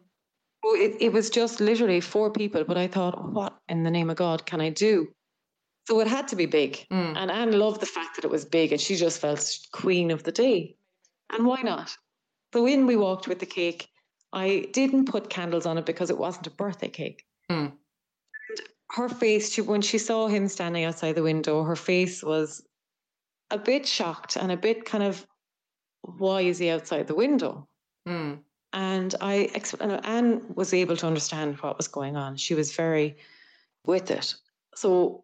it, 0.74 0.98
it 1.00 1.14
was 1.14 1.30
just 1.30 1.60
literally 1.60 2.02
four 2.02 2.32
people, 2.32 2.64
but 2.64 2.78
I 2.78 2.88
thought, 2.88 3.32
what 3.32 3.58
in 3.70 3.84
the 3.84 3.92
name 3.92 4.10
of 4.10 4.16
God 4.16 4.46
can 4.46 4.62
I 4.62 4.70
do? 4.70 5.08
So 5.88 6.00
it 6.00 6.08
had 6.08 6.28
to 6.30 6.36
be 6.36 6.48
big. 6.48 6.86
Mm. 6.92 7.16
And 7.16 7.30
Anne 7.30 7.60
loved 7.60 7.82
the 7.82 7.86
fact 7.86 8.16
that 8.16 8.26
it 8.26 8.32
was 8.32 8.46
big 8.46 8.72
and 8.72 8.82
she 8.82 8.96
just 8.96 9.20
felt 9.20 9.58
queen 9.72 10.10
of 10.12 10.24
the 10.24 10.32
day. 10.32 10.76
And 11.32 11.46
why 11.46 11.62
not? 11.62 11.96
So 12.54 12.66
in 12.66 12.88
we 12.88 12.96
walked 12.96 13.28
with 13.28 13.40
the 13.40 13.46
cake. 13.46 13.88
I 14.34 14.68
didn't 14.74 15.06
put 15.06 15.30
candles 15.30 15.66
on 15.66 15.78
it 15.78 15.86
because 15.86 16.10
it 16.10 16.18
wasn't 16.18 16.48
a 16.48 16.52
birthday 16.52 16.90
cake. 16.90 17.24
Mm. 17.52 17.72
And 17.72 18.68
her 18.92 19.10
face, 19.10 19.54
she, 19.54 19.62
when 19.62 19.82
she 19.82 19.98
saw 19.98 20.28
him 20.28 20.48
standing 20.48 20.86
outside 20.86 21.14
the 21.14 21.24
window, 21.24 21.64
her 21.64 21.76
face 21.76 22.24
was 22.24 22.66
a 23.52 23.58
bit 23.58 23.86
shocked 23.86 24.36
and 24.36 24.52
a 24.52 24.58
bit 24.58 24.86
kind 24.86 25.04
of, 25.04 25.26
why 26.02 26.42
is 26.42 26.58
he 26.58 26.70
outside 26.70 27.08
the 27.08 27.16
window? 27.16 27.68
Mm. 28.08 28.40
And 28.76 29.16
I, 29.22 29.50
explained 29.56 30.02
Anne 30.04 30.42
was 30.54 30.74
able 30.74 30.98
to 30.98 31.08
understand 31.08 31.56
what 31.62 31.78
was 31.78 31.88
going 31.88 32.18
on. 32.18 32.36
She 32.36 32.54
was 32.54 32.76
very 32.76 33.16
with 33.86 34.12
it. 34.12 34.36
So 34.76 35.24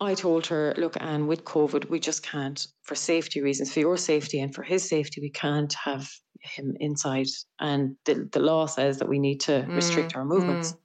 I 0.00 0.14
told 0.14 0.46
her, 0.48 0.74
look, 0.76 0.96
Anne, 1.00 1.26
with 1.26 1.44
COVID, 1.44 1.88
we 1.88 1.98
just 1.98 2.22
can't, 2.22 2.66
for 2.82 2.94
safety 2.94 3.40
reasons, 3.40 3.72
for 3.72 3.80
your 3.80 3.96
safety 3.96 4.40
and 4.40 4.54
for 4.54 4.62
his 4.62 4.86
safety, 4.86 5.22
we 5.22 5.30
can't 5.30 5.72
have 5.72 6.10
him 6.42 6.76
inside. 6.78 7.28
And 7.58 7.96
the, 8.04 8.28
the 8.30 8.40
law 8.40 8.66
says 8.66 8.98
that 8.98 9.08
we 9.08 9.18
need 9.18 9.40
to 9.40 9.62
mm, 9.62 9.74
restrict 9.74 10.14
our 10.14 10.24
movements. 10.24 10.72
Mm. 10.72 10.76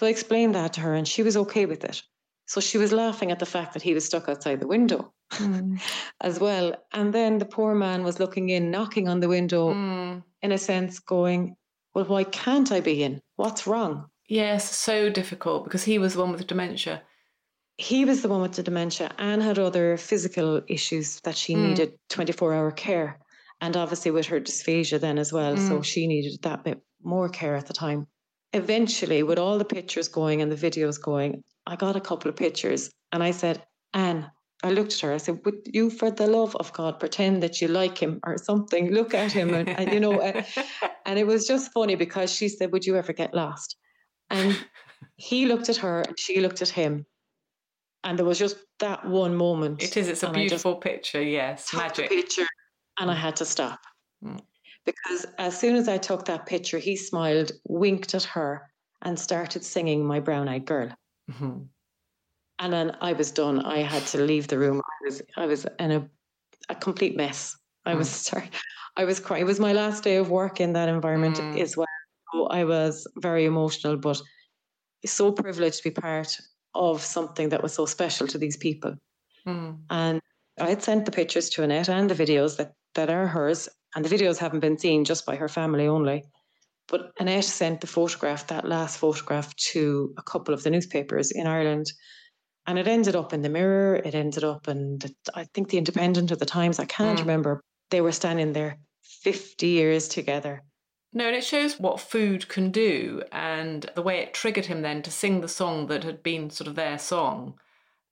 So 0.00 0.06
I 0.06 0.10
explained 0.10 0.54
that 0.54 0.74
to 0.74 0.80
her, 0.82 0.94
and 0.94 1.08
she 1.08 1.22
was 1.22 1.36
okay 1.36 1.64
with 1.64 1.82
it. 1.82 2.02
So 2.48 2.62
she 2.62 2.78
was 2.78 2.92
laughing 2.92 3.30
at 3.30 3.38
the 3.38 3.46
fact 3.46 3.74
that 3.74 3.82
he 3.82 3.92
was 3.92 4.06
stuck 4.06 4.26
outside 4.26 4.60
the 4.60 4.66
window 4.66 5.12
mm. 5.32 5.78
as 6.22 6.40
well. 6.40 6.74
And 6.92 7.12
then 7.12 7.36
the 7.36 7.44
poor 7.44 7.74
man 7.74 8.04
was 8.04 8.18
looking 8.18 8.48
in, 8.48 8.70
knocking 8.70 9.06
on 9.06 9.20
the 9.20 9.28
window, 9.28 9.74
mm. 9.74 10.22
in 10.40 10.52
a 10.52 10.56
sense, 10.56 10.98
going, 10.98 11.56
Well, 11.94 12.06
why 12.06 12.24
can't 12.24 12.72
I 12.72 12.80
be 12.80 13.02
in? 13.02 13.20
What's 13.36 13.66
wrong? 13.66 14.06
Yes, 14.28 14.74
so 14.74 15.10
difficult 15.10 15.64
because 15.64 15.84
he 15.84 15.98
was 15.98 16.14
the 16.14 16.20
one 16.20 16.32
with 16.32 16.46
dementia. 16.46 17.02
He 17.76 18.06
was 18.06 18.22
the 18.22 18.28
one 18.30 18.40
with 18.40 18.54
the 18.54 18.62
dementia 18.62 19.12
and 19.18 19.42
had 19.42 19.58
other 19.58 19.98
physical 19.98 20.62
issues 20.68 21.20
that 21.20 21.36
she 21.36 21.54
mm. 21.54 21.68
needed 21.68 21.98
24 22.08 22.54
hour 22.54 22.70
care. 22.70 23.18
And 23.60 23.76
obviously 23.76 24.10
with 24.10 24.26
her 24.26 24.40
dysphagia 24.40 24.98
then 25.00 25.18
as 25.18 25.34
well. 25.34 25.58
So 25.58 25.80
mm. 25.80 25.84
she 25.84 26.06
needed 26.06 26.40
that 26.42 26.64
bit 26.64 26.80
more 27.02 27.28
care 27.28 27.56
at 27.56 27.66
the 27.66 27.74
time. 27.74 28.06
Eventually, 28.54 29.22
with 29.22 29.38
all 29.38 29.58
the 29.58 29.66
pictures 29.66 30.08
going 30.08 30.40
and 30.40 30.50
the 30.50 30.70
videos 30.70 30.98
going, 30.98 31.44
I 31.68 31.76
got 31.76 31.96
a 31.96 32.00
couple 32.00 32.30
of 32.30 32.36
pictures 32.36 32.90
and 33.12 33.22
I 33.22 33.30
said, 33.30 33.62
Anne, 33.92 34.30
I 34.62 34.70
looked 34.70 34.94
at 34.94 35.00
her. 35.00 35.12
I 35.12 35.18
said, 35.18 35.40
"Would 35.44 35.68
you, 35.72 35.88
for 35.88 36.10
the 36.10 36.26
love 36.26 36.56
of 36.56 36.72
God, 36.72 36.98
pretend 36.98 37.42
that 37.44 37.60
you 37.60 37.68
like 37.68 37.96
him 37.96 38.18
or 38.24 38.36
something? 38.38 38.90
Look 38.90 39.14
at 39.14 39.30
him, 39.30 39.54
and, 39.54 39.68
and 39.68 39.92
you 39.92 40.00
know." 40.00 40.20
Uh, 40.20 40.42
and 41.06 41.18
it 41.18 41.26
was 41.26 41.46
just 41.46 41.72
funny 41.72 41.94
because 41.94 42.32
she 42.32 42.48
said, 42.48 42.72
"Would 42.72 42.84
you 42.84 42.96
ever 42.96 43.12
get 43.12 43.34
lost?" 43.34 43.76
And 44.30 44.58
he 45.14 45.46
looked 45.46 45.68
at 45.68 45.76
her, 45.76 46.00
and 46.00 46.18
she 46.18 46.40
looked 46.40 46.60
at 46.60 46.70
him, 46.70 47.06
and 48.02 48.18
there 48.18 48.26
was 48.26 48.38
just 48.38 48.56
that 48.80 49.06
one 49.06 49.36
moment. 49.36 49.80
It 49.80 49.96
is. 49.96 50.08
It's 50.08 50.24
a 50.24 50.32
beautiful 50.32 50.74
picture. 50.74 51.22
Yes, 51.22 51.72
magic 51.72 52.08
picture, 52.08 52.46
and 52.98 53.12
I 53.12 53.14
had 53.14 53.36
to 53.36 53.44
stop 53.44 53.78
mm. 54.24 54.40
because 54.84 55.24
as 55.38 55.56
soon 55.56 55.76
as 55.76 55.86
I 55.86 55.98
took 55.98 56.24
that 56.24 56.46
picture, 56.46 56.78
he 56.78 56.96
smiled, 56.96 57.52
winked 57.68 58.12
at 58.16 58.24
her, 58.24 58.68
and 59.02 59.16
started 59.16 59.62
singing 59.62 60.04
"My 60.04 60.18
Brown 60.18 60.48
Eyed 60.48 60.66
Girl." 60.66 60.90
Mm-hmm 61.30 61.64
and 62.58 62.72
then 62.72 62.96
I 63.00 63.12
was 63.12 63.30
done. 63.30 63.60
I 63.64 63.78
had 63.78 64.04
to 64.08 64.18
leave 64.18 64.48
the 64.48 64.58
room. 64.58 64.80
I 64.80 65.04
was 65.04 65.22
I 65.36 65.46
was 65.46 65.66
in 65.78 65.92
a 65.92 66.08
a 66.68 66.74
complete 66.74 67.16
mess. 67.16 67.56
I 67.86 67.94
was 67.94 68.08
mm. 68.08 68.12
sorry. 68.12 68.50
I 68.96 69.04
was 69.04 69.20
crying. 69.20 69.42
It 69.42 69.46
was 69.46 69.60
my 69.60 69.72
last 69.72 70.04
day 70.04 70.16
of 70.16 70.30
work 70.30 70.60
in 70.60 70.72
that 70.72 70.88
environment 70.88 71.36
mm. 71.36 71.60
as 71.60 71.76
well. 71.76 71.86
So 72.34 72.46
I 72.46 72.64
was 72.64 73.06
very 73.16 73.44
emotional, 73.44 73.96
but 73.96 74.20
so 75.06 75.32
privileged 75.32 75.78
to 75.78 75.84
be 75.84 75.90
part 75.90 76.36
of 76.74 77.02
something 77.02 77.48
that 77.50 77.62
was 77.62 77.72
so 77.72 77.86
special 77.86 78.26
to 78.26 78.38
these 78.38 78.56
people. 78.56 78.96
Mm. 79.46 79.78
And 79.88 80.20
I 80.60 80.68
had 80.68 80.82
sent 80.82 81.06
the 81.06 81.12
pictures 81.12 81.48
to 81.50 81.62
Annette 81.62 81.88
and 81.88 82.10
the 82.10 82.14
videos 82.14 82.56
that, 82.56 82.72
that 82.94 83.08
are 83.08 83.28
hers, 83.28 83.68
and 83.94 84.04
the 84.04 84.14
videos 84.14 84.36
haven't 84.36 84.60
been 84.60 84.76
seen 84.76 85.04
just 85.04 85.24
by 85.24 85.36
her 85.36 85.48
family 85.48 85.86
only. 85.86 86.24
But 86.88 87.12
Annette 87.20 87.44
sent 87.44 87.80
the 87.80 87.86
photograph, 87.86 88.46
that 88.46 88.66
last 88.66 88.98
photograph, 88.98 89.54
to 89.72 90.14
a 90.16 90.22
couple 90.22 90.54
of 90.54 90.62
the 90.62 90.70
newspapers 90.70 91.30
in 91.30 91.46
Ireland 91.46 91.92
and 92.68 92.78
it 92.78 92.86
ended 92.86 93.16
up 93.16 93.32
in 93.32 93.40
the 93.40 93.48
Mirror. 93.48 93.96
It 94.04 94.14
ended 94.14 94.44
up 94.44 94.68
in, 94.68 94.98
the, 94.98 95.14
I 95.34 95.44
think, 95.44 95.70
the 95.70 95.78
Independent 95.78 96.30
or 96.30 96.36
the 96.36 96.44
Times. 96.44 96.78
I 96.78 96.84
can't 96.84 97.16
mm. 97.16 97.22
remember. 97.22 97.62
They 97.90 98.02
were 98.02 98.12
standing 98.12 98.52
there 98.52 98.78
50 99.22 99.66
years 99.66 100.06
together. 100.06 100.62
No, 101.14 101.28
and 101.28 101.34
it 101.34 101.44
shows 101.44 101.80
what 101.80 101.98
food 101.98 102.46
can 102.48 102.70
do 102.70 103.22
and 103.32 103.90
the 103.94 104.02
way 104.02 104.18
it 104.18 104.34
triggered 104.34 104.66
him 104.66 104.82
then 104.82 105.00
to 105.00 105.10
sing 105.10 105.40
the 105.40 105.48
song 105.48 105.86
that 105.86 106.04
had 106.04 106.22
been 106.22 106.50
sort 106.50 106.68
of 106.68 106.74
their 106.74 106.98
song. 106.98 107.54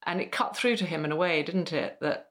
And 0.07 0.23
it 0.23 0.33
cut 0.33 0.57
through 0.57 0.79
to 0.79 0.87
him 0.87 1.05
in 1.05 1.12
a 1.12 1.17
way, 1.17 1.43
didn't 1.43 1.75
it? 1.75 1.99
That 2.01 2.29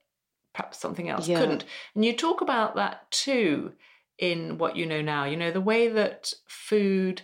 perhaps 0.51 0.79
something 0.79 1.07
else 1.07 1.27
yeah. 1.27 1.39
couldn't. 1.39 1.65
And 1.93 2.03
you 2.03 2.13
talk 2.13 2.41
about 2.41 2.75
that 2.75 3.11
too 3.11 3.73
in 4.17 4.57
what 4.57 4.75
you 4.75 4.85
know 4.85 5.01
now. 5.01 5.25
You 5.25 5.37
know, 5.37 5.51
the 5.51 5.61
way 5.61 5.87
that 5.89 6.33
food 6.47 7.21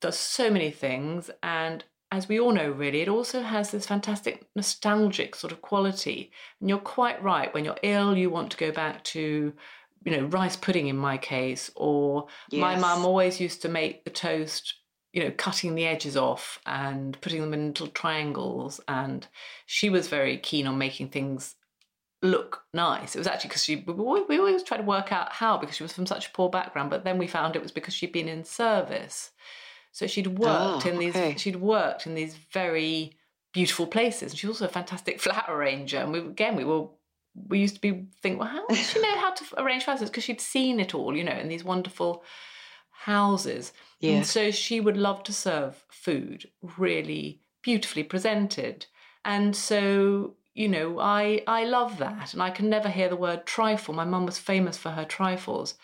does 0.00 0.18
so 0.18 0.50
many 0.50 0.70
things 0.70 1.30
and 1.42 1.84
as 2.14 2.28
we 2.28 2.38
all 2.38 2.52
know, 2.52 2.70
really, 2.70 3.00
it 3.00 3.08
also 3.08 3.42
has 3.42 3.72
this 3.72 3.86
fantastic 3.86 4.46
nostalgic 4.54 5.34
sort 5.34 5.52
of 5.52 5.60
quality. 5.62 6.30
And 6.60 6.68
you're 6.68 6.78
quite 6.78 7.20
right. 7.20 7.52
When 7.52 7.64
you're 7.64 7.76
ill, 7.82 8.16
you 8.16 8.30
want 8.30 8.52
to 8.52 8.56
go 8.56 8.70
back 8.70 9.02
to, 9.04 9.52
you 10.04 10.16
know, 10.16 10.26
rice 10.26 10.54
pudding 10.54 10.86
in 10.86 10.96
my 10.96 11.18
case, 11.18 11.72
or 11.74 12.28
yes. 12.50 12.60
my 12.60 12.78
mum 12.78 13.04
always 13.04 13.40
used 13.40 13.62
to 13.62 13.68
make 13.68 14.04
the 14.04 14.10
toast, 14.10 14.74
you 15.12 15.24
know, 15.24 15.32
cutting 15.32 15.74
the 15.74 15.86
edges 15.86 16.16
off 16.16 16.60
and 16.66 17.20
putting 17.20 17.40
them 17.40 17.52
in 17.52 17.68
little 17.68 17.88
triangles. 17.88 18.80
And 18.86 19.26
she 19.66 19.90
was 19.90 20.06
very 20.06 20.38
keen 20.38 20.68
on 20.68 20.78
making 20.78 21.08
things 21.08 21.56
look 22.24 22.64
nice. 22.72 23.14
It 23.14 23.18
was 23.18 23.26
actually 23.26 23.48
because 23.48 23.64
she, 23.64 23.76
we 23.76 24.38
always 24.38 24.62
tried 24.62 24.78
to 24.78 24.82
work 24.82 25.12
out 25.12 25.32
how 25.32 25.58
because 25.58 25.76
she 25.76 25.82
was 25.82 25.92
from 25.92 26.06
such 26.06 26.26
a 26.26 26.30
poor 26.30 26.48
background, 26.48 26.90
but 26.90 27.04
then 27.04 27.18
we 27.18 27.26
found 27.26 27.54
it 27.54 27.62
was 27.62 27.72
because 27.72 27.94
she'd 27.94 28.12
been 28.12 28.28
in 28.28 28.44
service. 28.44 29.30
So 29.92 30.06
she'd 30.06 30.26
ah, 30.26 30.30
worked 30.30 30.86
oh, 30.86 30.90
in 30.90 30.98
these 30.98 31.14
okay. 31.14 31.36
she'd 31.36 31.56
worked 31.56 32.06
in 32.06 32.14
these 32.14 32.34
very 32.34 33.16
beautiful 33.52 33.86
places. 33.86 34.32
And 34.32 34.38
she's 34.38 34.50
also 34.50 34.64
a 34.64 34.68
fantastic 34.68 35.20
flat 35.20 35.46
arranger. 35.48 35.98
And 35.98 36.12
we 36.12 36.18
again 36.18 36.56
we 36.56 36.64
were 36.64 36.86
we 37.48 37.58
used 37.58 37.76
to 37.76 37.80
be 37.80 38.06
think, 38.22 38.38
well, 38.38 38.48
how 38.48 38.66
does 38.66 38.90
she 38.90 39.00
know 39.00 39.18
how 39.18 39.32
to 39.32 39.44
arrange 39.58 39.84
flowers? 39.84 40.02
Because 40.02 40.24
she'd 40.24 40.40
seen 40.40 40.80
it 40.80 40.94
all, 40.94 41.16
you 41.16 41.24
know, 41.24 41.32
in 41.32 41.48
these 41.48 41.64
wonderful 41.64 42.24
houses. 42.90 43.72
Yeah. 44.00 44.12
And 44.12 44.26
so 44.26 44.50
she 44.50 44.80
would 44.80 44.96
love 44.96 45.22
to 45.24 45.32
serve 45.32 45.84
food 45.90 46.48
really 46.78 47.40
beautifully 47.62 48.04
presented. 48.04 48.86
And 49.24 49.56
so, 49.56 50.34
you 50.54 50.68
know, 50.68 50.98
I 50.98 51.42
I 51.46 51.64
love 51.64 51.98
that. 51.98 52.32
And 52.32 52.42
I 52.42 52.50
can 52.50 52.70
never 52.70 52.88
hear 52.88 53.08
the 53.08 53.16
word 53.16 53.46
trifle. 53.46 53.94
My 53.94 54.04
mum 54.04 54.26
was 54.26 54.38
famous 54.38 54.78
for 54.78 54.90
her 54.90 55.04
trifles 55.04 55.74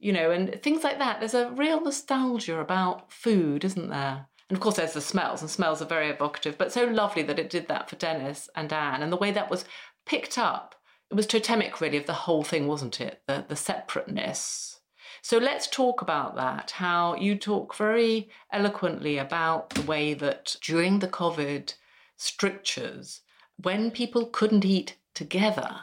you 0.00 0.14
know, 0.14 0.30
and 0.30 0.60
things 0.62 0.82
like 0.82 0.98
that. 0.98 1.20
There's 1.20 1.34
a 1.34 1.50
real 1.50 1.80
nostalgia 1.80 2.58
about 2.58 3.12
food, 3.12 3.64
isn't 3.64 3.90
there? 3.90 4.26
And 4.48 4.56
of 4.56 4.60
course, 4.60 4.76
there's 4.76 4.94
the 4.94 5.00
smells, 5.00 5.42
and 5.42 5.50
smells 5.50 5.80
are 5.80 5.86
very 5.86 6.08
evocative, 6.08 6.58
but 6.58 6.72
so 6.72 6.84
lovely 6.86 7.22
that 7.22 7.38
it 7.38 7.50
did 7.50 7.68
that 7.68 7.88
for 7.88 7.96
Dennis 7.96 8.48
and 8.56 8.72
Anne, 8.72 9.02
and 9.02 9.12
the 9.12 9.18
way 9.18 9.30
that 9.30 9.50
was 9.50 9.66
picked 10.06 10.38
up. 10.38 10.74
It 11.10 11.14
was 11.14 11.26
totemic, 11.26 11.80
really, 11.80 11.98
of 11.98 12.06
the 12.06 12.12
whole 12.14 12.42
thing, 12.42 12.66
wasn't 12.66 13.00
it? 13.00 13.20
The, 13.28 13.44
the 13.46 13.56
separateness. 13.56 14.80
So 15.22 15.38
let's 15.38 15.66
talk 15.66 16.00
about 16.00 16.34
that. 16.36 16.70
How 16.72 17.14
you 17.16 17.36
talk 17.36 17.76
very 17.76 18.30
eloquently 18.52 19.18
about 19.18 19.70
the 19.70 19.82
way 19.82 20.14
that 20.14 20.56
during 20.62 20.98
the 21.00 21.08
COVID 21.08 21.74
strictures, 22.16 23.20
when 23.62 23.90
people 23.90 24.26
couldn't 24.26 24.64
eat 24.64 24.96
together, 25.14 25.80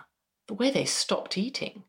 the 0.47 0.53
way 0.53 0.71
they 0.71 0.85
stopped 0.85 1.37
eating, 1.37 1.83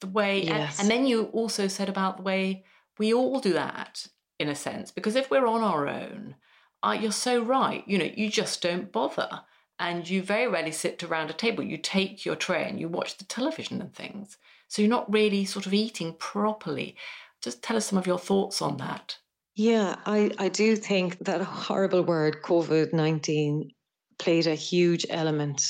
the 0.00 0.06
way, 0.08 0.42
Yes. 0.44 0.78
and, 0.78 0.90
and 0.90 0.90
then 0.90 1.06
you 1.06 1.24
also 1.26 1.68
said 1.68 1.88
about 1.88 2.16
the 2.18 2.22
way 2.22 2.64
we 2.98 3.12
all 3.12 3.40
do 3.40 3.52
that 3.52 4.06
in 4.38 4.48
a 4.48 4.54
sense, 4.54 4.90
because 4.90 5.16
if 5.16 5.30
we're 5.30 5.46
on 5.46 5.62
our 5.62 5.88
own, 5.88 6.36
uh, 6.82 6.96
you're 6.98 7.12
so 7.12 7.42
right. 7.42 7.82
You 7.86 7.98
know, 7.98 8.10
you 8.14 8.30
just 8.30 8.62
don't 8.62 8.92
bother. 8.92 9.42
And 9.78 10.08
you 10.08 10.22
very 10.22 10.48
rarely 10.48 10.72
sit 10.72 11.02
around 11.02 11.28
a 11.28 11.34
table. 11.34 11.62
You 11.62 11.76
take 11.76 12.24
your 12.24 12.36
tray 12.36 12.66
and 12.66 12.80
you 12.80 12.88
watch 12.88 13.18
the 13.18 13.24
television 13.24 13.80
and 13.82 13.92
things. 13.94 14.38
So 14.68 14.80
you're 14.80 14.88
not 14.88 15.12
really 15.12 15.44
sort 15.44 15.66
of 15.66 15.74
eating 15.74 16.14
properly. 16.14 16.96
Just 17.42 17.62
tell 17.62 17.76
us 17.76 17.86
some 17.86 17.98
of 17.98 18.06
your 18.06 18.18
thoughts 18.18 18.62
on 18.62 18.78
that. 18.78 19.18
Yeah, 19.54 19.96
I, 20.06 20.30
I 20.38 20.48
do 20.48 20.76
think 20.76 21.18
that 21.20 21.42
horrible 21.42 22.02
word, 22.02 22.42
COVID 22.42 22.92
19, 22.94 23.70
played 24.18 24.46
a 24.46 24.54
huge 24.54 25.06
element 25.10 25.62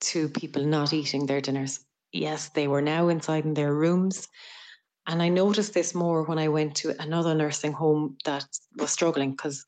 to 0.00 0.28
people 0.28 0.64
not 0.64 0.92
eating 0.92 1.26
their 1.26 1.40
dinners. 1.40 1.80
Yes, 2.12 2.48
they 2.50 2.68
were 2.68 2.82
now 2.82 3.08
inside 3.08 3.44
in 3.44 3.54
their 3.54 3.74
rooms. 3.74 4.28
And 5.06 5.22
I 5.22 5.28
noticed 5.28 5.74
this 5.74 5.94
more 5.94 6.22
when 6.24 6.38
I 6.38 6.48
went 6.48 6.74
to 6.76 6.94
another 7.00 7.34
nursing 7.34 7.72
home 7.72 8.16
that 8.24 8.46
was 8.76 8.90
struggling 8.90 9.30
because 9.32 9.64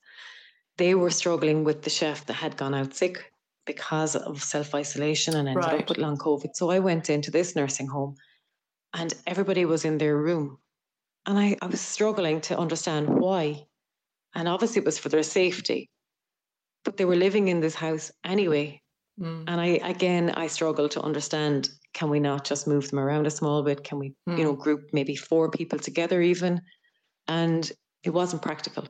they 0.77 0.95
were 0.95 1.11
struggling 1.11 1.65
with 1.65 1.83
the 1.83 1.91
chef 1.91 2.27
that 2.27 2.35
had 2.35 2.57
gone 2.57 2.75
out 2.75 2.95
sick 2.95 3.33
because 3.67 4.17
of 4.17 4.43
self 4.43 4.75
isolation 4.75 5.35
and 5.37 5.49
ended 5.49 5.65
Right. 5.65 5.83
up 5.83 5.89
with 5.89 5.99
long 5.99 6.17
COVID. 6.17 6.51
So 6.55 6.71
I 6.71 6.79
went 6.79 7.11
into 7.11 7.31
this 7.31 7.57
nursing 7.57 7.87
home 7.87 8.17
and 8.93 9.15
everybody 9.27 9.65
was 9.65 9.85
in 9.85 9.99
their 9.99 10.17
room. 10.17 10.59
And 11.27 11.39
I, 11.39 11.57
I 11.63 11.67
was 11.67 11.81
struggling 11.81 12.41
to 12.43 12.59
understand 12.59 13.09
why. 13.09 13.67
And 14.35 14.49
obviously, 14.49 14.81
it 14.81 14.87
was 14.87 14.99
for 14.99 15.09
their 15.09 15.23
safety. 15.23 15.91
But 16.85 16.97
they 16.97 17.05
were 17.05 17.17
living 17.17 17.49
in 17.49 17.61
this 17.61 17.75
house 17.75 18.11
anyway. 18.25 18.83
Mm. 19.21 19.45
And 19.47 19.61
I, 19.61 19.67
again, 19.67 20.31
I 20.31 20.47
struggle 20.47 20.89
to 20.91 21.03
understand 21.03 21.69
can 21.93 22.09
we 22.09 22.21
not 22.21 22.45
just 22.45 22.67
move 22.69 22.89
them 22.89 23.01
around 23.01 23.27
a 23.27 23.31
small 23.31 23.63
bit? 23.63 23.83
Can 23.83 23.99
we, 23.99 24.15
you 24.27 24.45
know, 24.45 24.55
group 24.55 24.91
maybe 24.93 25.17
four 25.17 25.51
people 25.51 25.79
together 25.79 26.23
even? 26.23 26.61
And 27.27 27.71
it 28.05 28.11
wasn't 28.11 28.43
practical 28.43 28.87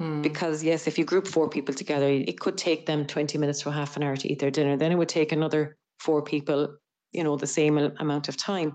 Mm. 0.00 0.22
because, 0.22 0.64
yes, 0.64 0.86
if 0.86 0.98
you 0.98 1.04
group 1.04 1.26
four 1.26 1.48
people 1.50 1.74
together, 1.74 2.08
it 2.08 2.40
could 2.40 2.56
take 2.56 2.86
them 2.86 3.06
20 3.06 3.36
minutes 3.36 3.60
to 3.60 3.70
half 3.70 3.96
an 3.96 4.02
hour 4.02 4.16
to 4.16 4.32
eat 4.32 4.38
their 4.38 4.50
dinner. 4.50 4.76
Then 4.76 4.92
it 4.92 4.94
would 4.94 5.10
take 5.10 5.30
another 5.30 5.76
four 5.98 6.22
people, 6.22 6.74
you 7.12 7.22
know, 7.22 7.36
the 7.36 7.46
same 7.46 7.76
amount 7.76 8.28
of 8.28 8.36
time. 8.38 8.72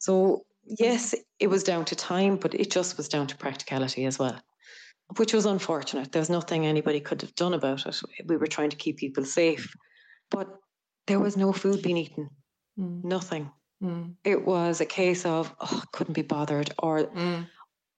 So, 0.00 0.44
yes, 0.66 1.14
it 1.38 1.46
was 1.48 1.64
down 1.64 1.86
to 1.86 1.96
time, 1.96 2.36
but 2.36 2.54
it 2.54 2.70
just 2.70 2.98
was 2.98 3.08
down 3.08 3.26
to 3.28 3.36
practicality 3.38 4.04
as 4.04 4.18
well, 4.18 4.38
which 5.16 5.32
was 5.32 5.46
unfortunate. 5.46 6.12
There 6.12 6.20
was 6.20 6.30
nothing 6.30 6.66
anybody 6.66 7.00
could 7.00 7.20
have 7.22 7.34
done 7.34 7.54
about 7.54 7.86
it. 7.86 8.00
We 8.26 8.36
were 8.36 8.46
trying 8.46 8.70
to 8.70 8.76
keep 8.76 8.98
people 8.98 9.24
safe, 9.24 9.74
but 10.30 10.48
there 11.06 11.20
was 11.20 11.36
no 11.36 11.52
food 11.52 11.82
being 11.82 11.96
eaten, 11.96 12.30
Mm. 12.78 13.04
nothing. 13.04 13.50
Mm. 13.82 14.14
It 14.24 14.44
was 14.46 14.80
a 14.80 14.86
case 14.86 15.24
of, 15.24 15.54
oh, 15.60 15.82
couldn't 15.92 16.14
be 16.14 16.22
bothered. 16.22 16.72
Or 16.78 17.04
Mm. 17.04 17.48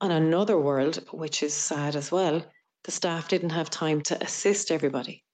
on 0.00 0.10
another 0.10 0.58
world, 0.58 0.96
which 1.12 1.42
is 1.42 1.54
sad 1.54 1.96
as 1.96 2.10
well, 2.10 2.42
the 2.84 2.90
staff 2.90 3.28
didn't 3.28 3.50
have 3.50 3.70
time 3.70 4.00
to 4.02 4.22
assist 4.22 4.70
everybody. 4.70 5.24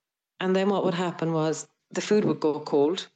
And 0.40 0.54
then 0.54 0.68
what 0.68 0.84
would 0.84 0.94
happen 0.94 1.32
was 1.32 1.66
the 1.90 2.00
food 2.00 2.24
would 2.24 2.40
go 2.40 2.60
cold 2.60 3.08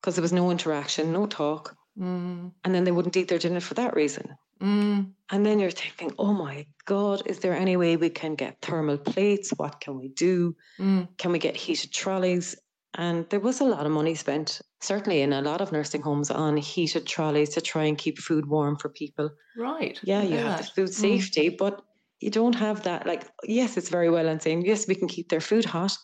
because 0.00 0.16
there 0.16 0.22
was 0.22 0.32
no 0.32 0.50
interaction, 0.50 1.12
no 1.12 1.26
talk. 1.26 1.76
Mm. 1.98 2.52
And 2.64 2.74
then 2.74 2.84
they 2.84 2.92
wouldn't 2.92 3.16
eat 3.16 3.28
their 3.28 3.38
dinner 3.38 3.60
for 3.60 3.74
that 3.74 3.94
reason. 3.94 4.36
Mm. 4.60 5.12
And 5.30 5.46
then 5.46 5.58
you're 5.58 5.70
thinking, 5.70 6.12
oh 6.18 6.32
my 6.32 6.66
God, 6.84 7.22
is 7.26 7.38
there 7.38 7.54
any 7.54 7.76
way 7.76 7.96
we 7.96 8.10
can 8.10 8.34
get 8.34 8.60
thermal 8.60 8.98
plates? 8.98 9.50
What 9.56 9.80
can 9.80 9.98
we 9.98 10.08
do? 10.08 10.54
Mm. 10.78 11.08
Can 11.18 11.32
we 11.32 11.38
get 11.38 11.56
heated 11.56 11.92
trolleys? 11.92 12.56
And 12.94 13.28
there 13.30 13.40
was 13.40 13.60
a 13.60 13.64
lot 13.64 13.86
of 13.86 13.92
money 13.92 14.14
spent, 14.16 14.60
certainly 14.80 15.22
in 15.22 15.32
a 15.32 15.40
lot 15.40 15.60
of 15.60 15.70
nursing 15.70 16.02
homes, 16.02 16.30
on 16.30 16.56
heated 16.56 17.06
trolleys 17.06 17.50
to 17.50 17.60
try 17.60 17.84
and 17.84 17.96
keep 17.96 18.18
food 18.18 18.46
warm 18.46 18.76
for 18.76 18.88
people. 18.88 19.30
Right. 19.56 19.98
Yeah, 20.02 20.22
you 20.22 20.34
Yeah. 20.34 20.50
have 20.50 20.58
the 20.58 20.64
food 20.64 20.88
Mm. 20.90 20.94
safety, 20.94 21.48
but 21.50 21.82
you 22.18 22.30
don't 22.30 22.56
have 22.56 22.82
that. 22.82 23.06
Like, 23.06 23.28
yes, 23.44 23.76
it's 23.76 23.88
very 23.88 24.10
well 24.10 24.28
and 24.28 24.42
saying, 24.42 24.66
yes, 24.66 24.88
we 24.88 24.94
can 24.96 25.08
keep 25.08 25.28
their 25.28 25.40
food 25.40 25.64
hot, 25.64 25.96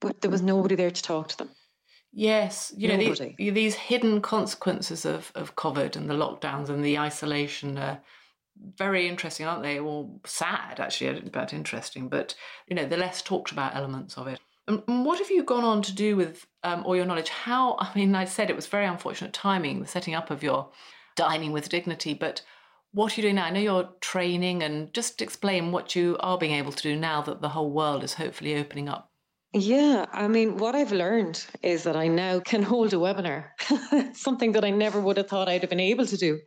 but 0.00 0.20
there 0.20 0.30
was 0.30 0.42
nobody 0.42 0.74
there 0.74 0.90
to 0.90 1.02
talk 1.02 1.28
to 1.28 1.36
them. 1.38 1.50
Yes, 2.16 2.72
you 2.76 2.86
know 2.86 2.96
these, 2.96 3.20
these 3.36 3.74
hidden 3.74 4.20
consequences 4.20 5.04
of, 5.04 5.32
of 5.34 5.56
COVID 5.56 5.96
and 5.96 6.08
the 6.08 6.14
lockdowns 6.14 6.68
and 6.68 6.84
the 6.84 6.96
isolation 6.96 7.76
are 7.76 8.00
very 8.78 9.08
interesting, 9.08 9.46
aren't 9.46 9.64
they? 9.64 9.80
Or 9.80 10.08
sad, 10.24 10.78
actually, 10.78 11.18
about 11.26 11.52
interesting, 11.52 12.08
but 12.08 12.36
you 12.68 12.76
know 12.76 12.86
the 12.86 12.96
less 12.96 13.20
talked 13.20 13.50
about 13.50 13.74
elements 13.74 14.16
of 14.16 14.28
it. 14.28 14.38
And 14.68 14.82
what 14.86 15.18
have 15.18 15.30
you 15.30 15.42
gone 15.42 15.64
on 15.64 15.82
to 15.82 15.92
do 15.92 16.14
with 16.14 16.46
um, 16.62 16.84
all 16.86 16.94
your 16.94 17.04
knowledge? 17.04 17.30
How? 17.30 17.76
I 17.80 17.90
mean, 17.96 18.14
I 18.14 18.26
said 18.26 18.48
it 18.48 18.56
was 18.56 18.68
very 18.68 18.86
unfortunate 18.86 19.32
timing, 19.32 19.80
the 19.80 19.88
setting 19.88 20.14
up 20.14 20.30
of 20.30 20.44
your 20.44 20.70
dining 21.16 21.50
with 21.50 21.68
dignity, 21.68 22.14
but 22.14 22.42
what 22.92 23.12
are 23.12 23.16
you 23.16 23.22
doing 23.22 23.34
now? 23.34 23.46
I 23.46 23.50
know 23.50 23.58
you're 23.58 23.90
training, 24.00 24.62
and 24.62 24.94
just 24.94 25.20
explain 25.20 25.72
what 25.72 25.96
you 25.96 26.16
are 26.20 26.38
being 26.38 26.52
able 26.52 26.70
to 26.70 26.82
do 26.82 26.94
now 26.94 27.22
that 27.22 27.40
the 27.40 27.48
whole 27.48 27.72
world 27.72 28.04
is 28.04 28.14
hopefully 28.14 28.54
opening 28.54 28.88
up. 28.88 29.10
Yeah, 29.54 30.06
I 30.12 30.26
mean, 30.26 30.56
what 30.58 30.74
I've 30.74 30.90
learned 30.92 31.46
is 31.62 31.84
that 31.84 31.96
I 31.96 32.08
now 32.08 32.40
can 32.40 32.62
hold 32.62 32.92
a 32.92 32.96
webinar, 32.96 33.50
something 34.16 34.52
that 34.52 34.64
I 34.64 34.70
never 34.70 35.00
would 35.00 35.16
have 35.16 35.28
thought 35.28 35.48
I'd 35.48 35.60
have 35.62 35.70
been 35.70 35.80
able 35.80 36.06
to 36.06 36.16
do. 36.16 36.40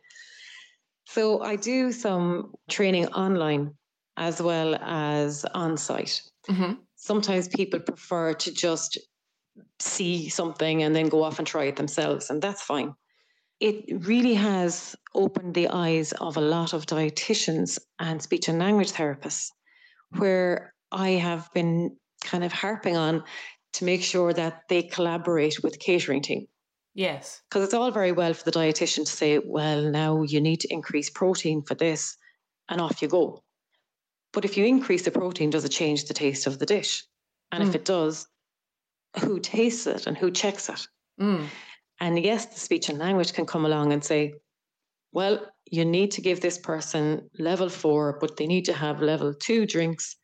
So 1.06 1.40
I 1.42 1.56
do 1.56 1.90
some 1.92 2.52
training 2.70 3.06
online 3.08 3.74
as 4.16 4.40
well 4.42 4.74
as 4.76 5.44
on 5.54 5.76
site. 5.76 6.22
hmm 6.46 6.74
Sometimes 6.96 7.48
people 7.48 7.78
prefer 7.80 8.34
to 8.34 8.52
just 8.52 8.98
see 9.80 10.28
something 10.28 10.82
and 10.82 10.94
then 10.96 11.08
go 11.08 11.22
off 11.24 11.38
and 11.38 11.46
try 11.46 11.64
it 11.64 11.76
themselves, 11.76 12.30
and 12.30 12.42
that's 12.42 12.62
fine. 12.62 12.94
It 13.60 14.06
really 14.06 14.34
has 14.34 14.96
opened 15.14 15.54
the 15.54 15.68
eyes 15.68 16.12
of 16.12 16.36
a 16.36 16.42
lot 16.42 16.72
of 16.74 16.86
dietitians 16.86 17.78
and 17.98 18.22
speech 18.22 18.48
and 18.48 18.58
language 18.58 18.92
therapists, 18.92 19.50
where 20.18 20.74
I 20.92 21.10
have 21.10 21.48
been 21.54 21.96
kind 22.22 22.44
of 22.44 22.52
harping 22.52 22.96
on 22.96 23.24
to 23.74 23.84
make 23.84 24.02
sure 24.02 24.32
that 24.32 24.62
they 24.68 24.82
collaborate 24.82 25.62
with 25.62 25.72
the 25.74 25.78
catering 25.78 26.22
team. 26.22 26.46
Yes. 26.94 27.42
Because 27.48 27.64
it's 27.64 27.74
all 27.74 27.90
very 27.90 28.12
well 28.12 28.34
for 28.34 28.44
the 28.44 28.58
dietitian 28.58 29.04
to 29.04 29.12
say, 29.12 29.38
well, 29.38 29.82
now 29.82 30.22
you 30.22 30.40
need 30.40 30.60
to 30.60 30.72
increase 30.72 31.10
protein 31.10 31.62
for 31.62 31.74
this, 31.74 32.16
and 32.68 32.80
off 32.80 33.00
you 33.02 33.08
go. 33.08 33.42
But 34.32 34.44
if 34.44 34.56
you 34.56 34.64
increase 34.66 35.04
the 35.04 35.10
protein, 35.10 35.50
does 35.50 35.64
it 35.64 35.70
change 35.70 36.04
the 36.04 36.14
taste 36.14 36.46
of 36.46 36.58
the 36.58 36.66
dish? 36.66 37.04
And 37.50 37.62
if 37.62 37.70
Mm. 37.70 37.76
it 37.76 37.84
does, 37.84 38.26
who 39.20 39.40
tastes 39.40 39.86
it 39.86 40.06
and 40.06 40.18
who 40.18 40.30
checks 40.30 40.68
it? 40.68 40.86
Mm. 41.20 41.46
And 42.00 42.18
yes, 42.18 42.46
the 42.46 42.60
speech 42.60 42.88
and 42.90 42.98
language 42.98 43.32
can 43.32 43.46
come 43.46 43.64
along 43.64 43.92
and 43.92 44.04
say, 44.04 44.34
well, 45.12 45.46
you 45.70 45.84
need 45.86 46.10
to 46.12 46.20
give 46.20 46.40
this 46.40 46.58
person 46.58 47.30
level 47.38 47.70
four, 47.70 48.18
but 48.20 48.36
they 48.36 48.46
need 48.46 48.66
to 48.66 48.74
have 48.74 49.00
level 49.00 49.32
two 49.32 49.64
drinks. 49.66 50.16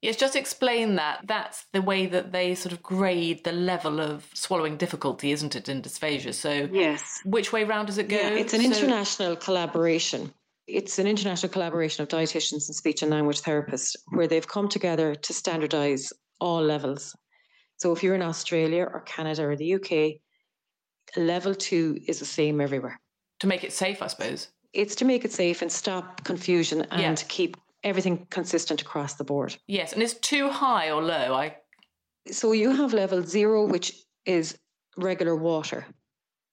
Yes, 0.00 0.14
just 0.16 0.36
explain 0.36 0.94
that. 0.96 1.22
That's 1.26 1.66
the 1.72 1.82
way 1.82 2.06
that 2.06 2.30
they 2.30 2.54
sort 2.54 2.72
of 2.72 2.82
grade 2.82 3.42
the 3.42 3.52
level 3.52 4.00
of 4.00 4.28
swallowing 4.32 4.76
difficulty, 4.76 5.32
isn't 5.32 5.56
it, 5.56 5.68
in 5.68 5.82
dysphagia? 5.82 6.32
So, 6.34 6.68
Yes. 6.72 7.20
which 7.24 7.52
way 7.52 7.64
round 7.64 7.88
does 7.88 7.98
it 7.98 8.08
go? 8.08 8.16
Yeah, 8.16 8.28
it's 8.30 8.54
an 8.54 8.60
So- 8.60 8.66
international 8.66 9.36
collaboration. 9.36 10.32
It's 10.68 10.98
an 11.00 11.06
international 11.06 11.50
collaboration 11.50 12.02
of 12.02 12.08
dietitians 12.08 12.68
and 12.68 12.76
speech 12.76 13.02
and 13.02 13.10
language 13.10 13.40
therapists 13.40 13.96
where 14.10 14.28
they've 14.28 14.46
come 14.46 14.68
together 14.68 15.14
to 15.16 15.32
standardize 15.32 16.12
all 16.40 16.62
levels. 16.62 17.16
So 17.78 17.90
if 17.92 18.02
you're 18.02 18.14
in 18.14 18.22
Australia 18.22 18.84
or 18.84 19.00
Canada 19.00 19.44
or 19.46 19.56
the 19.56 19.74
UK, 19.74 20.20
level 21.16 21.54
two 21.54 21.98
is 22.06 22.18
the 22.20 22.24
same 22.24 22.60
everywhere. 22.60 23.00
to 23.40 23.46
make 23.46 23.62
it 23.62 23.72
safe, 23.72 24.02
I 24.02 24.08
suppose. 24.08 24.48
It's 24.72 24.96
to 24.96 25.04
make 25.04 25.24
it 25.24 25.32
safe 25.32 25.62
and 25.62 25.70
stop 25.70 26.24
confusion 26.24 26.82
and 26.90 27.00
Yeah. 27.20 27.24
keep 27.28 27.56
everything 27.84 28.26
consistent 28.30 28.82
across 28.82 29.14
the 29.14 29.24
board. 29.24 29.56
Yes, 29.66 29.92
and 29.92 30.02
it's 30.02 30.14
too 30.14 30.48
high 30.50 30.90
or 30.90 31.02
low. 31.02 31.34
I 31.34 31.56
So 32.30 32.52
you 32.52 32.70
have 32.74 32.92
level 32.92 33.22
zero, 33.22 33.66
which 33.66 33.92
is 34.26 34.58
regular 34.96 35.36
water. 35.36 35.86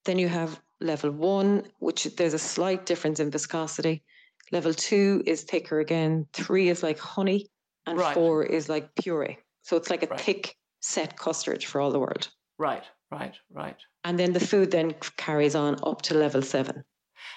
Then 0.05 0.19
you 0.19 0.27
have 0.29 0.59
level 0.79 1.11
one, 1.11 1.63
which 1.79 2.03
there's 2.15 2.33
a 2.33 2.39
slight 2.39 2.85
difference 2.85 3.19
in 3.19 3.31
viscosity. 3.31 4.03
Level 4.51 4.73
two 4.73 5.23
is 5.25 5.43
thicker 5.43 5.79
again. 5.79 6.27
Three 6.33 6.69
is 6.69 6.83
like 6.83 6.99
honey, 6.99 7.47
and 7.87 7.97
Right. 7.97 8.13
four 8.13 8.43
is 8.43 8.69
like 8.69 8.93
puree. 8.95 9.37
So 9.63 9.75
it's 9.77 9.89
like 9.89 10.03
a 10.03 10.07
Right. 10.07 10.21
thick 10.21 10.55
set 10.81 11.17
custard 11.17 11.63
for 11.63 11.81
all 11.81 11.91
the 11.91 11.99
world. 11.99 12.29
right, 12.59 12.83
right, 13.11 13.35
right. 13.49 13.75
And 14.03 14.17
then 14.19 14.31
the 14.33 14.39
food 14.39 14.69
then 14.71 14.93
carries 15.17 15.55
on 15.55 15.79
up 15.83 16.01
to 16.03 16.13
level 16.13 16.41
seven. 16.43 16.85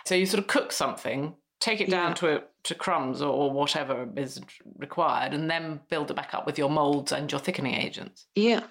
So 0.06 0.14
you 0.14 0.26
sort 0.26 0.40
of 0.40 0.46
cook 0.46 0.70
something, 0.70 1.34
take 1.60 1.80
it 1.80 1.90
down 1.90 2.10
Yeah. 2.10 2.14
to 2.14 2.42
to 2.64 2.74
crumbs 2.74 3.22
or, 3.22 3.32
or 3.32 3.50
whatever 3.50 4.08
is 4.16 4.40
required, 4.76 5.32
and 5.32 5.50
then 5.50 5.80
build 5.88 6.10
it 6.10 6.14
back 6.14 6.34
up 6.34 6.44
with 6.46 6.58
your 6.58 6.68
molds 6.68 7.12
and 7.12 7.30
your 7.30 7.40
thickening 7.40 7.74
agents. 7.74 8.26
Yeah. 8.34 8.64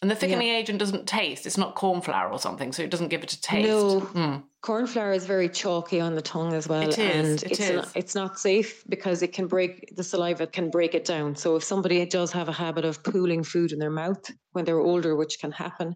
And 0.00 0.10
the 0.10 0.16
thickening 0.16 0.48
yeah. 0.48 0.56
agent 0.56 0.80
doesn't 0.80 1.06
taste. 1.06 1.46
It's 1.46 1.56
not 1.56 1.76
corn 1.76 2.00
flour 2.00 2.30
or 2.32 2.38
something, 2.38 2.72
so 2.72 2.82
it 2.82 2.90
doesn't 2.90 3.08
give 3.08 3.22
it 3.22 3.32
a 3.32 3.40
taste. 3.40 3.68
No, 3.68 4.00
mm. 4.00 4.42
corn 4.60 4.88
flour 4.88 5.12
is 5.12 5.26
very 5.26 5.48
chalky 5.48 6.00
on 6.00 6.16
the 6.16 6.22
tongue 6.22 6.54
as 6.54 6.66
well, 6.68 6.82
it 6.82 6.98
is, 6.98 6.98
and 6.98 7.42
it 7.44 7.52
it's 7.52 7.60
is. 7.60 7.76
Not, 7.76 7.92
it's 7.94 8.14
not 8.16 8.38
safe 8.38 8.82
because 8.88 9.22
it 9.22 9.32
can 9.32 9.46
break 9.46 9.94
the 9.94 10.02
saliva 10.02 10.48
can 10.48 10.70
break 10.70 10.96
it 10.96 11.04
down. 11.04 11.36
So 11.36 11.54
if 11.54 11.62
somebody 11.62 12.04
does 12.04 12.32
have 12.32 12.48
a 12.48 12.52
habit 12.52 12.84
of 12.84 13.04
pooling 13.04 13.44
food 13.44 13.70
in 13.70 13.78
their 13.78 13.90
mouth 13.90 14.28
when 14.50 14.64
they're 14.64 14.80
older, 14.80 15.14
which 15.14 15.38
can 15.40 15.52
happen, 15.52 15.94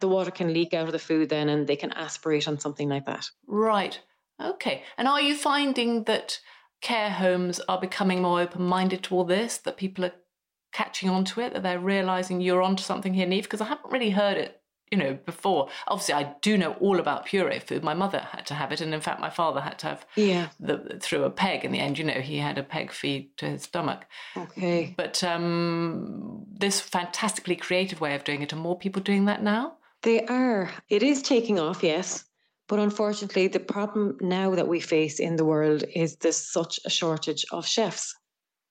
the 0.00 0.08
water 0.08 0.32
can 0.32 0.52
leak 0.52 0.74
out 0.74 0.86
of 0.86 0.92
the 0.92 0.98
food 0.98 1.28
then, 1.28 1.48
and 1.48 1.64
they 1.64 1.76
can 1.76 1.92
aspirate 1.92 2.48
on 2.48 2.58
something 2.58 2.88
like 2.88 3.06
that. 3.06 3.26
Right. 3.46 4.00
Okay. 4.42 4.82
And 4.96 5.08
are 5.08 5.20
you 5.20 5.36
finding 5.36 6.04
that 6.04 6.40
care 6.80 7.10
homes 7.10 7.60
are 7.68 7.80
becoming 7.80 8.22
more 8.22 8.40
open-minded 8.40 9.02
to 9.04 9.14
all 9.14 9.24
this? 9.24 9.58
That 9.58 9.76
people 9.76 10.04
are 10.04 10.12
catching 10.72 11.08
on 11.08 11.24
to 11.24 11.40
it, 11.40 11.52
that 11.52 11.62
they're 11.62 11.78
realizing 11.78 12.40
you're 12.40 12.62
onto 12.62 12.82
something 12.82 13.14
here, 13.14 13.26
Niamh? 13.26 13.42
Because 13.42 13.60
I 13.60 13.66
haven't 13.66 13.92
really 13.92 14.10
heard 14.10 14.36
it, 14.36 14.60
you 14.90 14.98
know, 14.98 15.16
before. 15.24 15.68
Obviously, 15.86 16.14
I 16.14 16.34
do 16.42 16.58
know 16.58 16.72
all 16.80 16.98
about 16.98 17.26
puree 17.26 17.60
food. 17.60 17.84
My 17.84 17.94
mother 17.94 18.18
had 18.18 18.44
to 18.46 18.54
have 18.54 18.72
it, 18.72 18.80
and 18.80 18.92
in 18.92 19.00
fact, 19.00 19.20
my 19.20 19.30
father 19.30 19.60
had 19.60 19.78
to 19.78 19.86
have 19.86 20.06
yeah 20.16 20.48
the, 20.58 20.98
through 21.00 21.22
a 21.22 21.30
peg. 21.30 21.64
In 21.64 21.70
the 21.70 21.78
end, 21.78 21.98
you 21.98 22.04
know, 22.04 22.14
he 22.14 22.38
had 22.38 22.58
a 22.58 22.64
peg 22.64 22.90
feed 22.90 23.36
to 23.38 23.46
his 23.46 23.62
stomach. 23.62 24.06
Okay. 24.36 24.94
But 24.96 25.22
um, 25.22 26.44
this 26.52 26.80
fantastically 26.80 27.56
creative 27.56 28.00
way 28.00 28.16
of 28.16 28.24
doing 28.24 28.42
it, 28.42 28.52
are 28.52 28.56
more 28.56 28.76
people 28.76 29.00
doing 29.00 29.26
that 29.26 29.42
now? 29.42 29.76
They 30.02 30.26
are. 30.26 30.70
It 30.88 31.02
is 31.02 31.22
taking 31.22 31.58
off, 31.58 31.82
yes. 31.82 32.24
But 32.68 32.78
unfortunately, 32.78 33.48
the 33.48 33.60
problem 33.60 34.16
now 34.20 34.54
that 34.54 34.68
we 34.68 34.80
face 34.80 35.20
in 35.20 35.36
the 35.36 35.44
world 35.44 35.84
is 35.94 36.16
there's 36.16 36.50
such 36.52 36.80
a 36.84 36.90
shortage 36.90 37.44
of 37.52 37.66
chefs. 37.66 38.14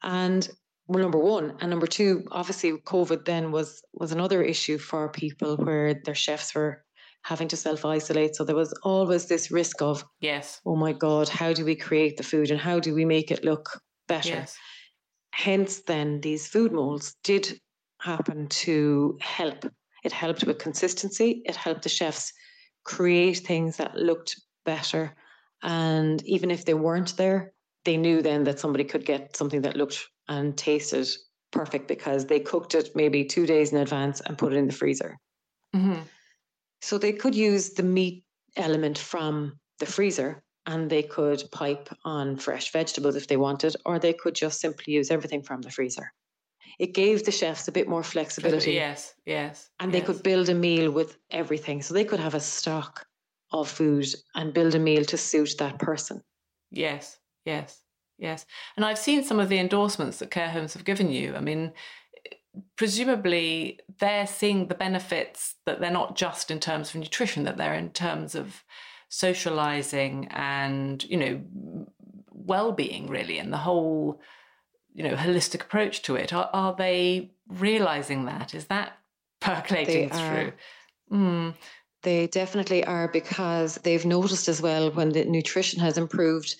And 0.01 0.49
well, 0.87 1.03
number 1.03 1.19
one, 1.19 1.55
and 1.61 1.69
number 1.69 1.87
two, 1.87 2.23
obviously, 2.31 2.73
COVID 2.73 3.25
then 3.25 3.51
was 3.51 3.81
was 3.93 4.11
another 4.11 4.41
issue 4.41 4.77
for 4.77 5.09
people 5.09 5.55
where 5.57 5.93
their 5.93 6.15
chefs 6.15 6.53
were 6.55 6.83
having 7.21 7.47
to 7.49 7.57
self 7.57 7.85
isolate. 7.85 8.35
So 8.35 8.43
there 8.43 8.55
was 8.55 8.73
always 8.83 9.27
this 9.27 9.51
risk 9.51 9.81
of, 9.81 10.03
yes, 10.19 10.59
oh 10.65 10.75
my 10.75 10.91
God, 10.91 11.29
how 11.29 11.53
do 11.53 11.63
we 11.63 11.75
create 11.75 12.17
the 12.17 12.23
food 12.23 12.51
and 12.51 12.59
how 12.59 12.79
do 12.79 12.93
we 12.93 13.05
make 13.05 13.31
it 13.31 13.45
look 13.45 13.79
better? 14.07 14.29
Yes. 14.29 14.57
Hence, 15.31 15.81
then 15.87 16.21
these 16.21 16.47
food 16.47 16.71
molds 16.73 17.15
did 17.23 17.59
happen 18.01 18.47
to 18.49 19.17
help. 19.21 19.65
It 20.03 20.11
helped 20.11 20.43
with 20.43 20.59
consistency. 20.59 21.41
It 21.45 21.55
helped 21.55 21.83
the 21.83 21.89
chefs 21.89 22.33
create 22.83 23.39
things 23.39 23.77
that 23.77 23.95
looked 23.95 24.39
better. 24.65 25.15
And 25.61 26.23
even 26.25 26.51
if 26.51 26.65
they 26.65 26.73
weren't 26.73 27.15
there, 27.17 27.53
they 27.85 27.97
knew 27.97 28.21
then 28.21 28.43
that 28.45 28.59
somebody 28.59 28.83
could 28.83 29.05
get 29.05 29.35
something 29.35 29.61
that 29.61 29.75
looked 29.75 30.07
and 30.27 30.57
tasted 30.57 31.07
perfect 31.51 31.87
because 31.87 32.25
they 32.25 32.39
cooked 32.39 32.75
it 32.75 32.95
maybe 32.95 33.25
two 33.25 33.45
days 33.45 33.71
in 33.71 33.77
advance 33.77 34.21
and 34.21 34.37
put 34.37 34.53
it 34.53 34.57
in 34.57 34.67
the 34.67 34.73
freezer. 34.73 35.17
Mm-hmm. 35.75 36.01
So 36.81 36.97
they 36.97 37.13
could 37.13 37.35
use 37.35 37.71
the 37.71 37.83
meat 37.83 38.23
element 38.55 38.97
from 38.97 39.59
the 39.79 39.85
freezer 39.85 40.43
and 40.65 40.89
they 40.89 41.03
could 41.03 41.43
pipe 41.51 41.89
on 42.05 42.37
fresh 42.37 42.71
vegetables 42.71 43.15
if 43.15 43.27
they 43.27 43.37
wanted, 43.37 43.75
or 43.85 43.99
they 43.99 44.13
could 44.13 44.35
just 44.35 44.61
simply 44.61 44.93
use 44.93 45.11
everything 45.11 45.43
from 45.43 45.61
the 45.61 45.71
freezer. 45.71 46.11
It 46.79 46.93
gave 46.93 47.23
the 47.23 47.31
chefs 47.31 47.67
a 47.67 47.71
bit 47.71 47.87
more 47.87 48.03
flexibility. 48.03 48.73
Yes, 48.73 49.13
yes. 49.25 49.69
And 49.79 49.91
yes. 49.91 50.01
they 50.01 50.05
could 50.05 50.23
build 50.23 50.49
a 50.49 50.53
meal 50.53 50.91
with 50.91 51.17
everything. 51.31 51.81
So 51.81 51.93
they 51.93 52.05
could 52.05 52.19
have 52.19 52.35
a 52.35 52.39
stock 52.39 53.05
of 53.51 53.69
food 53.69 54.07
and 54.35 54.53
build 54.53 54.75
a 54.75 54.79
meal 54.79 55.05
to 55.05 55.17
suit 55.17 55.55
that 55.59 55.79
person. 55.79 56.23
Yes, 56.71 57.19
yes. 57.45 57.79
Yes. 58.17 58.45
And 58.75 58.85
I've 58.85 58.99
seen 58.99 59.23
some 59.23 59.39
of 59.39 59.49
the 59.49 59.59
endorsements 59.59 60.19
that 60.19 60.31
care 60.31 60.49
homes 60.49 60.73
have 60.73 60.85
given 60.85 61.11
you. 61.11 61.35
I 61.35 61.41
mean, 61.41 61.73
presumably 62.75 63.79
they're 63.99 64.27
seeing 64.27 64.67
the 64.67 64.75
benefits 64.75 65.55
that 65.65 65.79
they're 65.79 65.91
not 65.91 66.15
just 66.15 66.51
in 66.51 66.59
terms 66.59 66.89
of 66.89 66.95
nutrition, 66.95 67.43
that 67.43 67.57
they're 67.57 67.73
in 67.73 67.89
terms 67.89 68.35
of 68.35 68.63
socializing 69.09 70.27
and, 70.31 71.03
you 71.03 71.17
know, 71.17 71.41
well 72.31 72.71
being, 72.71 73.07
really, 73.07 73.39
and 73.39 73.51
the 73.51 73.57
whole, 73.57 74.19
you 74.93 75.03
know, 75.03 75.15
holistic 75.15 75.63
approach 75.63 76.01
to 76.03 76.15
it. 76.15 76.33
Are, 76.33 76.49
are 76.53 76.75
they 76.75 77.31
realizing 77.47 78.25
that? 78.25 78.53
Is 78.53 78.65
that 78.65 78.97
percolating 79.39 80.09
they 80.09 80.15
through? 80.15 80.53
Mm. 81.11 81.55
They 82.03 82.27
definitely 82.27 82.83
are 82.85 83.07
because 83.07 83.75
they've 83.75 84.05
noticed 84.05 84.47
as 84.47 84.61
well 84.61 84.91
when 84.91 85.09
the 85.09 85.25
nutrition 85.25 85.79
has 85.79 85.97
improved 85.97 86.55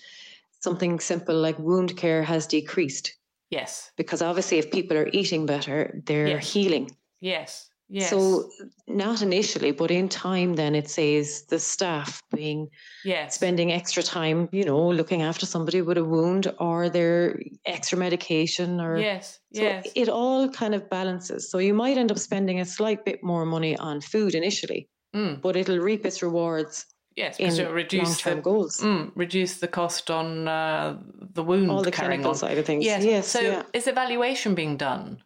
something 0.60 0.98
simple 1.00 1.36
like 1.36 1.58
wound 1.58 1.96
care 1.96 2.22
has 2.22 2.46
decreased. 2.46 3.14
Yes. 3.50 3.92
Because 3.96 4.22
obviously, 4.22 4.58
if 4.58 4.72
people 4.72 4.96
are 4.96 5.10
eating 5.12 5.46
better, 5.46 6.00
they're 6.06 6.26
yes. 6.26 6.52
healing. 6.52 6.96
Yes. 7.20 7.68
Yes. 7.94 8.10
So, 8.10 8.50
not 8.88 9.22
initially, 9.22 9.70
but 9.70 9.92
in 9.92 10.08
time, 10.08 10.54
then 10.54 10.74
it 10.74 10.90
says 10.90 11.44
the 11.44 11.60
staff 11.60 12.20
being 12.34 12.68
yes. 13.04 13.36
spending 13.36 13.70
extra 13.70 14.02
time, 14.02 14.48
you 14.50 14.64
know, 14.64 14.88
looking 14.88 15.22
after 15.22 15.46
somebody 15.46 15.80
with 15.80 15.96
a 15.96 16.04
wound 16.04 16.52
or 16.58 16.88
their 16.88 17.40
extra 17.64 17.96
medication 17.96 18.80
or. 18.80 18.98
Yes. 18.98 19.38
So 19.54 19.62
yes. 19.62 19.86
It 19.94 20.08
all 20.08 20.48
kind 20.48 20.74
of 20.74 20.90
balances. 20.90 21.48
So, 21.48 21.58
you 21.58 21.72
might 21.72 21.96
end 21.96 22.10
up 22.10 22.18
spending 22.18 22.58
a 22.58 22.64
slight 22.64 23.04
bit 23.04 23.22
more 23.22 23.46
money 23.46 23.76
on 23.76 24.00
food 24.00 24.34
initially, 24.34 24.88
mm. 25.14 25.40
but 25.40 25.54
it'll 25.54 25.78
reap 25.78 26.04
its 26.04 26.20
rewards 26.20 26.86
Yes, 27.14 27.36
because 27.36 27.60
it 27.60 27.70
reduce 27.70 28.22
the 28.22 28.34
goals. 28.34 28.78
Mm, 28.78 29.12
reduce 29.14 29.58
the 29.58 29.68
cost 29.68 30.10
on 30.10 30.48
uh, 30.48 30.98
the 31.32 31.44
wound 31.44 31.70
all 31.70 31.82
the 31.84 31.92
clinical 31.92 32.30
on. 32.30 32.34
side 32.34 32.58
of 32.58 32.66
things. 32.66 32.84
Yes. 32.84 33.04
yes 33.04 33.28
so, 33.28 33.40
yeah. 33.40 33.62
is 33.72 33.86
evaluation 33.86 34.56
being 34.56 34.76
done 34.76 35.22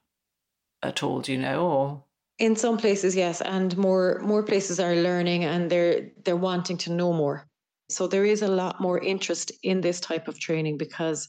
at 0.82 1.02
all? 1.02 1.22
Do 1.22 1.32
you 1.32 1.38
know, 1.38 1.66
or 1.66 2.04
in 2.38 2.54
some 2.54 2.78
places, 2.78 3.16
yes, 3.16 3.40
and 3.40 3.76
more 3.76 4.20
more 4.22 4.42
places 4.42 4.78
are 4.80 4.94
learning 4.94 5.44
and 5.44 5.70
they're 5.70 6.10
they're 6.24 6.36
wanting 6.36 6.78
to 6.78 6.92
know 6.92 7.12
more. 7.12 7.46
So 7.90 8.06
there 8.06 8.24
is 8.24 8.42
a 8.42 8.48
lot 8.48 8.80
more 8.80 8.98
interest 8.98 9.50
in 9.62 9.80
this 9.80 10.00
type 10.00 10.28
of 10.28 10.38
training 10.38 10.76
because, 10.78 11.28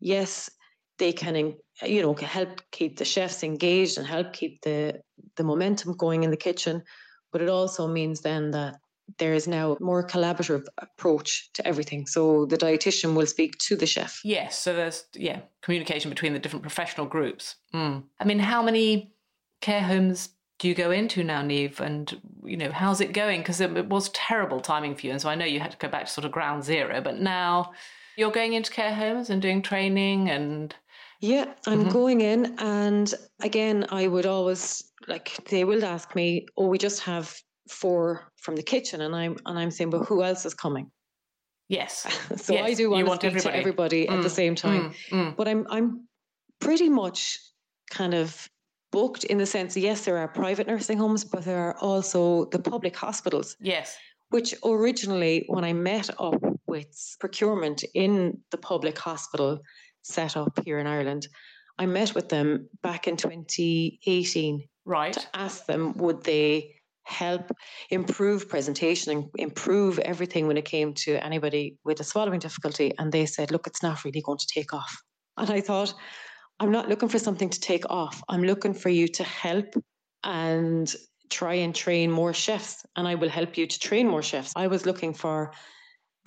yes, 0.00 0.50
they 0.98 1.12
can 1.12 1.54
you 1.82 2.02
know 2.02 2.14
help 2.14 2.60
keep 2.70 2.98
the 2.98 3.04
chefs 3.04 3.42
engaged 3.42 3.98
and 3.98 4.06
help 4.06 4.32
keep 4.32 4.60
the 4.62 5.00
the 5.36 5.44
momentum 5.44 5.96
going 5.96 6.24
in 6.24 6.30
the 6.30 6.36
kitchen, 6.36 6.82
but 7.32 7.40
it 7.40 7.48
also 7.48 7.88
means 7.88 8.20
then 8.20 8.50
that 8.50 8.76
there 9.18 9.34
is 9.34 9.46
now 9.46 9.76
more 9.80 10.06
collaborative 10.06 10.64
approach 10.78 11.52
to 11.52 11.66
everything. 11.66 12.06
So 12.06 12.46
the 12.46 12.56
dietitian 12.56 13.14
will 13.14 13.26
speak 13.26 13.58
to 13.58 13.76
the 13.76 13.86
chef. 13.86 14.20
Yes, 14.24 14.58
so 14.58 14.74
there's 14.74 15.04
yeah 15.14 15.40
communication 15.62 16.10
between 16.10 16.34
the 16.34 16.38
different 16.38 16.62
professional 16.62 17.06
groups. 17.06 17.56
Mm. 17.72 18.04
I 18.20 18.24
mean, 18.24 18.38
how 18.38 18.62
many 18.62 19.13
care 19.64 19.82
homes 19.82 20.30
do 20.60 20.68
you 20.68 20.74
go 20.74 20.92
into 20.92 21.24
now, 21.24 21.42
Niamh? 21.42 21.80
And 21.80 22.20
you 22.44 22.56
know, 22.56 22.70
how's 22.70 23.00
it 23.00 23.12
going? 23.12 23.40
Because 23.40 23.60
it, 23.60 23.76
it 23.76 23.88
was 23.88 24.08
terrible 24.10 24.60
timing 24.60 24.94
for 24.94 25.06
you, 25.06 25.12
and 25.12 25.20
so 25.20 25.28
I 25.28 25.34
know 25.34 25.44
you 25.44 25.60
had 25.60 25.72
to 25.72 25.78
go 25.78 25.88
back 25.88 26.06
to 26.06 26.12
sort 26.12 26.24
of 26.24 26.32
ground 26.32 26.64
zero. 26.64 27.00
But 27.00 27.20
now 27.20 27.72
you're 28.16 28.30
going 28.30 28.52
into 28.52 28.70
care 28.70 28.94
homes 28.94 29.30
and 29.30 29.42
doing 29.42 29.62
training 29.62 30.30
and. 30.30 30.74
Yeah, 31.20 31.54
I'm 31.66 31.82
mm-hmm. 31.84 31.90
going 31.90 32.20
in, 32.20 32.54
and 32.58 33.12
again, 33.40 33.86
I 33.90 34.08
would 34.08 34.26
always 34.26 34.84
like 35.08 35.32
they 35.48 35.64
will 35.64 35.84
ask 35.84 36.14
me, 36.14 36.46
"Oh, 36.56 36.66
we 36.66 36.76
just 36.76 37.00
have 37.00 37.34
four 37.68 38.30
from 38.36 38.56
the 38.56 38.62
kitchen 38.62 39.00
and 39.00 39.14
I'm 39.14 39.36
and 39.46 39.58
I'm 39.58 39.70
saying, 39.70 39.90
but 39.90 40.04
who 40.04 40.22
else 40.22 40.44
is 40.44 40.54
coming? 40.54 40.90
Yes. 41.68 42.06
so 42.36 42.54
yes. 42.54 42.70
I 42.70 42.74
do 42.74 42.90
want, 42.90 43.04
to 43.04 43.08
want 43.08 43.20
speak 43.20 43.30
everybody. 43.30 43.52
to 43.52 43.58
everybody 43.58 44.06
mm. 44.06 44.12
at 44.12 44.22
the 44.22 44.30
same 44.30 44.54
time. 44.54 44.92
Mm. 45.10 45.18
Mm. 45.18 45.36
But 45.36 45.48
I'm 45.48 45.66
I'm 45.70 46.08
pretty 46.60 46.88
much 46.88 47.38
kind 47.90 48.14
of 48.14 48.48
booked 48.94 49.24
in 49.24 49.38
the 49.38 49.46
sense 49.46 49.76
yes, 49.76 50.04
there 50.04 50.18
are 50.18 50.28
private 50.28 50.68
nursing 50.68 50.98
homes, 50.98 51.24
but 51.24 51.44
there 51.44 51.58
are 51.68 51.76
also 51.78 52.44
the 52.54 52.60
public 52.60 52.94
hospitals. 52.94 53.56
Yes. 53.60 53.96
Which 54.30 54.54
originally 54.64 55.44
when 55.48 55.64
I 55.64 55.72
met 55.72 56.08
up 56.20 56.40
with 56.68 57.16
procurement 57.18 57.82
in 57.94 58.38
the 58.52 58.56
public 58.56 58.96
hospital 58.96 59.58
set 60.02 60.36
up 60.36 60.60
here 60.64 60.78
in 60.78 60.86
Ireland, 60.86 61.26
I 61.76 61.86
met 61.86 62.14
with 62.14 62.28
them 62.28 62.68
back 62.82 63.08
in 63.08 63.16
2018. 63.16 64.62
Right. 64.84 65.12
To 65.12 65.26
ask 65.34 65.66
them 65.66 65.94
would 65.94 66.22
they 66.22 66.76
help 67.02 67.50
improve 67.90 68.48
presentation 68.48 69.12
and 69.12 69.24
improve 69.38 69.98
everything 69.98 70.46
when 70.46 70.56
it 70.56 70.64
came 70.64 70.94
to 70.94 71.12
anybody 71.28 71.76
with 71.84 71.98
a 72.00 72.04
swallowing 72.04 72.38
difficulty. 72.38 72.92
And 72.98 73.10
they 73.10 73.26
said, 73.26 73.50
look, 73.50 73.66
it's 73.66 73.82
not 73.82 74.04
really 74.04 74.22
going 74.22 74.38
to 74.38 74.46
take 74.46 74.72
off. 74.72 75.02
And 75.36 75.50
I 75.50 75.60
thought, 75.60 75.94
I'm 76.60 76.70
not 76.70 76.88
looking 76.88 77.08
for 77.08 77.18
something 77.18 77.50
to 77.50 77.60
take 77.60 77.84
off. 77.90 78.22
I'm 78.28 78.42
looking 78.42 78.74
for 78.74 78.88
you 78.88 79.08
to 79.08 79.24
help 79.24 79.74
and 80.22 80.92
try 81.30 81.54
and 81.54 81.74
train 81.74 82.10
more 82.10 82.32
chefs. 82.32 82.84
And 82.96 83.08
I 83.08 83.14
will 83.16 83.28
help 83.28 83.56
you 83.58 83.66
to 83.66 83.78
train 83.78 84.08
more 84.08 84.22
chefs. 84.22 84.52
I 84.56 84.68
was 84.68 84.86
looking 84.86 85.14
for 85.14 85.52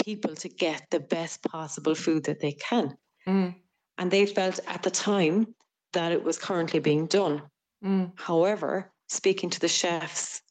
people 0.04 0.36
to 0.36 0.50
get 0.50 0.84
the 0.92 1.00
best 1.00 1.44
possible 1.44 1.96
food 1.96 2.26
that 2.26 2.40
they 2.40 2.54
can. 2.54 2.96
Mm. 3.28 3.56
And 3.98 4.12
they 4.12 4.26
felt 4.26 4.60
at 4.68 4.84
the 4.84 4.92
time 4.92 5.56
that 5.94 6.12
it 6.12 6.24
was 6.24 6.38
currently 6.38 6.80
being 6.80 7.08
done. 7.08 7.42
Mm. 7.84 8.12
However, 8.16 8.92
speaking 9.08 9.50
to 9.52 9.60
the 9.60 9.68
chefs 9.68 10.42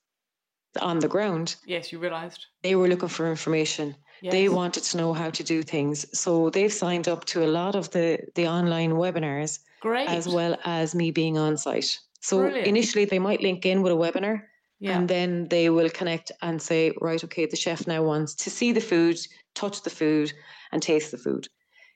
on 0.80 0.98
the 0.98 1.08
ground. 1.08 1.56
Yes, 1.66 1.92
you 1.92 1.98
realised. 1.98 2.46
They 2.62 2.74
were 2.74 2.88
looking 2.88 3.08
for 3.08 3.30
information. 3.30 3.94
Yes. 4.20 4.32
They 4.32 4.48
wanted 4.48 4.82
to 4.84 4.96
know 4.96 5.12
how 5.12 5.30
to 5.30 5.44
do 5.44 5.62
things. 5.62 6.06
So 6.18 6.50
they've 6.50 6.72
signed 6.72 7.08
up 7.08 7.24
to 7.26 7.44
a 7.44 7.48
lot 7.48 7.74
of 7.74 7.90
the, 7.90 8.18
the 8.34 8.48
online 8.48 8.92
webinars. 8.92 9.58
Great. 9.80 10.08
As 10.08 10.26
well 10.28 10.56
as 10.64 10.94
me 10.94 11.10
being 11.10 11.36
on 11.38 11.56
site. 11.56 11.98
So 12.20 12.38
Brilliant. 12.38 12.66
initially, 12.66 13.04
they 13.04 13.18
might 13.18 13.40
link 13.42 13.64
in 13.66 13.82
with 13.82 13.92
a 13.92 13.96
webinar. 13.96 14.42
Yeah. 14.78 14.98
And 14.98 15.08
then 15.08 15.48
they 15.48 15.70
will 15.70 15.88
connect 15.88 16.32
and 16.42 16.60
say, 16.60 16.92
right, 17.00 17.22
okay, 17.24 17.46
the 17.46 17.56
chef 17.56 17.86
now 17.86 18.02
wants 18.02 18.34
to 18.34 18.50
see 18.50 18.72
the 18.72 18.80
food, 18.80 19.18
touch 19.54 19.82
the 19.82 19.90
food, 19.90 20.32
and 20.72 20.82
taste 20.82 21.10
the 21.12 21.18
food. 21.18 21.48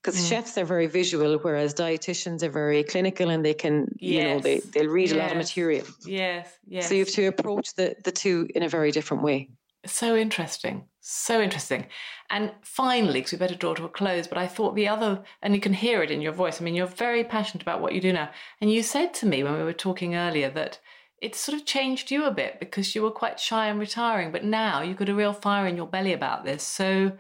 Because 0.03 0.19
Mm. 0.19 0.29
chefs 0.31 0.57
are 0.57 0.65
very 0.65 0.87
visual, 0.87 1.37
whereas 1.43 1.75
dietitians 1.75 2.43
are 2.43 2.49
very 2.51 2.83
clinical 2.85 3.29
and 3.29 3.45
they 3.45 3.53
can, 3.53 3.87
you 3.99 4.23
know, 4.25 4.41
they, 4.41 4.61
they'll 4.61 4.89
read 4.89 5.13
a 5.13 5.17
lot 5.17 5.31
of 5.31 5.37
material. 5.37 5.87
yes. 6.07 6.49
Yes. 6.67 6.89
So 6.89 6.95
you 6.95 7.01
have 7.01 7.13
to 7.15 7.27
approach 7.27 7.75
the, 7.75 7.95
the 8.05 8.13
two 8.13 8.49
in 8.55 8.63
a 8.63 8.69
very 8.69 8.93
different 8.93 9.23
way. 9.23 9.51
So 9.85 10.17
interesting. 10.17 10.85
So 11.01 11.41
interesting. 11.41 11.87
And 12.29 12.53
finally, 12.63 13.15
because 13.21 13.33
we 13.33 13.39
better 13.39 13.55
draw 13.55 13.75
to 13.75 13.87
a 13.87 13.89
close, 13.89 14.27
but 14.27 14.37
I 14.39 14.47
thought 14.47 14.75
the 14.75 14.89
other, 14.89 15.23
and 15.43 15.55
you 15.55 15.61
can 15.61 15.73
hear 15.73 16.03
it 16.03 16.11
in 16.11 16.21
your 16.21 16.33
voice. 16.33 16.61
I 16.61 16.65
mean, 16.65 16.75
you're 16.75 16.87
very 16.87 17.25
passionate 17.25 17.63
about 17.63 17.81
what 17.81 17.95
you 17.95 18.01
do 18.01 18.13
now. 18.13 18.31
And 18.61 18.71
you 18.71 18.83
said 18.83 19.15
to 19.15 19.27
me 19.27 19.43
when 19.43 19.57
we 19.57 19.65
were 19.65 19.73
talking 19.73 20.15
earlier 20.15 20.51
that 20.51 20.79
it 21.21 21.35
sort 21.35 21.59
of 21.59 21.67
changed 21.67 22.11
you 22.11 22.25
a 22.25 22.31
bit 22.31 22.61
because 22.61 22.95
you 22.95 23.03
were 23.03 23.11
quite 23.11 23.41
shy 23.41 23.67
and 23.67 23.81
retiring, 23.81 24.31
but 24.31 24.45
now 24.45 24.83
you've 24.83 24.99
got 24.99 25.09
a 25.09 25.15
real 25.15 25.33
fire 25.33 25.67
in 25.67 25.77
your 25.77 25.87
belly 25.87 26.13
about 26.13 26.45
this. 26.45 26.63
So, 26.63 27.13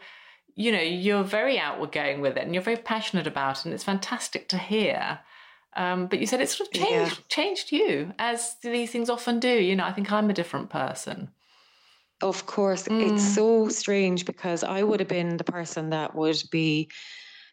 you 0.54 0.72
know, 0.72 0.80
you're 0.80 1.24
very 1.24 1.58
outward 1.58 1.92
going 1.92 2.20
with 2.20 2.36
it 2.36 2.44
and 2.44 2.54
you're 2.54 2.62
very 2.62 2.76
passionate 2.76 3.26
about 3.26 3.60
it. 3.60 3.64
And 3.64 3.74
it's 3.74 3.84
fantastic 3.84 4.48
to 4.50 4.58
hear. 4.58 5.20
Um, 5.74 6.06
but 6.06 6.18
you 6.18 6.26
said 6.26 6.40
it 6.40 6.48
sort 6.48 6.68
of 6.68 6.74
changed, 6.74 7.28
changed 7.28 7.72
you, 7.72 8.12
as 8.18 8.56
these 8.62 8.90
things 8.90 9.08
often 9.08 9.38
do. 9.38 9.48
You 9.48 9.76
know, 9.76 9.84
I 9.84 9.92
think 9.92 10.12
I'm 10.12 10.28
a 10.28 10.34
different 10.34 10.68
person. 10.68 11.30
Of 12.22 12.46
course, 12.46 12.84
Mm. 12.88 13.12
it's 13.14 13.34
so 13.34 13.68
strange 13.68 14.24
because 14.26 14.62
I 14.62 14.82
would 14.82 15.00
have 15.00 15.08
been 15.08 15.36
the 15.38 15.44
person 15.44 15.90
that 15.90 16.14
would 16.14 16.42
be 16.50 16.90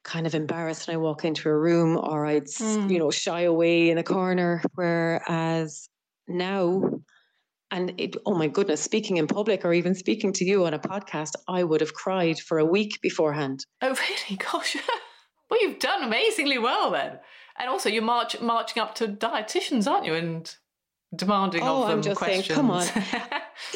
kind 0.03 0.27
of 0.27 0.35
embarrassed 0.35 0.87
when 0.87 0.95
I 0.95 0.97
walk 0.99 1.23
into 1.25 1.49
a 1.49 1.57
room 1.57 1.97
or 1.97 2.25
I'd, 2.25 2.45
Mm. 2.47 2.89
you 2.89 2.99
know, 2.99 3.11
shy 3.11 3.41
away 3.41 3.89
in 3.89 3.97
a 3.97 4.03
corner. 4.03 4.61
Whereas 4.75 5.89
now, 6.27 7.01
and 7.71 7.93
it, 7.97 8.15
oh 8.25 8.33
my 8.35 8.47
goodness, 8.47 8.81
speaking 8.81 9.17
in 9.17 9.27
public 9.27 9.65
or 9.65 9.73
even 9.73 9.93
speaking 9.95 10.31
to 10.33 10.45
you 10.45 10.65
on 10.65 10.73
a 10.73 10.79
podcast, 10.79 11.31
I 11.47 11.63
would 11.63 11.81
have 11.81 11.93
cried 11.93 12.39
for 12.39 12.59
a 12.59 12.65
week 12.65 12.99
beforehand. 13.01 13.65
Oh, 13.81 13.89
really? 14.29 14.37
Gosh. 14.37 14.77
well, 15.49 15.61
you've 15.61 15.79
done 15.79 16.03
amazingly 16.03 16.57
well 16.57 16.91
then. 16.91 17.19
And 17.59 17.69
also, 17.69 17.89
you're 17.89 18.03
march- 18.03 18.39
marching 18.39 18.81
up 18.81 18.95
to 18.95 19.07
dietitians, 19.07 19.89
aren't 19.89 20.05
you? 20.05 20.13
And 20.13 20.53
demanding 21.15 21.63
Oh, 21.63 21.83
of 21.83 21.89
I'm 21.89 21.95
them 21.97 22.01
just 22.03 22.19
saying, 22.21 22.43
questions. 22.43 22.55
come 22.55 22.71
on. 22.71 22.85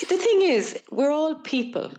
The 0.10 0.18
thing 0.18 0.42
is, 0.44 0.80
we're 0.92 1.12
all 1.12 1.36
people. 1.36 1.92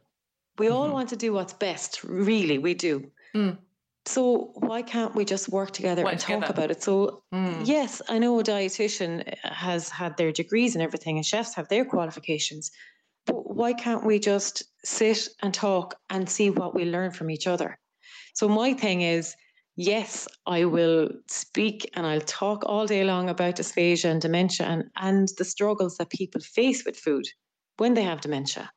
We 0.59 0.69
all 0.69 0.89
Mhm. 0.89 0.93
want 0.93 1.09
to 1.11 1.17
do 1.17 1.33
what's 1.33 1.53
best, 1.53 2.05
really, 2.05 2.59
we 2.59 2.75
do. 2.75 3.11
Mm. 3.35 3.59
So 4.05 4.53
why 4.57 4.83
can't 4.83 5.15
we 5.15 5.25
just 5.25 5.49
work 5.49 5.71
together 5.73 6.03
Work 6.05 6.13
and 6.13 6.21
talk 6.21 6.41
together. 6.41 6.53
about 6.53 6.71
it? 6.71 6.83
So 6.83 7.23
Mm. 7.33 7.67
yes, 7.67 8.03
I 8.09 8.19
know 8.19 8.39
a 8.39 8.45
dietitian 8.45 9.37
has 9.45 9.89
had 9.89 10.17
their 10.17 10.33
degrees 10.33 10.75
and 10.75 10.83
everything, 10.83 11.17
and 11.17 11.27
chefs 11.27 11.55
have 11.55 11.69
their 11.69 11.85
qualifications. 11.85 12.71
But 13.27 13.55
why 13.57 13.73
can't 13.73 14.05
we 14.05 14.19
just 14.19 14.65
sit 14.85 15.29
and 15.43 15.55
talk 15.55 15.95
and 16.11 16.29
see 16.29 16.51
what 16.51 16.75
we 16.75 16.85
learn 16.85 17.11
from 17.13 17.31
each 17.31 17.47
other? 17.47 17.79
So 18.35 18.49
my 18.49 18.75
thing 18.75 19.03
is, 19.03 19.35
yes, 19.77 20.29
I 20.47 20.65
will 20.65 21.11
speak 21.29 21.91
and 21.95 22.07
I'll 22.07 22.21
talk 22.21 22.65
all 22.67 22.87
day 22.87 23.05
long 23.05 23.29
about 23.29 23.57
dysphagia 23.57 24.11
and 24.11 24.21
dementia 24.21 24.67
and, 24.67 24.85
and 24.97 25.29
the 25.39 25.45
struggles 25.45 25.97
that 25.97 26.11
people 26.11 26.41
face 26.41 26.85
with 26.85 26.97
food 26.97 27.27
when 27.79 27.95
they 27.95 28.03
have 28.03 28.21
dementia 28.21 28.71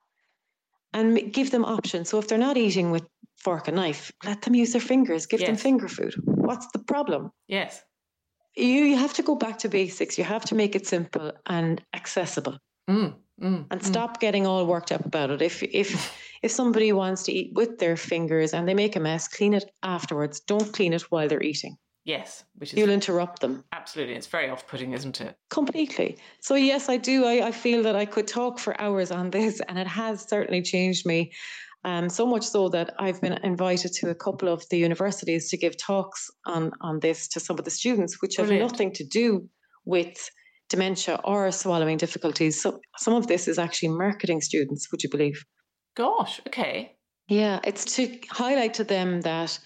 and 0.93 1.33
give 1.33 1.51
them 1.51 1.65
options. 1.65 2.09
So 2.09 2.19
if 2.19 2.27
they're 2.27 2.37
not 2.37 2.57
eating 2.57 2.91
with 2.91 3.03
fork 3.37 3.67
and 3.67 3.75
knife, 3.75 4.11
let 4.23 4.41
them 4.41 4.55
use 4.55 4.71
their 4.71 4.81
fingers, 4.81 5.25
give 5.25 5.41
them 5.45 5.57
finger 5.57 5.87
food. 5.87 6.15
What's 6.23 6.67
the 6.71 6.79
problem? 6.79 7.31
Yes. 7.47 7.81
You, 8.55 8.85
you 8.85 8.97
have 8.97 9.13
to 9.15 9.23
go 9.23 9.35
back 9.35 9.57
to 9.59 9.69
basics. 9.69 10.17
You 10.17 10.23
have 10.23 10.45
to 10.45 10.55
make 10.55 10.75
it 10.75 10.87
simple 10.87 11.33
and 11.45 11.81
accessible 11.93 12.57
Mm. 12.89 13.15
Mm. 13.41 13.65
and 13.69 13.81
mm. 13.81 13.86
stop 13.86 14.21
getting 14.21 14.47
all 14.47 14.65
worked 14.65 14.91
up 14.93 15.05
about 15.05 15.29
it. 15.29 15.41
If 15.41 15.61
if 15.61 16.17
if 16.41 16.51
somebody 16.51 16.93
wants 16.93 17.23
to 17.23 17.33
eat 17.33 17.51
with 17.53 17.79
their 17.79 17.97
fingers 17.97 18.53
and 18.53 18.67
they 18.67 18.73
make 18.73 18.95
a 18.95 18.99
mess, 18.99 19.27
clean 19.27 19.53
it 19.53 19.69
afterwards. 19.83 20.39
Don't 20.39 20.71
clean 20.71 20.93
it 20.93 21.01
while 21.11 21.27
they're 21.27 21.43
eating. 21.43 21.77
Yes, 22.05 22.43
which 22.55 22.71
is 22.71 22.79
You'll 22.79 22.91
interrupt 22.91 23.41
them 23.41 23.63
absolutely, 23.73 24.15
it's 24.15 24.27
very 24.27 24.49
off 24.49 24.67
putting, 24.67 24.93
isn't 24.93 25.19
it? 25.21 25.36
completely. 25.49 26.17
So 26.39 26.55
yes, 26.55 26.88
I 26.88 26.97
do. 26.97 27.25
I, 27.25 27.47
I 27.47 27.51
feel 27.51 27.83
that 27.83 27.95
I 27.95 28.05
could 28.05 28.27
talk 28.27 28.59
for 28.59 28.79
hours 28.79 29.11
on 29.11 29.31
this, 29.31 29.59
and 29.67 29.77
it 29.79 29.88
has 29.88 30.21
certainly 30.29 30.61
changed 30.61 31.05
me. 31.05 31.31
Um, 31.83 32.09
so 32.09 32.25
much 32.25 32.43
so 32.43 32.69
that 32.69 32.95
I've 32.99 33.21
been 33.21 33.33
invited 33.43 33.93
to 33.93 34.09
a 34.09 34.15
couple 34.15 34.49
of 34.49 34.63
the 34.69 34.77
universities 34.77 35.49
to 35.49 35.57
give 35.57 35.77
talks 35.77 36.31
on 36.45 36.71
on 36.79 36.99
this 36.99 37.27
to 37.29 37.39
some 37.39 37.59
of 37.59 37.65
the 37.65 37.71
students, 37.71 38.21
which 38.21 38.38
have 38.38 38.49
nothing 38.49 38.91
to 38.93 39.03
do 39.03 39.49
with 39.83 40.29
dementia 40.70 41.20
or 41.24 41.51
swallowing 41.51 41.97
difficulties. 41.97 42.61
So 42.61 42.80
some 42.97 43.13
of 43.13 43.28
this 43.28 43.47
is 43.47 43.57
actually 43.59 43.89
marketing 43.89 44.41
students. 44.41 44.91
Would 44.91 45.03
you 45.03 45.09
believe? 45.09 45.43
Gosh, 45.95 46.41
okay. 46.47 46.95
Yeah, 47.28 47.59
it's 47.63 47.86
to 47.95 48.20
highlight 48.30 48.74
to 48.76 48.84
them 48.84 49.22
that 49.22 49.57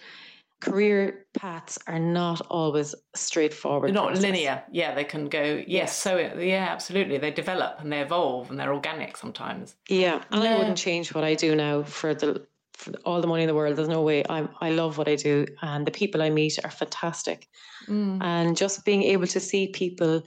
career 0.61 1.25
paths 1.37 1.77
are 1.87 1.99
not 1.99 2.41
always 2.49 2.93
straightforward. 3.15 3.87
They're 3.89 3.93
not 3.95 4.07
process. 4.09 4.23
linear. 4.23 4.63
Yeah, 4.71 4.93
they 4.93 5.05
can 5.05 5.29
go, 5.29 5.41
yes, 5.55 5.65
Yes. 5.67 5.97
so, 5.97 6.17
yeah, 6.17 6.67
absolutely. 6.69 7.17
They 7.17 7.31
develop 7.31 7.79
and 7.79 7.91
they 7.91 8.01
evolve 8.01 8.49
and 8.49 8.59
they're 8.59 8.73
organic 8.73 9.15
sometimes. 9.17 9.75
Yeah, 9.89 10.21
and 10.31 10.43
Yeah. 10.43 10.55
I 10.55 10.57
wouldn't 10.57 10.77
change 10.77 11.13
what 11.13 11.23
I 11.23 11.35
do 11.35 11.55
now 11.55 11.83
for 11.83 12.13
the 12.13 12.45
for 12.73 12.91
all 13.03 13.19
the 13.19 13.27
money 13.27 13.43
in 13.43 13.47
the 13.47 13.55
world. 13.55 13.75
There's 13.75 13.89
no 13.89 14.01
way. 14.01 14.23
I 14.29 14.47
I 14.61 14.69
love 14.69 14.97
what 14.97 15.09
I 15.09 15.15
do, 15.15 15.45
and 15.61 15.85
the 15.85 15.91
people 15.91 16.21
I 16.21 16.29
meet 16.29 16.57
are 16.63 16.71
fantastic. 16.71 17.47
Mm. 17.89 18.21
And 18.23 18.55
just 18.55 18.85
being 18.85 19.03
able 19.03 19.27
to 19.27 19.39
see 19.41 19.67
people 19.67 20.23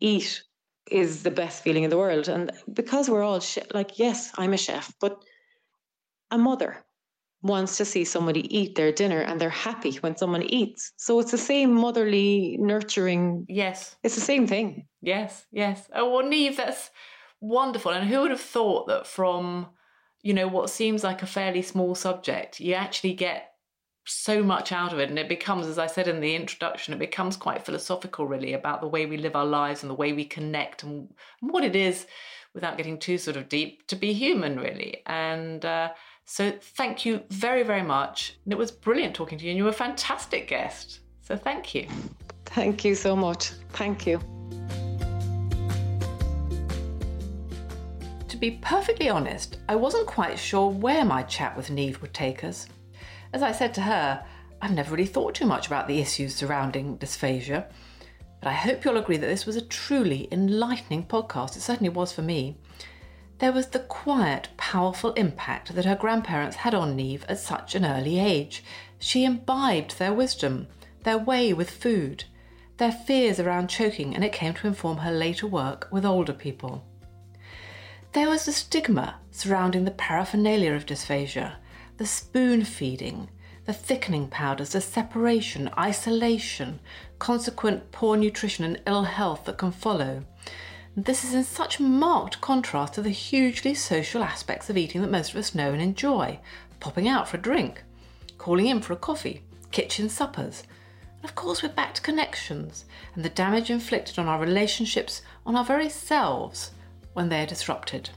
eat 0.00 0.42
is 0.90 1.22
the 1.22 1.30
best 1.30 1.62
feeling 1.62 1.84
in 1.84 1.90
the 1.90 1.98
world. 1.98 2.28
And 2.28 2.50
because 2.72 3.08
we're 3.10 3.22
all 3.22 3.40
sh- 3.40 3.58
like, 3.74 3.98
yes, 3.98 4.32
I'm 4.36 4.52
a 4.52 4.56
chef, 4.56 4.92
but 5.00 5.22
a 6.30 6.38
mother 6.38 6.76
wants 7.42 7.76
to 7.76 7.84
see 7.84 8.04
somebody 8.04 8.42
eat 8.56 8.74
their 8.74 8.90
dinner, 8.90 9.20
and 9.20 9.40
they're 9.40 9.50
happy 9.50 9.92
when 9.96 10.16
someone 10.16 10.42
eats. 10.42 10.92
So 10.96 11.20
it's 11.20 11.30
the 11.30 11.38
same 11.38 11.72
motherly 11.72 12.56
nurturing. 12.58 13.46
Yes. 13.48 13.96
It's 14.02 14.16
the 14.16 14.20
same 14.20 14.46
thing. 14.46 14.86
Yes, 15.00 15.46
yes. 15.52 15.88
Oh, 15.94 16.10
well, 16.10 16.24
Niamh, 16.24 16.56
that's 16.56 16.90
wonderful. 17.40 17.92
And 17.92 18.08
who 18.08 18.22
would 18.22 18.32
have 18.32 18.40
thought 18.40 18.88
that 18.88 19.06
from, 19.06 19.68
you 20.22 20.34
know, 20.34 20.48
what 20.48 20.70
seems 20.70 21.04
like 21.04 21.22
a 21.22 21.26
fairly 21.26 21.62
small 21.62 21.94
subject, 21.94 22.58
you 22.58 22.74
actually 22.74 23.14
get 23.14 23.47
so 24.08 24.42
much 24.42 24.72
out 24.72 24.92
of 24.92 24.98
it. 24.98 25.10
And 25.10 25.18
it 25.18 25.28
becomes, 25.28 25.66
as 25.66 25.78
I 25.78 25.86
said 25.86 26.08
in 26.08 26.20
the 26.20 26.34
introduction, 26.34 26.94
it 26.94 26.98
becomes 26.98 27.36
quite 27.36 27.64
philosophical, 27.64 28.26
really, 28.26 28.54
about 28.54 28.80
the 28.80 28.88
way 28.88 29.06
we 29.06 29.16
live 29.16 29.36
our 29.36 29.46
lives 29.46 29.82
and 29.82 29.90
the 29.90 29.94
way 29.94 30.12
we 30.12 30.24
connect 30.24 30.82
and 30.82 31.08
what 31.40 31.64
it 31.64 31.76
is, 31.76 32.06
without 32.54 32.76
getting 32.76 32.98
too 32.98 33.18
sort 33.18 33.36
of 33.36 33.48
deep, 33.48 33.86
to 33.86 33.94
be 33.94 34.12
human, 34.12 34.58
really. 34.58 35.02
And 35.06 35.64
uh, 35.64 35.90
so 36.24 36.52
thank 36.60 37.04
you 37.04 37.22
very, 37.30 37.62
very 37.62 37.82
much. 37.82 38.38
And 38.44 38.52
it 38.52 38.58
was 38.58 38.70
brilliant 38.70 39.14
talking 39.14 39.38
to 39.38 39.44
you, 39.44 39.50
and 39.50 39.58
you 39.58 39.64
were 39.64 39.70
a 39.70 39.74
fantastic 39.74 40.48
guest. 40.48 41.00
So 41.20 41.36
thank 41.36 41.74
you. 41.74 41.86
Thank 42.46 42.84
you 42.84 42.94
so 42.94 43.14
much. 43.14 43.50
Thank 43.74 44.06
you. 44.06 44.18
To 48.28 48.36
be 48.38 48.52
perfectly 48.62 49.08
honest, 49.08 49.58
I 49.68 49.76
wasn't 49.76 50.06
quite 50.06 50.38
sure 50.38 50.70
where 50.70 51.04
my 51.04 51.22
chat 51.24 51.56
with 51.56 51.68
Niamh 51.68 52.00
would 52.00 52.14
take 52.14 52.44
us. 52.44 52.66
As 53.32 53.42
I 53.42 53.52
said 53.52 53.74
to 53.74 53.82
her, 53.82 54.24
I've 54.60 54.72
never 54.72 54.90
really 54.90 55.06
thought 55.06 55.34
too 55.34 55.46
much 55.46 55.66
about 55.66 55.86
the 55.86 56.00
issues 56.00 56.34
surrounding 56.34 56.96
dysphagia, 56.98 57.66
but 58.40 58.48
I 58.48 58.54
hope 58.54 58.84
you'll 58.84 58.96
agree 58.96 59.16
that 59.16 59.26
this 59.26 59.46
was 59.46 59.56
a 59.56 59.62
truly 59.62 60.28
enlightening 60.32 61.06
podcast. 61.06 61.56
It 61.56 61.60
certainly 61.60 61.90
was 61.90 62.12
for 62.12 62.22
me. 62.22 62.56
There 63.38 63.52
was 63.52 63.68
the 63.68 63.80
quiet, 63.80 64.48
powerful 64.56 65.12
impact 65.12 65.74
that 65.74 65.84
her 65.84 65.94
grandparents 65.94 66.56
had 66.56 66.74
on 66.74 66.96
Niamh 66.96 67.24
at 67.28 67.38
such 67.38 67.74
an 67.74 67.84
early 67.84 68.18
age. 68.18 68.64
She 68.98 69.24
imbibed 69.24 69.98
their 69.98 70.12
wisdom, 70.12 70.66
their 71.04 71.18
way 71.18 71.52
with 71.52 71.70
food, 71.70 72.24
their 72.78 72.92
fears 72.92 73.38
around 73.38 73.68
choking, 73.68 74.14
and 74.14 74.24
it 74.24 74.32
came 74.32 74.54
to 74.54 74.66
inform 74.66 74.98
her 74.98 75.12
later 75.12 75.46
work 75.46 75.86
with 75.92 76.04
older 76.04 76.32
people. 76.32 76.84
There 78.12 78.28
was 78.28 78.46
the 78.46 78.52
stigma 78.52 79.20
surrounding 79.30 79.84
the 79.84 79.90
paraphernalia 79.92 80.72
of 80.72 80.86
dysphagia, 80.86 81.56
the 81.98 82.06
spoon 82.06 82.64
feeding, 82.64 83.28
the 83.66 83.72
thickening 83.72 84.28
powders, 84.28 84.70
the 84.70 84.80
separation, 84.80 85.68
isolation, 85.76 86.78
consequent 87.18 87.90
poor 87.90 88.16
nutrition 88.16 88.64
and 88.64 88.80
ill 88.86 89.02
health 89.02 89.44
that 89.44 89.58
can 89.58 89.72
follow. 89.72 90.22
This 90.96 91.24
is 91.24 91.34
in 91.34 91.42
such 91.42 91.80
marked 91.80 92.40
contrast 92.40 92.94
to 92.94 93.02
the 93.02 93.10
hugely 93.10 93.74
social 93.74 94.22
aspects 94.22 94.70
of 94.70 94.76
eating 94.76 95.02
that 95.02 95.10
most 95.10 95.30
of 95.30 95.36
us 95.36 95.56
know 95.56 95.72
and 95.72 95.82
enjoy 95.82 96.38
popping 96.78 97.08
out 97.08 97.28
for 97.28 97.36
a 97.36 97.40
drink, 97.42 97.82
calling 98.38 98.66
in 98.66 98.80
for 98.80 98.92
a 98.92 98.96
coffee, 98.96 99.42
kitchen 99.72 100.08
suppers. 100.08 100.62
And 101.16 101.24
of 101.24 101.34
course, 101.34 101.64
we're 101.64 101.68
back 101.70 101.94
to 101.94 102.00
connections 102.00 102.84
and 103.16 103.24
the 103.24 103.28
damage 103.28 103.70
inflicted 103.70 104.20
on 104.20 104.28
our 104.28 104.40
relationships, 104.40 105.22
on 105.44 105.56
our 105.56 105.64
very 105.64 105.88
selves, 105.88 106.70
when 107.14 107.28
they 107.28 107.42
are 107.42 107.46
disrupted. 107.46 108.10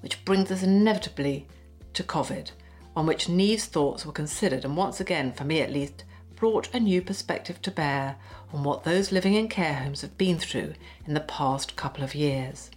Which 0.00 0.22
brings 0.26 0.52
us 0.52 0.62
inevitably 0.62 1.46
to 1.94 2.02
COVID, 2.02 2.50
on 2.96 3.06
which 3.06 3.28
Niamh's 3.28 3.66
thoughts 3.66 4.06
were 4.06 4.12
considered, 4.12 4.64
and 4.64 4.76
once 4.76 4.98
again, 4.98 5.32
for 5.32 5.44
me 5.44 5.60
at 5.60 5.72
least, 5.72 6.04
brought 6.34 6.74
a 6.74 6.80
new 6.80 7.02
perspective 7.02 7.60
to 7.62 7.70
bear 7.70 8.16
on 8.52 8.64
what 8.64 8.84
those 8.84 9.12
living 9.12 9.34
in 9.34 9.48
care 9.48 9.74
homes 9.74 10.00
have 10.00 10.16
been 10.16 10.38
through 10.38 10.74
in 11.06 11.14
the 11.14 11.20
past 11.20 11.76
couple 11.76 12.02
of 12.02 12.14
years. 12.14 12.70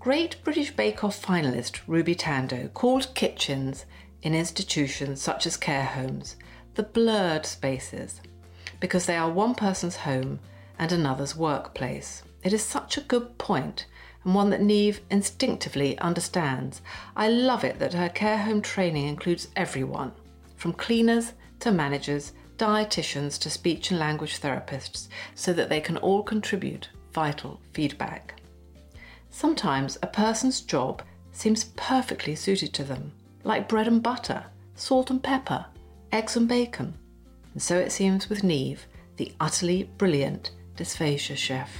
Great 0.00 0.42
British 0.42 0.70
Bake 0.70 1.04
Off 1.04 1.20
finalist 1.20 1.80
Ruby 1.86 2.14
Tandoh 2.14 2.72
called 2.72 3.14
kitchens 3.14 3.84
in 4.22 4.34
institutions 4.34 5.20
such 5.20 5.46
as 5.46 5.56
care 5.56 5.84
homes 5.84 6.36
the 6.74 6.82
blurred 6.82 7.44
spaces 7.44 8.20
because 8.80 9.06
they 9.06 9.16
are 9.16 9.30
one 9.30 9.54
person's 9.54 9.96
home 9.96 10.38
and 10.78 10.92
another's 10.92 11.36
workplace. 11.36 12.22
It 12.42 12.52
is 12.52 12.64
such 12.64 12.96
a 12.96 13.02
good 13.02 13.36
point 13.36 13.86
and 14.24 14.34
one 14.34 14.50
that 14.50 14.60
Niamh 14.60 15.00
instinctively 15.10 15.98
understands. 15.98 16.82
I 17.16 17.28
love 17.28 17.64
it 17.64 17.78
that 17.78 17.94
her 17.94 18.08
care 18.08 18.38
home 18.38 18.60
training 18.62 19.06
includes 19.06 19.48
everyone, 19.56 20.12
from 20.56 20.72
cleaners 20.72 21.32
to 21.60 21.72
managers, 21.72 22.32
dietitians 22.58 23.38
to 23.40 23.50
speech 23.50 23.90
and 23.90 23.98
language 23.98 24.40
therapists, 24.40 25.08
so 25.34 25.52
that 25.52 25.68
they 25.68 25.80
can 25.80 25.96
all 25.98 26.22
contribute 26.22 26.88
vital 27.12 27.60
feedback. 27.72 28.40
Sometimes 29.30 29.96
a 30.02 30.06
person's 30.06 30.60
job 30.60 31.02
seems 31.32 31.64
perfectly 31.76 32.34
suited 32.34 32.74
to 32.74 32.84
them, 32.84 33.12
like 33.44 33.68
bread 33.68 33.88
and 33.88 34.02
butter, 34.02 34.44
salt 34.74 35.10
and 35.10 35.22
pepper, 35.22 35.64
eggs 36.12 36.36
and 36.36 36.48
bacon. 36.48 36.94
And 37.54 37.62
so 37.62 37.78
it 37.78 37.92
seems 37.92 38.28
with 38.28 38.42
Niamh, 38.42 38.80
the 39.16 39.32
utterly 39.40 39.84
brilliant 39.96 40.50
dysphagia 40.76 41.36
chef. 41.36 41.70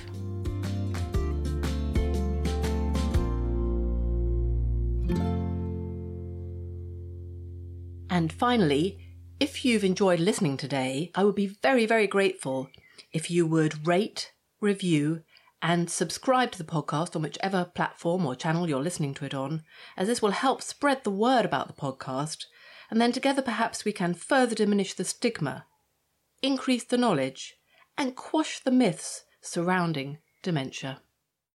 And 8.11 8.32
finally, 8.32 8.98
if 9.38 9.64
you've 9.64 9.84
enjoyed 9.84 10.18
listening 10.18 10.56
today, 10.56 11.12
I 11.14 11.22
would 11.22 11.36
be 11.36 11.46
very, 11.46 11.86
very 11.86 12.08
grateful 12.08 12.68
if 13.12 13.30
you 13.30 13.46
would 13.46 13.86
rate, 13.86 14.32
review, 14.61 15.22
and 15.62 15.88
subscribe 15.88 16.50
to 16.52 16.58
the 16.58 16.64
podcast 16.64 17.14
on 17.14 17.22
whichever 17.22 17.64
platform 17.64 18.26
or 18.26 18.34
channel 18.34 18.68
you're 18.68 18.82
listening 18.82 19.14
to 19.14 19.24
it 19.24 19.34
on, 19.34 19.62
as 19.96 20.08
this 20.08 20.20
will 20.20 20.32
help 20.32 20.61
spread 20.61 21.04
the 21.04 21.11
word 21.11 21.44
about 21.44 21.68
the 21.68 21.80
podcast, 21.80 22.46
and 22.90 23.00
then 23.00 23.12
together 23.12 23.42
perhaps 23.42 23.84
we 23.84 23.92
can 23.92 24.12
further 24.12 24.56
diminish 24.56 24.94
the 24.94 25.04
stigma, 25.04 25.66
increase 26.42 26.84
the 26.84 26.98
knowledge, 26.98 27.54
and 27.96 28.16
quash 28.16 28.58
the 28.58 28.72
myths 28.72 29.22
surrounding 29.40 30.18
dementia. 30.42 31.00